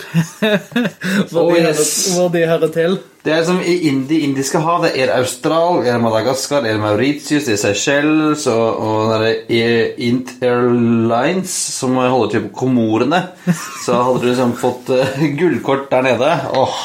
hvor, 1.31 1.51
oh, 1.51 1.55
yes. 1.55 1.83
de, 2.05 2.15
hvor, 2.15 2.31
de 2.33 2.41
hører 2.49 2.71
til. 2.73 2.97
Det 3.25 3.33
er 3.33 3.45
som 3.47 3.61
i 3.63 3.77
de 4.09 4.19
indiske 4.27 4.59
hav. 4.61 4.83
Det 4.85 4.91
er 5.01 5.13
Austral, 5.15 5.79
Madagaskar, 6.03 6.59
er 6.59 6.67
det 6.67 6.73
er 6.75 6.81
Mauritius, 6.83 7.47
det 7.47 7.55
er 7.55 7.61
Seychelles 7.61 8.45
og, 8.51 8.81
og 8.85 9.23
det 9.23 9.61
er 9.61 9.95
Interlines, 10.09 11.55
som 11.79 11.95
holder 11.97 12.35
til 12.35 12.45
på 12.49 12.53
Komorene. 12.65 13.23
Så 13.85 13.95
hadde 13.95 14.21
du 14.21 14.29
liksom 14.29 14.53
fått 14.59 14.91
uh, 14.93 15.25
gullkort 15.39 15.87
der 15.93 16.05
nede. 16.11 16.35
Åh, 16.59 16.77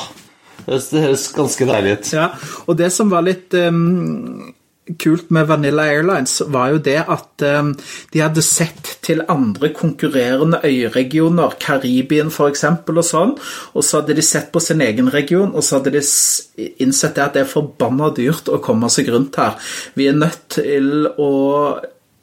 det 0.70 1.04
høres 1.04 1.28
ganske 1.34 1.68
deilig 1.68 1.98
ut. 1.98 2.14
Ja, 2.14 2.30
og 2.66 2.78
det 2.78 2.92
som 2.94 3.12
var 3.12 3.26
litt 3.26 3.58
um 3.58 4.54
kult 4.98 5.30
med 5.30 5.46
Vanilla 5.50 5.86
Airlines, 5.90 6.40
var 6.48 6.72
jo 6.74 6.80
det 6.82 6.98
at 7.02 7.44
um, 7.60 7.72
de 8.12 8.22
hadde 8.22 8.44
sett 8.44 8.96
til 9.04 9.22
andre 9.30 9.72
konkurrerende 9.76 10.62
øyregioner, 10.64 11.56
Karibien 11.60 12.32
f.eks. 12.32 12.64
og 12.88 13.04
sånn, 13.06 13.36
og 13.74 13.86
så 13.86 14.00
hadde 14.00 14.16
de 14.18 14.24
sett 14.26 14.50
på 14.52 14.62
sin 14.64 14.82
egen 14.84 15.12
region, 15.12 15.54
og 15.54 15.64
så 15.66 15.78
hadde 15.78 15.94
de 15.98 16.04
innsett 16.82 17.16
det 17.16 17.24
at 17.26 17.38
det 17.38 17.44
er 17.44 17.54
forbanna 17.54 18.10
dyrt 18.16 18.50
å 18.50 18.60
komme 18.64 18.90
seg 18.92 19.12
rundt 19.12 19.40
her. 19.40 19.56
Vi 19.94 20.10
er 20.10 20.18
nødt 20.18 20.44
til 20.58 21.08
å 21.20 21.32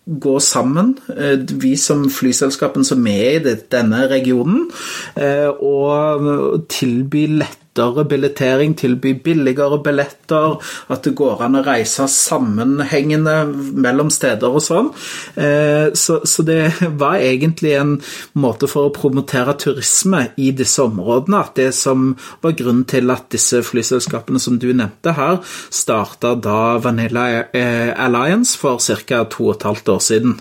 gå 0.07 0.39
sammen, 0.39 0.97
eh, 1.11 1.35
vi 1.59 1.75
som 1.75 2.05
flyselskapene 2.09 2.85
som 2.85 3.07
er 3.07 3.39
i 3.39 3.55
denne 3.69 4.07
regionen, 4.07 4.69
eh, 5.15 5.49
og 5.49 6.67
tilby 6.69 7.27
lett 7.27 7.66
lettere 7.77 8.05
billettering, 8.05 8.75
tilby 8.75 9.13
billigere 9.23 9.79
billetter, 9.83 10.57
at 10.89 11.03
det 11.03 11.15
går 11.15 11.43
an 11.45 11.59
å 11.59 11.63
reise 11.65 12.07
sammenhengende 12.07 13.45
mellom 13.77 14.09
steder 14.09 14.49
og 14.49 14.63
sånn. 14.63 14.89
Eh, 15.35 15.93
så, 15.93 16.43
det 16.43 16.73
var 16.97 17.19
egentlig 17.21 17.75
en 17.77 17.97
måte 18.33 18.67
for 18.67 18.87
å 18.87 18.95
promotere 18.95 19.57
turisme 19.57 20.29
i 20.37 20.51
disse 20.51 20.81
områdene. 20.83 21.43
At 21.43 21.55
det 21.55 21.73
som 21.75 22.15
var 22.41 22.57
grunnen 22.57 22.85
til 22.87 23.09
at 23.11 23.29
disse 23.33 23.61
flyselskapene 23.65 24.39
som 24.39 24.57
du 24.57 24.71
nevnte 24.73 25.13
her, 25.17 25.41
starta 25.69 26.35
da 26.35 26.77
Vanilla 26.81 27.47
Alliance 27.53 28.57
for 28.57 28.77
ca. 28.79 29.23
to 29.25 29.49
og 29.49 29.57
et 29.57 29.67
halvt 29.67 29.89
år 29.89 29.99
siden. 30.03 30.37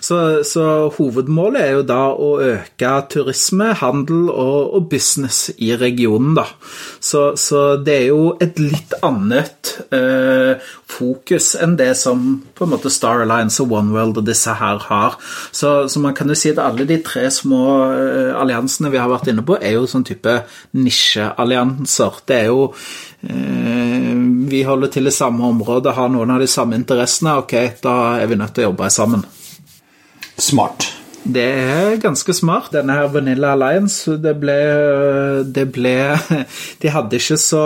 Så, 0.00 0.44
så, 0.46 0.64
hovedmålet 0.94 1.60
er 1.60 1.72
jo 1.78 1.84
da 1.86 2.02
å 2.14 2.28
øke 2.44 2.92
turisme, 3.10 3.72
handel 3.80 4.28
og, 4.30 4.74
og 4.78 4.88
business 4.92 5.48
i 5.58 5.72
regionen, 5.78 6.36
da. 6.38 6.46
Så, 7.00 7.32
så, 7.40 7.62
det 7.82 7.96
er 7.96 8.06
jo 8.12 8.36
et 8.42 8.60
litt 8.62 8.94
annet 9.04 9.72
eh, 9.94 10.68
fokus 10.88 11.52
enn 11.58 11.76
det 11.78 11.90
som 11.98 12.24
på 12.54 12.66
en 12.66 12.72
måte 12.72 12.92
Star 12.92 13.24
Alliance 13.24 13.62
og 13.64 13.74
One 13.74 13.94
World 13.94 14.22
og 14.22 14.28
disse 14.28 14.54
her 14.60 14.80
har. 14.88 15.18
Så, 15.52 15.88
så 15.90 16.02
man 16.02 16.14
kan 16.16 16.30
jo 16.30 16.38
si 16.38 16.52
at 16.54 16.62
alle 16.62 16.86
de 16.88 17.00
tre 17.04 17.26
små 17.34 17.62
eh, 17.90 18.32
alliansene 18.38 18.92
vi 18.94 19.00
har 19.02 19.10
vært 19.10 19.32
inne 19.32 19.46
på, 19.46 19.58
er 19.58 19.76
jo 19.76 19.88
sånn 19.90 20.06
type 20.06 20.40
nisjeallianser. 20.78 22.22
Det 22.28 22.38
er 22.44 22.52
jo 22.52 22.68
eh, 23.26 24.14
Vi 24.48 24.62
holder 24.64 24.94
til 24.94 25.10
i 25.10 25.14
samme 25.14 25.50
område, 25.50 25.92
har 25.92 26.08
noen 26.12 26.36
av 26.36 26.40
de 26.42 26.48
samme 26.50 26.78
interessene. 26.78 27.36
Ok, 27.42 27.58
da 27.82 27.98
er 28.22 28.30
vi 28.30 28.38
nødt 28.38 28.56
til 28.56 28.66
å 28.66 28.70
jobbe 28.70 28.88
sammen. 28.94 29.26
Smart. 30.38 30.94
Det 31.28 31.42
er 31.44 31.98
ganske 32.00 32.32
smart. 32.32 32.70
Denne 32.72 32.94
her 32.94 33.08
Vanilla 33.12 33.50
Alliance, 33.52 34.14
det 34.22 34.32
ble, 34.40 34.54
det 35.44 35.66
ble 35.74 35.94
De 36.82 36.92
hadde 36.94 37.18
ikke 37.18 37.36
så 37.42 37.64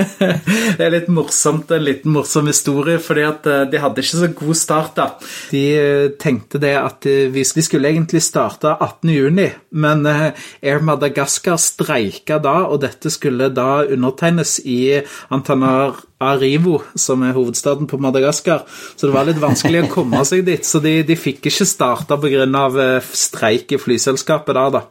Det 0.76 0.84
er 0.84 0.92
litt 0.92 1.08
morsomt, 1.10 1.72
en 1.72 1.86
liten 1.86 2.14
morsom 2.14 2.46
historie, 2.50 3.00
fordi 3.02 3.24
at 3.26 3.48
eh, 3.50 3.64
de 3.72 3.80
hadde 3.82 4.04
ikke 4.04 4.20
så 4.20 4.30
god 4.38 4.60
start, 4.60 4.92
da. 5.00 5.08
De 5.50 5.64
eh, 5.80 6.06
tenkte 6.20 6.60
det 6.62 6.74
at 6.78 7.08
vi 7.32 7.44
skulle 7.46 7.90
egentlig 7.90 8.22
starte 8.22 8.76
18.6, 8.76 9.56
men 9.76 10.06
eh, 10.08 10.32
Air 10.64 10.82
Madagascar 10.84 11.58
streika 11.60 12.40
da, 12.42 12.64
og 12.70 12.80
dette 12.84 13.12
skulle 13.12 13.50
da 13.54 13.84
undertegnes 13.84 14.58
i 14.64 15.02
Antanar 15.32 15.98
Arivo, 16.16 16.78
som 16.96 17.20
er 17.26 17.34
hovedstaden 17.36 17.88
på 17.90 17.98
Madagaskar. 18.00 18.62
Så 18.96 19.08
det 19.08 19.12
var 19.12 19.26
litt 19.28 19.40
vanskelig 19.42 19.82
å 19.84 19.90
komme 19.92 20.22
seg 20.24 20.46
dit. 20.46 20.64
Så 20.64 20.80
de, 20.80 21.02
de 21.04 21.16
fikk 21.18 21.50
ikke 21.50 21.68
starta 21.68 22.16
pga. 22.20 22.46
Eh, 22.46 23.10
streik 23.16 23.74
i 23.76 23.80
flyselskapet 23.80 24.56
der, 24.56 24.72
da. 24.78 24.82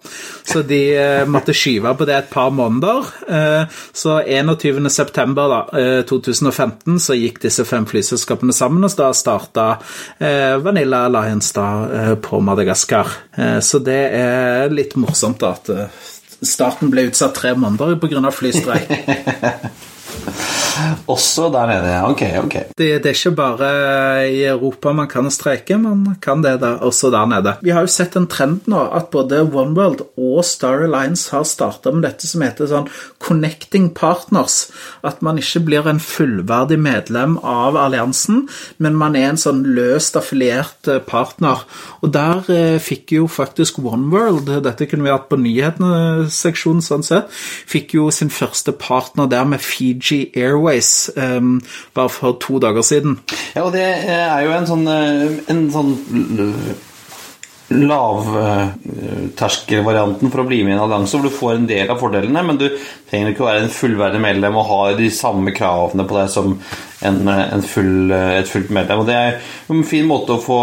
Så 0.45 0.61
de 0.67 0.81
eh, 0.93 1.25
måtte 1.25 1.55
skyve 1.57 1.95
på 1.97 2.05
det 2.05 2.19
et 2.19 2.29
par 2.29 2.53
måneder. 2.53 3.09
Så 3.95 4.19
21.9. 4.21 6.05
2015 6.05 6.99
så 7.01 7.17
gikk 7.17 7.41
disse 7.43 7.65
fem 7.67 7.87
flyselskapene 7.89 8.53
sammen, 8.55 8.85
og 8.85 8.93
da 8.97 9.09
starta 9.15 9.65
Vanilla 10.61 11.05
Alliance 11.07 11.53
da, 11.55 12.15
på 12.21 12.39
Madagaskar. 12.43 13.24
Eh, 13.35 13.59
så 13.59 13.81
det 13.83 14.01
er 14.19 14.73
litt 14.73 14.95
morsomt 14.99 15.43
at 15.47 15.71
starten 16.45 16.91
ble 16.93 17.07
utsatt 17.09 17.35
tre 17.37 17.55
måneder 17.57 17.97
pga. 18.01 18.31
flystreik. 18.31 18.91
Også 21.11 21.47
der 21.53 21.67
nede, 21.69 21.89
ja. 21.91 22.01
Ok, 22.09 22.21
ok. 22.43 22.55
Det, 22.77 22.87
det, 23.03 23.09
er 23.11 23.15
ikke 23.15 23.35
bare 23.37 23.69
i 24.29 24.41
Europa 24.47 24.91
man 24.95 25.07
kan 25.11 25.29
streike, 25.31 25.77
man 25.81 26.17
kan 26.21 26.43
det 26.43 26.57
da, 26.61 26.75
også 26.85 27.11
der 27.13 27.27
nede. 27.29 27.55
Vi 27.63 27.73
har 27.75 27.85
jo 27.85 27.91
sett 27.91 28.17
en 28.17 28.27
trend 28.31 28.67
nå 28.71 28.81
at 28.95 29.09
både 29.13 29.43
OneWorld 29.45 30.03
og 30.17 30.41
Star 30.45 30.85
Alliance 30.85 31.31
har 31.33 31.45
starta 31.47 31.93
med 31.93 32.05
dette 32.07 32.27
som 32.29 32.43
heter 32.45 32.69
sånn 32.69 32.89
Connecting 33.23 33.91
Partners. 33.95 34.69
At 35.05 35.21
man 35.25 35.39
ikke 35.41 35.63
blir 35.67 35.89
en 35.89 36.01
fullverdig 36.03 36.79
medlem 36.81 37.37
av 37.39 37.77
alliansen, 37.79 38.45
men 38.77 38.97
man 38.99 39.17
er 39.17 39.31
en 39.31 39.41
sånn 39.41 39.63
løst 39.77 40.17
affiliert 40.19 40.89
eh, 40.91 41.01
partner. 41.05 41.63
Og 42.01 42.11
der 42.15 42.51
eh, 42.53 42.77
fikk 42.83 43.15
jo 43.17 43.29
faktisk 43.31 43.79
OneWorld, 43.83 44.51
dette 44.65 44.89
kunne 44.89 45.07
vi 45.07 45.13
hatt 45.13 45.29
på 45.31 45.39
nyhetene-seksjonen 45.41 46.83
sånn 46.85 47.05
sett, 47.05 47.31
fikk 47.69 47.95
jo 47.97 48.09
sin 48.13 48.33
første 48.33 48.73
partner 48.75 49.29
der 49.31 49.47
med 49.49 49.63
Fiji 49.95 50.31
Airways 50.35 51.09
um, 51.15 51.61
bare 51.93 52.09
for 52.09 52.31
to 52.39 52.59
dager 52.59 52.81
siden. 52.81 53.19
Ja, 53.55 53.63
og 53.63 53.73
det 53.73 53.83
er 53.83 54.41
jo 54.45 54.51
en 54.55 54.67
sånn, 54.67 54.87
eh, 54.87 55.31
en 55.51 55.71
sånn 55.71 55.97
lavterskelvarianten 57.75 60.31
for 60.31 60.39
å 60.43 60.47
bli 60.47 60.63
med 60.63 60.71
i 60.73 60.75
en 60.75 60.83
allianse, 60.83 61.17
hvor 61.17 61.25
du 61.25 61.31
får 61.33 61.53
en 61.55 61.69
del 61.69 61.89
av 61.89 61.99
fordelene, 62.01 62.43
men 62.45 62.57
du 62.61 62.67
trenger 63.09 63.29
ikke 63.31 63.43
å 63.45 63.49
være 63.49 63.63
en 63.65 63.73
fullverdig 63.73 64.21
medlem 64.21 64.55
og 64.59 64.69
ha 64.69 64.81
de 64.99 65.09
samme 65.13 65.51
kravene 65.55 66.03
på 66.05 66.17
deg 66.19 66.27
som 66.33 66.47
en, 67.05 67.17
en 67.29 67.65
full, 67.65 68.11
et 68.11 68.51
fullt 68.51 68.71
medlem. 68.75 68.99
Og 69.01 69.07
Det 69.09 69.17
er 69.17 69.31
en 69.73 69.87
fin 69.87 70.07
måte 70.09 70.31
å 70.35 70.43
få 70.43 70.61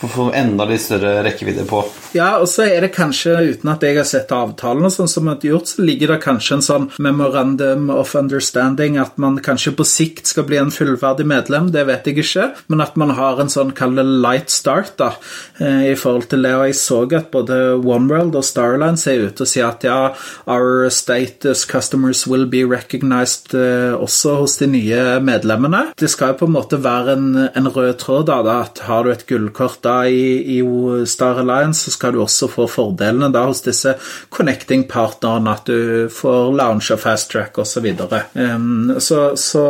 få, 0.00 0.08
få 0.08 0.30
enda 0.34 0.66
litt 0.68 0.82
større 0.82 1.20
rekkevidde 1.26 1.66
på. 1.68 1.82
Ja, 2.16 2.30
og 2.40 2.48
så 2.48 2.64
er 2.70 2.84
det 2.84 2.94
kanskje, 2.96 3.34
uten 3.52 3.70
at 3.72 3.84
jeg 3.84 3.98
har 3.98 4.06
sett 4.08 4.32
avtalen, 4.32 4.86
og 4.88 4.94
sånn 4.94 5.10
som 5.10 5.28
er 5.28 5.42
gjort, 5.44 5.68
så 5.72 5.84
ligger 5.84 6.14
det 6.14 6.22
kanskje 6.24 6.56
en 6.56 6.64
sånn 6.64 6.88
memorandum 7.02 7.90
of 7.92 8.14
understanding 8.16 8.96
at 9.00 9.18
man 9.20 9.38
kanskje 9.44 9.74
på 9.76 9.84
sikt 9.86 10.30
skal 10.30 10.46
bli 10.48 10.60
en 10.60 10.72
fullverdig 10.72 11.26
medlem, 11.28 11.70
det 11.74 11.86
vet 11.88 12.08
jeg 12.08 12.22
ikke, 12.22 12.48
men 12.72 12.84
at 12.84 12.96
man 13.00 13.12
har 13.18 13.40
en 13.42 13.52
sånn 13.52 13.74
kall 13.76 13.96
light 13.96 14.52
start 14.52 14.96
da, 15.00 15.12
eh, 15.60 15.92
i 15.92 15.96
forhold 15.98 16.28
til 16.30 16.44
det. 16.44 16.54
Og 16.56 16.66
jeg 16.68 16.78
så 16.78 17.00
at 17.16 17.30
både 17.32 17.56
OneWorld 17.76 18.36
og 18.38 18.44
Starline 18.44 18.98
ser 19.00 19.26
ut 19.26 19.36
til 19.38 19.46
å 19.46 19.50
si 19.50 19.62
at 19.64 19.84
ja, 19.86 19.98
our 20.46 20.88
status 20.90 21.64
customers 21.68 22.26
will 22.26 22.46
be 22.46 22.64
recognized 22.64 23.54
uh, 23.54 23.94
også 23.96 24.36
hos 24.42 24.56
de 24.60 24.68
nye 24.70 25.02
medlemmene. 25.24 25.92
Det 25.98 26.10
skal 26.12 26.32
jo 26.32 26.40
på 26.42 26.48
en 26.48 26.56
måte 26.56 26.80
være 26.82 27.16
en, 27.16 27.28
en 27.48 27.70
rød 27.72 27.94
tråd 28.02 28.26
da, 28.30 28.40
da, 28.46 28.58
at 28.66 28.82
har 28.86 29.04
du 29.04 29.12
et 29.12 29.26
gullkort 29.28 29.82
da 29.84 29.98
i, 30.08 30.58
i 30.58 30.60
Star 31.08 31.40
Alliance, 31.42 31.86
så 31.86 31.94
skal 31.94 32.05
du 32.14 32.20
også 32.22 32.48
få 32.52 32.68
fordelene 32.70 33.30
da 33.34 33.46
hos 33.48 33.64
disse 33.64 33.96
connecting-partnerne, 34.34 35.56
at 35.56 35.70
du 35.70 36.06
får 36.12 36.52
lounge 36.56 36.92
og 36.94 37.02
fast 37.02 37.30
track 37.32 37.58
osv. 37.62 37.86
Um, 38.34 38.96
så, 39.02 39.32
så, 39.40 39.66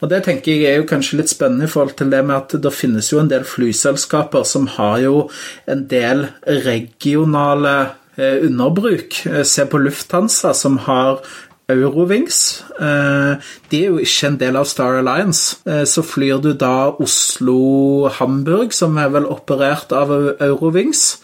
og 0.00 0.10
det 0.10 0.24
tenker 0.26 0.56
jeg 0.56 0.72
er 0.72 0.80
jo 0.80 0.88
kanskje 0.90 1.20
litt 1.20 1.32
spennende 1.32 1.68
i 1.68 1.72
forhold 1.72 1.96
til 1.98 2.10
det 2.12 2.22
med 2.26 2.36
at 2.38 2.56
det 2.62 2.74
finnes 2.74 3.10
jo 3.12 3.20
en 3.22 3.30
del 3.30 3.46
flyselskaper 3.46 4.46
som 4.46 4.68
har 4.76 5.00
jo 5.04 5.26
en 5.70 5.86
del 5.90 6.26
regionale 6.46 7.76
eh, 8.16 8.38
underbruk. 8.46 9.26
Eh, 9.26 9.42
se 9.42 9.66
på 9.66 9.80
Lufthansa, 9.82 10.54
som 10.54 10.78
har 10.86 11.20
Eurowings. 11.68 12.64
Eh, 12.78 13.48
de 13.70 13.80
er 13.80 13.90
jo 13.90 14.02
ikke 14.02 14.30
en 14.30 14.40
del 14.40 14.58
av 14.60 14.68
Star 14.70 15.00
Alliance. 15.00 15.58
Så 15.66 16.04
flyr 16.06 16.42
du 16.42 16.52
da 16.54 16.92
Oslo-Hamburg, 17.02 18.74
som 18.74 18.96
er 19.02 19.10
vel 19.14 19.26
operert 19.30 19.94
av 19.96 20.12
Eurowings 20.40 21.16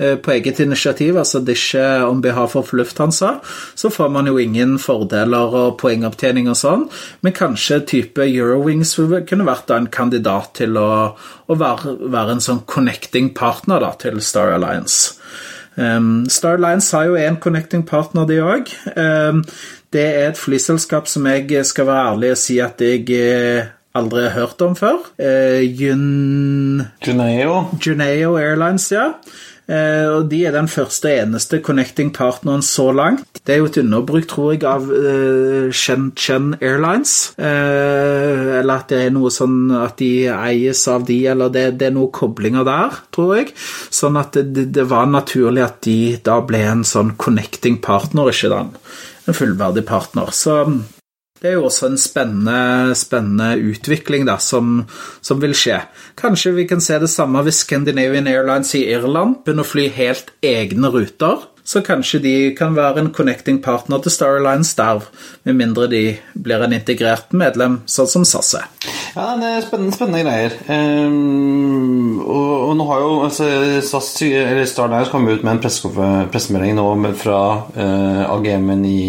på 0.00 0.32
eget 0.32 0.60
initiativ, 0.62 1.18
altså 1.20 1.42
det 1.44 1.54
er 1.54 1.60
ikke 1.60 2.08
om 2.08 2.22
behalf 2.24 2.54
of 2.56 2.72
Lufthansa, 2.72 3.34
så 3.76 3.90
får 3.92 4.08
man 4.14 4.30
jo 4.30 4.38
ingen 4.40 4.78
fordeler 4.80 5.56
og 5.60 5.76
poengopptjening 5.82 6.48
og 6.48 6.56
sånn, 6.56 6.86
men 7.20 7.36
kanskje 7.36 7.82
type 7.90 8.24
Eurowings 8.24 8.94
kunne 9.28 9.48
vært 9.48 9.68
da 9.68 9.80
en 9.80 9.90
kandidat 9.92 10.54
til 10.60 10.78
å, 10.80 10.90
å 11.16 11.58
være, 11.58 11.96
være, 12.00 12.36
en 12.36 12.44
sånn 12.44 12.64
connecting 12.70 13.32
partner 13.36 13.82
da, 13.84 13.92
til 14.00 14.20
Star 14.24 14.54
Alliance. 14.56 15.16
Um, 15.76 16.28
Star 16.28 16.58
Alliance 16.58 16.96
har 16.96 17.08
jo 17.08 17.18
en 17.20 17.38
connecting 17.40 17.84
partner, 17.86 18.26
de 18.28 18.40
òg. 18.44 18.72
Um, 18.96 19.44
det 19.94 20.06
er 20.06 20.30
et 20.30 20.38
flyselskap 20.38 21.08
som 21.10 21.26
jeg 21.26 21.64
skal 21.66 21.88
være 21.88 22.08
ærlig 22.12 22.32
og 22.34 22.38
si 22.38 22.60
at 22.62 22.82
jeg 22.84 23.08
eh, 23.16 23.70
aldri 23.98 24.22
har 24.28 24.36
hørt 24.36 24.62
om 24.62 24.76
før. 24.78 25.00
Uh, 25.18 25.58
Jun... 25.64 26.84
Juneo. 27.02 27.64
Juneo 27.82 28.36
Airlines, 28.38 28.90
ja. 28.94 29.08
Uh, 29.70 30.18
og 30.18 30.30
De 30.32 30.42
er 30.48 30.54
den 30.56 30.68
første 30.70 31.06
og 31.06 31.20
eneste 31.26 31.60
connecting-partneren 31.62 32.64
så 32.66 32.88
langt. 32.90 33.40
Det 33.46 33.54
er 33.54 33.60
jo 33.60 33.68
et 33.70 33.78
underbruk, 33.84 34.26
tror 34.30 34.52
jeg, 34.54 34.64
av 34.66 34.88
uh, 34.90 35.70
Shenzhen 35.70 36.56
Airlines. 36.58 37.32
Uh, 37.38 38.58
eller 38.58 38.80
at 38.80 38.90
det 38.90 39.04
er 39.06 39.14
noe 39.14 39.30
sånn 39.30 39.70
at 39.78 40.00
de 40.02 40.26
eies 40.34 40.82
av 40.90 41.06
de, 41.06 41.20
eller 41.30 41.52
det, 41.54 41.66
det 41.78 41.90
er 41.90 41.94
noen 41.94 42.10
koblinger 42.14 42.66
der, 42.66 42.98
tror 43.14 43.36
jeg. 43.38 43.54
Sånn 43.94 44.18
at 44.20 44.34
det, 44.34 44.70
det, 44.74 44.88
var 44.90 45.06
naturlig 45.10 45.62
at 45.64 45.78
de 45.86 46.00
da 46.26 46.40
ble 46.42 46.64
en 46.66 46.84
sånn 46.86 47.14
connecting-partner, 47.20 48.34
ikke 48.34 48.52
den 48.52 48.74
en 49.30 49.36
fullverdig 49.36 49.84
partner. 49.86 50.32
Så 50.34 50.64
det 51.40 51.48
er 51.48 51.56
jo 51.56 51.66
også 51.70 51.88
en 51.88 52.00
spennende, 52.00 52.94
spennende 52.98 53.54
utvikling 53.70 54.26
da, 54.28 54.36
som, 54.42 54.82
som, 55.24 55.40
vil 55.40 55.56
skje. 55.56 55.78
Kanskje 56.20 56.52
vi 56.58 56.66
kan 56.68 56.84
se 56.84 56.98
det 57.00 57.08
samme 57.12 57.40
hvis 57.46 57.62
Scandinavian 57.64 58.28
Airlines 58.28 58.74
i 58.76 58.84
Irland 58.92 59.40
begynner 59.44 59.64
å 59.64 59.70
fly 59.70 59.88
helt 59.96 60.34
egne 60.44 60.92
ruter. 60.92 61.46
Så 61.70 61.84
kanskje 61.86 62.18
de 62.24 62.34
kan 62.58 62.74
være 62.74 62.98
en 62.98 63.10
connecting 63.14 63.60
partner 63.62 64.00
til 64.02 64.12
Star 64.12 64.40
Alliance 64.40 64.74
der, 64.76 65.04
med 65.46 65.54
mindre 65.54 65.86
de 65.92 66.02
blir 66.34 66.64
en 66.64 66.74
integrert 66.74 67.30
medlem, 67.36 67.78
sånn 67.86 68.08
som 68.10 68.24
SAS 68.26 68.56
er. 68.58 68.66
Ja, 69.14 69.36
det 69.38 69.50
er 69.50 69.62
spennende, 69.64 69.94
spennende 69.94 70.24
greier. 70.24 70.56
Um, 70.66 72.18
og, 72.24 72.50
og, 72.70 72.72
nå 72.80 72.88
har 72.88 73.04
jo 73.04 73.12
altså, 73.28 73.50
SAS, 73.86 74.10
eller 74.26 74.66
Star 74.66 74.88
Alliance 74.88 75.12
kommet 75.12 75.38
ut 75.38 75.46
med 75.46 75.60
en 75.60 76.30
pressemelding 76.32 76.74
nå 76.80 77.12
fra 77.20 77.40
uh, 77.76 78.24
AGM-en 78.34 78.84
i, 78.88 79.00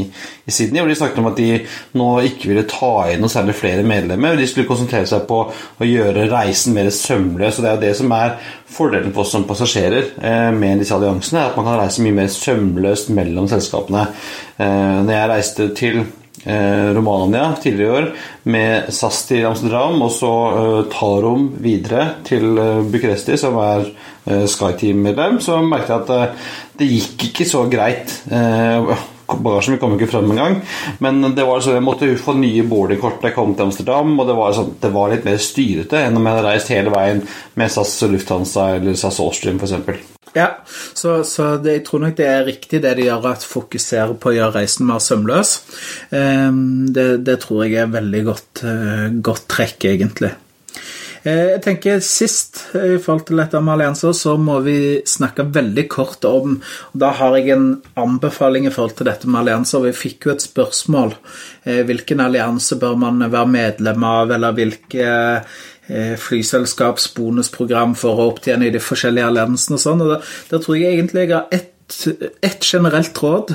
i 0.51 0.55
Sydney, 0.55 0.83
hvor 0.83 0.91
de 0.91 0.99
snakket 0.99 1.23
om 1.23 1.31
at 1.31 1.39
de 1.39 1.49
nå 1.97 2.09
ikke 2.27 2.51
ville 2.51 2.67
ta 2.69 2.93
inn 3.11 3.23
noe 3.23 3.31
særlig 3.31 3.55
flere 3.57 3.85
medlemmer. 3.87 4.37
De 4.37 4.47
skulle 4.49 4.69
konsentrere 4.69 5.07
seg 5.09 5.25
på 5.29 5.41
å 5.47 5.87
gjøre 5.87 6.29
reisen 6.31 6.75
mer 6.75 6.91
sømløs. 6.93 7.57
og 7.57 7.63
Det 7.63 7.71
er 7.71 7.77
jo 7.77 7.83
det 7.85 7.97
som 8.01 8.15
er 8.17 8.37
fordelen 8.71 9.13
for 9.15 9.25
oss 9.25 9.35
som 9.35 9.47
passasjerer 9.49 10.15
eh, 10.21 10.49
med 10.55 10.81
disse 10.81 10.95
alliansene, 10.95 11.47
at 11.47 11.59
man 11.59 11.67
kan 11.67 11.79
reise 11.81 12.03
mye 12.03 12.17
mer 12.21 12.31
sømløst 12.31 13.13
mellom 13.15 13.49
selskapene. 13.51 14.07
Eh, 14.57 14.97
når 15.05 15.15
jeg 15.15 15.31
reiste 15.35 15.69
til 15.77 16.03
Romania 16.41 17.51
tidligere 17.61 17.85
i 17.85 17.97
år 17.99 18.05
med 18.49 18.87
SAS 18.95 19.19
til 19.27 19.43
Amsterdam, 19.45 19.99
og 20.01 20.09
så 20.15 20.31
Tarom 20.89 21.51
videre 21.61 22.07
til 22.25 22.55
Bucuresti, 22.89 23.37
som 23.37 23.59
er 23.61 23.85
SkyTeam-medlem, 24.49 25.37
så 25.43 25.59
merket 25.61 25.93
jeg 25.93 26.01
at 26.01 26.49
det 26.81 26.89
gikk 26.89 27.27
ikke 27.27 27.45
så 27.45 27.67
greit. 27.69 28.15
Bagasjen 29.39 29.77
Vi 29.77 29.81
kom 29.81 29.95
ikke 29.95 30.11
frem 30.11 30.31
engang. 30.33 30.59
Men 30.99 31.23
det 31.35 31.47
var 31.47 31.63
sånn, 31.63 31.79
jeg 31.79 31.87
måtte 31.87 32.11
få 32.19 32.35
nye 32.39 32.65
boardingkort 32.67 33.21
da 33.21 33.31
jeg 33.31 33.37
kom 33.37 33.55
til 33.55 33.69
Amsterdam. 33.69 34.15
Og 34.19 34.27
det 34.29 34.37
var, 34.37 34.55
sånn, 34.57 34.73
det 34.83 34.93
var 34.93 35.13
litt 35.13 35.27
mer 35.27 35.41
styrete 35.41 36.03
enn 36.05 36.19
om 36.19 36.27
jeg 36.27 36.37
hadde 36.37 36.47
reist 36.47 36.73
hele 36.73 36.93
veien 36.93 37.21
med 37.59 37.71
SAS 37.71 37.99
Lufthansa 38.11 38.73
eller 38.77 38.97
SAS 38.99 39.21
Austrian 39.23 39.61
f.eks. 39.61 40.09
Ja, 40.33 40.63
så, 40.93 41.23
så 41.27 41.57
det, 41.59 41.73
jeg 41.73 41.83
tror 41.87 42.05
nok 42.05 42.15
det 42.15 42.27
er 42.27 42.45
riktig 42.47 42.79
det 42.83 42.93
de 42.95 43.07
gjør, 43.09 43.25
at 43.33 43.43
fokusere 43.43 44.15
på 44.15 44.31
å 44.31 44.35
gjøre 44.37 44.61
reisen 44.61 44.87
mer 44.87 45.01
sømløs. 45.03 45.57
Um, 46.13 46.87
det, 46.95 47.25
det, 47.27 47.41
tror 47.43 47.65
jeg 47.65 47.81
er 47.81 47.91
veldig 47.91 48.21
godt, 48.29 48.63
uh, 48.63 49.09
godt 49.23 49.49
trekk, 49.51 49.89
egentlig. 49.91 50.31
Eh, 51.23 51.51
jeg 51.53 51.61
tenker 51.65 51.99
Sist, 52.01 52.63
i 52.73 52.97
forhold 53.01 53.27
til 53.27 53.41
dette 53.41 53.59
med 53.61 53.75
allianser, 53.75 54.13
så 54.17 54.33
må 54.41 54.57
vi 54.65 54.77
snakke 55.05 55.45
veldig 55.53 55.85
kort 55.91 56.25
om 56.25 56.55
og 56.57 56.95
Da 57.03 57.11
har 57.19 57.37
jeg 57.37 57.53
en 57.53 57.67
anbefaling 57.99 58.65
i 58.65 58.73
forhold 58.73 58.95
til 58.97 59.09
dette 59.09 59.29
med 59.29 59.43
allianser. 59.43 59.85
Vi 59.85 59.93
fikk 59.93 60.25
jo 60.25 60.33
et 60.33 60.45
spørsmål. 60.45 61.13
Eh, 61.63 61.83
hvilken 61.85 62.23
allianse 62.25 62.79
bør 62.81 62.97
man 62.97 63.21
være 63.21 63.47
medlem 63.47 64.03
av, 64.03 64.31
eller 64.31 64.57
hvilke 64.57 65.11
eh, 65.91 66.15
flyselskaps 66.17 67.11
bonusprogram 67.13 67.93
for 67.95 68.17
å 68.17 68.31
opptjene 68.31 68.69
i 68.69 68.73
de 68.73 68.81
forskjellige 68.81 69.29
alliansene 69.29 69.77
og 69.77 69.85
sånn. 69.85 70.01
og 70.01 70.15
da, 70.15 70.19
da 70.49 70.61
tror 70.63 70.79
jeg 70.79 70.97
egentlig 70.97 71.27
jeg 71.27 71.35
har 71.35 71.47
ett 71.51 71.69
et 72.41 72.65
generelt 72.65 73.17
råd, 73.23 73.53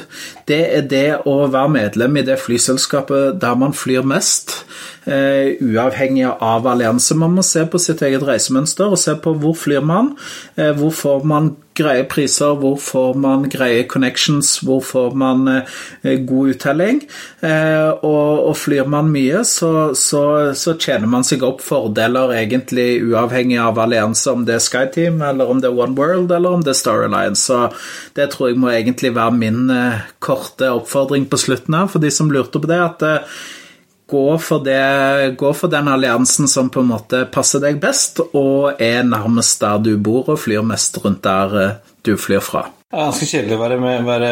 det 0.49 0.61
er 0.79 0.87
det 0.91 1.07
å 1.29 1.37
være 1.53 1.73
medlem 1.73 2.19
i 2.21 2.25
det 2.27 2.39
flyselskapet 2.43 3.41
der 3.43 3.59
man 3.59 3.75
flyr 3.77 4.07
mest. 4.07 4.59
Uh, 5.07 5.55
uavhengig 5.63 6.27
av 6.27 6.67
allianse. 6.67 7.15
Man 7.19 7.37
må 7.37 7.45
se 7.47 7.63
på 7.71 7.79
sitt 7.79 8.03
eget 8.03 8.25
reisemønster 8.27 8.91
og 8.91 8.99
se 8.99 9.15
på 9.23 9.37
hvor 9.39 9.55
flyr 9.59 9.85
man, 9.87 10.15
uh, 10.59 10.73
hvor 10.77 10.95
får 10.95 11.29
man 11.29 11.55
greie 11.77 12.05
priser, 12.09 12.57
hvor 12.61 12.77
får 12.81 13.17
man 13.21 13.47
greie 13.53 13.85
connections, 13.89 14.57
hvor 14.67 14.83
får 14.85 15.17
man 15.19 15.47
uh, 15.49 15.77
god 16.03 16.55
uttelling. 16.55 17.03
Og, 17.47 18.47
og, 18.49 18.55
flyr 18.59 18.89
man 18.91 19.11
mye, 19.13 19.43
så, 19.47 19.93
så, 19.95 20.23
så, 20.59 20.75
tjener 20.81 21.07
man 21.11 21.25
seg 21.27 21.45
opp 21.47 21.61
fordeler 21.63 22.33
egentlig 22.35 23.03
uavhengig 23.05 23.59
av 23.63 23.79
allianse, 23.83 24.33
om 24.33 24.43
det 24.49 24.57
er 24.57 24.65
SkyTeam, 24.65 25.21
eller 25.23 25.51
om 25.53 25.61
det 25.63 25.71
er 25.71 25.79
One 25.85 25.95
World, 25.99 26.33
eller 26.35 26.57
om 26.57 26.65
det 26.65 26.73
er 26.73 26.81
Star 26.81 27.05
Alliance. 27.07 27.45
Så 27.47 28.17
det 28.19 28.31
tror 28.33 28.51
jeg 28.51 28.61
må 28.61 28.73
egentlig 28.73 29.13
være 29.15 29.37
min 29.37 29.71
korte 30.25 30.73
oppfordring 30.73 31.29
på 31.31 31.39
slutten 31.41 31.79
her, 31.79 31.93
for 31.93 32.03
de 32.03 32.11
som 32.15 32.33
lurte 32.33 32.63
på 32.63 32.73
det. 32.73 32.81
at 32.89 33.07
gå 34.07 34.39
for, 34.39 34.63
det, 34.63 35.37
gå 35.39 35.53
for, 35.55 35.71
den 35.73 35.89
alliansen 35.91 36.49
som 36.49 36.71
på 36.71 36.83
en 36.83 36.93
måte 36.93 37.25
passer 37.33 37.63
deg 37.63 37.81
best, 37.83 38.23
og 38.39 38.81
er 38.83 39.03
nærmest 39.07 39.61
der 39.63 39.83
du 39.83 39.93
bor 39.99 40.31
og 40.31 40.41
flyr 40.45 40.63
mest 40.67 41.01
rundt 41.03 41.25
der 41.27 41.57
eh, 41.63 41.77
du 42.07 42.17
flyr 42.21 42.43
fra. 42.45 42.67
Det 42.87 43.01
er 43.03 43.09
ganske 43.11 43.27
kjedelig 43.27 43.57
å 43.57 43.61
være 43.61 43.77
med, 43.83 44.05
være, 44.07 44.29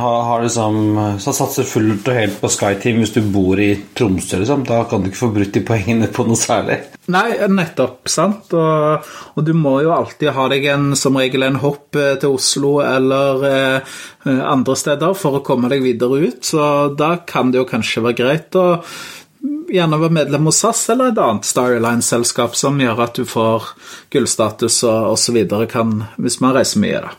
ha, 0.00 0.08
ha 0.26 0.38
liksom, 0.42 0.78
så 1.22 1.32
satse 1.36 1.62
fullt 1.70 2.08
og 2.10 2.16
helt 2.18 2.40
på 2.42 2.50
SkyTeam 2.50 2.98
hvis 2.98 3.14
du 3.14 3.20
bor 3.30 3.60
i 3.62 3.68
Tromsø. 3.94 4.40
Liksom. 4.42 4.64
Da 4.66 4.80
kan 4.90 5.04
du 5.04 5.08
ikke 5.08 5.20
få 5.20 5.28
brutt 5.36 5.54
de 5.54 5.62
poengene 5.64 6.08
på 6.10 6.26
noe 6.26 6.36
særlig. 6.36 6.80
Nei, 7.14 7.28
nettopp. 7.46 8.10
sant? 8.10 8.50
Og, 8.58 9.06
og, 9.32 9.40
du 9.46 9.54
må 9.54 9.76
jo 9.86 9.94
alltid 9.94 10.34
ha 10.34 10.48
deg 10.50 10.66
en, 10.74 10.90
som 10.98 11.16
regel 11.20 11.46
en 11.46 11.62
hopp 11.62 11.94
eh, 11.94 12.16
til 12.18 12.34
Oslo 12.36 12.74
eller 12.82 13.46
eh, 13.48 13.96
andre 14.26 14.76
steder 14.82 15.14
for 15.18 15.38
å 15.38 15.44
komme 15.46 15.70
deg 15.70 15.86
videre 15.86 16.20
ut. 16.26 16.42
Så 16.44 16.92
da 16.98 17.14
kan 17.22 17.54
det 17.54 17.62
jo 17.62 17.70
kanskje 17.70 18.02
være 18.08 18.18
greit 18.18 18.58
å 18.58 18.66
gjerne 19.72 19.98
være 19.98 20.14
medlem 20.14 20.46
hos 20.50 20.60
SAS 20.62 20.84
eller 20.92 21.10
et 21.12 21.18
annet 21.22 21.48
Star 21.48 21.74
Alliance-selskap 21.76 22.54
som 22.58 22.78
gjør 22.80 23.02
at 23.06 23.18
du 23.18 23.26
får 23.28 23.72
gullstatus 24.12 24.82
og 24.88 25.16
osv. 25.16 25.42
hvis 26.16 26.40
man 26.44 26.56
reiser 26.56 26.82
mye. 26.82 27.02
da. 27.08 27.16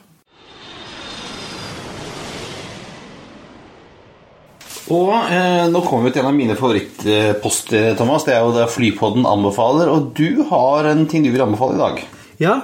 Og 4.94 5.14
eh, 5.32 5.66
nå 5.72 5.82
kommer 5.88 6.10
vi 6.10 6.14
til 6.14 6.24
en 6.24 6.30
av 6.34 6.36
mine 6.36 6.56
favorittposter, 6.60 7.94
Thomas. 7.98 8.26
Det 8.28 8.36
er 8.36 8.42
jo 8.44 8.56
det 8.56 8.72
Flypodden 8.74 9.26
anbefaler. 9.26 9.90
Og 9.90 10.12
du 10.18 10.44
har 10.50 10.90
en 10.92 11.06
ting 11.10 11.24
du 11.24 11.32
vil 11.32 11.46
anbefale 11.46 11.78
i 11.78 11.82
dag. 11.82 12.02
Ja, 12.44 12.56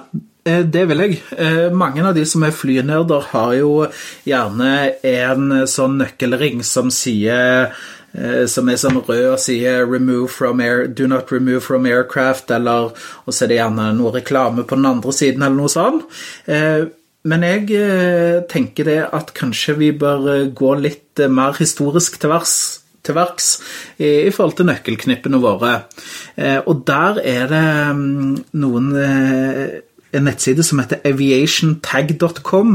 eh, 0.44 0.66
det 0.68 0.84
vil 0.92 1.06
jeg. 1.06 1.22
Eh, 1.38 1.70
mange 1.72 2.04
av 2.06 2.18
de 2.18 2.26
som 2.28 2.44
er 2.44 2.56
flynerder, 2.56 3.32
har 3.32 3.56
jo 3.58 3.72
gjerne 4.28 4.74
en 5.00 5.64
sånn 5.72 5.96
nøkkelring 6.04 6.60
som 6.68 6.92
sier 6.94 7.72
eh, 7.72 7.88
som 8.50 8.70
er 8.70 8.78
sånn 8.82 8.98
rød 9.06 9.26
og 9.36 9.40
sier 9.40 9.86
'remove 9.86 10.30
from 10.30 10.60
air, 10.60 10.88
'do 10.88 11.08
not 11.08 11.32
remove 11.32 11.62
from 11.62 11.86
aircraft', 11.86 12.50
eller 12.50 12.92
og 13.26 13.34
så 13.34 13.46
er 13.46 13.48
det 13.48 13.58
gjerne 13.58 13.98
noe 13.98 14.12
reklame 14.12 14.64
på 14.64 14.76
den 14.76 14.86
andre 14.86 15.14
siden, 15.14 15.44
eller 15.44 15.56
noe 15.56 15.70
sånt. 15.70 16.10
Men 17.28 17.44
jeg 17.44 17.68
eh, 17.76 18.42
tenker 18.48 18.88
det 18.88 19.00
at 19.16 19.34
kanskje 19.36 19.76
vi 19.80 19.90
bør 19.92 20.28
eh, 20.32 20.52
gå 20.56 20.72
litt 20.80 21.20
eh, 21.20 21.32
mer 21.32 21.58
historisk 21.60 22.20
til 22.22 22.32
vers 22.32 22.54
til 23.04 23.16
verks 23.16 23.48
i, 23.98 24.28
i, 24.28 24.32
forhold 24.36 24.58
til 24.58 24.68
nøkkelknippene 24.68 25.40
våre. 25.40 25.70
og 26.68 26.82
der 26.86 27.22
er 27.24 27.46
det 27.48 27.70
mm, 27.96 28.34
noen 28.60 28.90
en 28.92 30.28
nettside 30.28 30.66
som 30.68 30.82
heter 30.84 31.00
aviationtag.com, 31.08 32.74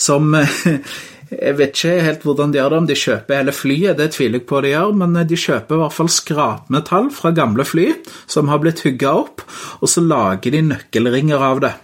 som 0.00 0.32
jeg 1.28 1.56
vet 1.58 1.74
ikke 1.74 2.04
helt 2.06 2.22
hvordan 2.24 2.52
de 2.52 2.60
gjør 2.60 2.72
det, 2.72 2.78
om 2.78 2.86
de 2.88 2.96
kjøper 2.96 3.40
hele 3.40 3.52
flyet, 3.52 3.98
det 3.98 4.12
tviler 4.14 4.40
jeg 4.40 4.46
på 4.48 4.62
de 4.64 4.72
gjør, 4.72 4.94
men 4.96 5.18
de 5.28 5.40
kjøper 5.42 5.76
i 5.76 5.82
hvert 5.82 5.96
fall 5.96 6.08
skrapmetall 6.12 7.10
fra 7.12 7.34
gamle 7.36 7.66
fly 7.68 7.90
som 8.24 8.48
har 8.48 8.62
blitt 8.62 8.80
hugga 8.86 9.12
opp, 9.24 9.44
og 9.82 9.92
så 9.92 10.04
lager 10.04 10.54
de 10.54 10.64
nøkkelringer 10.70 11.44
av 11.50 11.62
det. 11.66 11.74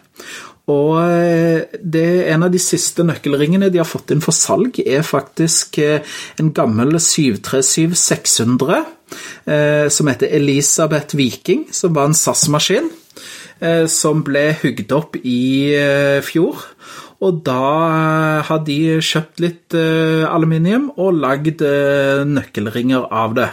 Og 0.72 0.96
det 1.76 2.04
er 2.08 2.32
en 2.32 2.46
av 2.46 2.52
de 2.54 2.60
siste 2.62 3.04
nøkkelringene 3.04 3.68
de 3.68 3.82
har 3.82 3.88
fått 3.88 4.14
inn 4.14 4.24
for 4.24 4.32
salg, 4.36 4.80
er 4.80 5.04
faktisk 5.04 5.76
eh, 5.84 6.14
en 6.40 6.54
gammel 6.56 6.96
737 6.96 7.92
600 8.00 8.78
eh, 8.80 9.86
som 9.92 10.08
heter 10.08 10.32
Elisabeth 10.40 11.20
Viking, 11.20 11.66
som 11.68 11.92
var 11.96 12.08
en 12.08 12.16
SAS-maskin. 12.16 12.92
Som 13.88 14.24
ble 14.26 14.48
hugd 14.60 14.90
opp 14.92 15.14
i 15.24 15.70
fjor. 16.26 16.64
Og 17.24 17.40
da 17.46 18.42
har 18.44 18.60
de 18.66 18.78
kjøpt 19.00 19.40
litt 19.40 19.74
aluminium 19.74 20.90
og 21.00 21.16
lagd 21.22 21.64
nøkkelringer 22.28 23.08
av 23.08 23.34
det. 23.38 23.50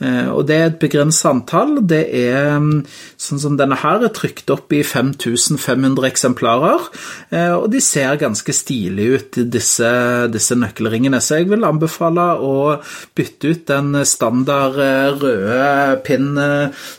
Eh, 0.00 0.28
og 0.32 0.46
det 0.48 0.56
er 0.56 0.68
et 0.70 0.80
begrenset 0.80 1.28
antall. 1.30 1.78
Det 1.84 2.02
er 2.22 2.56
mm, 2.56 2.78
sånn 3.20 3.40
som 3.42 3.56
denne 3.58 3.76
her 3.80 4.04
er 4.06 4.12
trykt 4.16 4.50
opp 4.52 4.72
i 4.72 4.80
5500 4.86 6.08
eksemplarer. 6.08 6.86
Eh, 7.30 7.52
og 7.52 7.68
de 7.72 7.82
ser 7.84 8.16
ganske 8.20 8.54
stilige 8.56 9.20
ut, 9.20 9.40
disse, 9.52 9.90
disse 10.32 10.56
nøkkelringene. 10.56 11.20
Så 11.20 11.40
jeg 11.40 11.50
vil 11.50 11.66
anbefale 11.68 12.26
å 12.40 12.54
bytte 13.18 13.52
ut 13.52 13.66
den 13.68 13.92
standard 14.08 14.78
eh, 14.80 15.10
røde 15.20 15.98
pinn, 16.06 16.32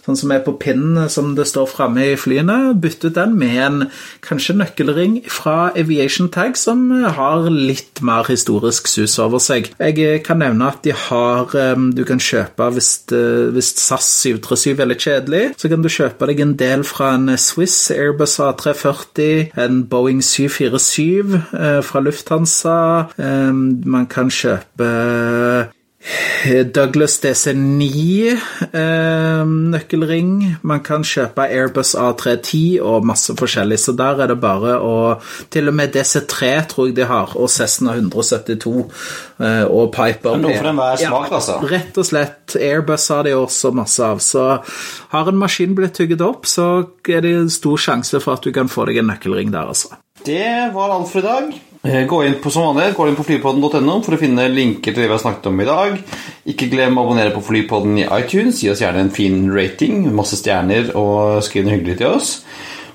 sånn 0.06 0.20
som 0.20 0.34
er 0.34 0.44
på 0.46 0.54
pinnen 0.62 1.10
som 1.12 1.34
det 1.38 1.48
står 1.50 1.70
framme 1.72 2.12
i 2.12 2.20
flyene. 2.20 2.76
Bytte 2.82 3.10
ut 3.10 3.18
den 3.18 3.36
med 3.40 3.58
en 3.66 3.80
kanskje 4.24 4.58
nøkkelring 4.60 5.22
fra 5.32 5.72
Aviation 5.80 6.30
Tag 6.32 6.60
som 6.60 6.86
har 7.18 7.50
litt 7.50 8.04
mer 8.06 8.30
historisk 8.30 8.90
sus 8.92 9.18
over 9.22 9.42
seg. 9.42 9.72
Jeg 9.82 10.22
kan 10.28 10.42
nevne 10.42 10.70
at 10.70 10.84
de 10.86 10.94
har 10.96 11.52
Du 11.52 12.04
kan 12.08 12.20
kjøpe 12.22 12.68
hvis 12.76 12.92
eh, 13.16 13.50
hvis 13.56 13.72
SAS 13.80 14.08
737 14.22 14.82
er 14.82 14.90
litt 14.90 15.04
kjedelig, 15.04 15.44
så 15.60 15.72
kan 15.72 15.84
du 15.84 15.90
kjøpe 15.92 16.11
deg 16.20 16.42
en 16.44 16.56
del 16.60 16.84
fra 16.84 17.14
en 17.16 17.32
Swiss 17.38 17.92
Airbus 17.94 18.40
A340, 18.40 19.52
en 19.56 19.88
Boeing 19.88 20.22
747 20.24 21.36
eh, 21.54 21.82
fra 21.86 22.00
Lufthansa. 22.04 23.10
Eh, 23.18 23.54
man 23.54 24.08
kan 24.12 24.32
kjøpe 24.34 24.90
Douglas 26.74 27.20
DC9 27.22 27.92
eh, 28.74 29.46
nøkkelring. 29.46 30.58
Man 30.68 30.82
kan 30.86 31.06
kjøpe 31.06 31.46
Airbus 31.46 31.94
A310 31.96 32.82
og 32.82 33.06
masse 33.06 33.36
forskjellig, 33.38 33.78
så 33.82 33.94
der 33.98 34.24
er 34.24 34.32
det 34.32 34.40
bare 34.42 34.78
å 34.82 34.96
Til 35.54 35.70
og 35.70 35.76
med 35.78 35.94
DC3 35.96 36.52
tror 36.72 36.90
jeg 36.90 36.98
de 36.98 37.08
har, 37.10 37.36
og 37.38 37.50
Cessna 37.52 37.96
172 38.00 38.74
eh, 39.40 39.66
og 39.66 39.92
Piper. 39.96 40.40
Noe 40.42 40.58
for 40.58 40.72
enhver 40.72 41.02
smak, 41.02 41.30
ja, 41.30 41.40
altså? 41.40 41.58
Rett 41.72 42.02
og 42.02 42.10
slett. 42.10 42.56
Airbus 42.58 43.10
har 43.14 43.26
de 43.28 43.36
også 43.38 43.74
masse 43.76 44.06
av. 44.06 44.22
Så 44.24 44.46
har 45.14 45.32
en 45.32 45.42
maskin 45.42 45.76
blitt 45.78 45.98
tygget 46.00 46.24
opp, 46.26 46.50
så 46.50 46.72
er 47.08 47.26
det 47.26 47.36
stor 47.54 47.82
sjanse 47.82 48.22
for 48.24 48.40
at 48.40 48.46
du 48.46 48.54
kan 48.56 48.72
få 48.72 48.90
deg 48.90 49.02
en 49.04 49.12
nøkkelring 49.14 49.54
der, 49.54 49.74
altså. 49.74 50.00
Det 50.26 50.72
var 50.74 50.94
alt 50.94 51.10
for 51.10 51.22
i 51.22 51.28
dag. 51.28 51.54
Eh, 51.84 52.04
gå 52.06 52.20
inn 52.26 52.36
på 52.44 52.52
som 52.54 52.68
vanlig, 52.68 52.92
gå 52.94 53.08
inn 53.10 53.16
på 53.18 53.26
flypodden.no 53.26 53.96
for 54.06 54.14
å 54.14 54.20
finne 54.22 54.46
linker 54.54 54.94
til 54.94 55.02
det 55.02 55.08
vi 55.08 55.16
har 55.16 55.24
snakket 55.24 55.48
om 55.50 55.64
i 55.64 55.66
dag. 55.66 55.96
Ikke 56.52 56.70
glem 56.70 57.00
å 57.00 57.06
abonnere 57.08 57.34
på 57.34 57.42
Flypodden 57.42 57.98
i 58.04 58.06
iTunes. 58.06 58.62
Gi 58.62 58.70
oss 58.70 58.84
gjerne 58.84 59.02
en 59.08 59.14
fin 59.14 59.48
rating, 59.50 60.04
masse 60.14 60.38
stjerner, 60.38 60.94
og 60.98 61.42
skriv 61.46 61.66
noe 61.66 61.80
hyggelig 61.80 61.98
til 62.04 62.14
oss. 62.14 62.36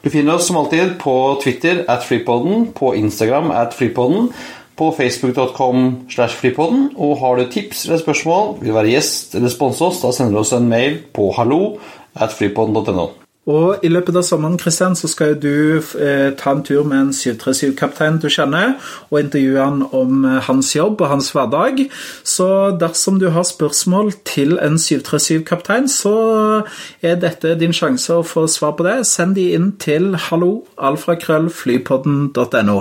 Du 0.04 0.10
finner 0.14 0.36
oss 0.36 0.46
som 0.46 0.60
alltid 0.60 1.00
på 1.02 1.16
Twitter 1.42 1.82
at 1.90 2.06
Flypodden, 2.06 2.70
på 2.78 2.94
Instagram 2.94 3.50
at 3.50 3.74
Flypodden, 3.74 4.30
på 4.76 4.92
facebook.com 4.94 6.06
slash 6.12 6.38
flypodden. 6.38 6.90
Og 6.96 7.18
har 7.18 7.36
du 7.36 7.50
tips 7.50 7.86
eller 7.88 7.98
spørsmål, 8.04 8.58
vil 8.62 8.76
være 8.76 8.94
gjest 8.94 9.34
eller 9.34 9.50
sponse 9.50 9.82
oss, 9.82 10.02
da 10.04 10.14
sender 10.14 10.38
du 10.38 10.44
oss 10.44 10.54
en 10.54 10.68
mail 10.70 11.00
på 11.16 11.32
hallo 11.34 11.78
at 12.14 12.34
flypodden.no. 12.36 13.25
Og 13.46 13.78
i 13.86 13.88
løpet 13.88 14.16
av 14.18 14.24
sommeren 14.26 14.58
Christian, 14.58 14.96
så 14.98 15.06
skal 15.06 15.36
du 15.38 15.78
eh, 15.78 16.34
ta 16.34 16.50
en 16.50 16.66
tur 16.66 16.82
med 16.82 16.98
en 16.98 17.12
737-kaptein 17.14 18.18
du 18.18 18.26
kjenner, 18.32 18.72
og 19.06 19.20
intervjue 19.20 19.62
han 19.62 19.86
om 19.94 20.24
eh, 20.26 20.42
hans 20.48 20.74
jobb 20.74 21.00
og 21.04 21.08
hans 21.12 21.30
hverdag. 21.30 21.86
Så 22.26 22.74
dersom 22.80 23.20
du 23.22 23.28
har 23.30 23.46
spørsmål 23.46 24.12
til 24.26 24.58
en 24.58 24.74
737-kaptein, 24.82 25.86
så 25.86 26.66
er 27.06 27.14
dette 27.22 27.54
din 27.60 27.70
sjanse 27.76 28.16
å 28.18 28.24
få 28.26 28.46
svar 28.50 28.74
på 28.80 28.84
det. 28.88 29.06
Send 29.06 29.34
de 29.38 29.54
inn 29.54 29.78
til 29.78 30.18
halloalfakrøllflypodden.no. 30.26 32.78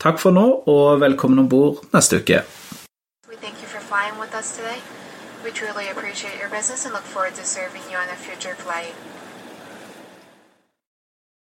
Takk 0.00 0.16
for 0.20 0.30
nå, 0.32 0.64
og 0.64 1.00
velkommen 1.04 1.38
om 1.44 1.48
bord 1.52 1.84
neste 1.92 2.16
uke. 2.24 2.40
We 3.28 3.36
thank 3.36 3.60
you 3.60 3.68
for 3.68 3.84
flying 3.84 4.16
with 4.16 4.32
us 4.32 4.56
today. 4.56 4.80
We 5.44 5.52
truly 5.52 5.92
appreciate 5.92 6.40
your 6.40 6.48
business 6.48 6.86
and 6.86 6.94
look 6.96 7.04
forward 7.04 7.34
to 7.36 7.44
serving 7.44 7.82
you 7.92 7.98
on 8.00 8.08
a 8.08 8.16
future 8.16 8.56
flight. 8.64 8.96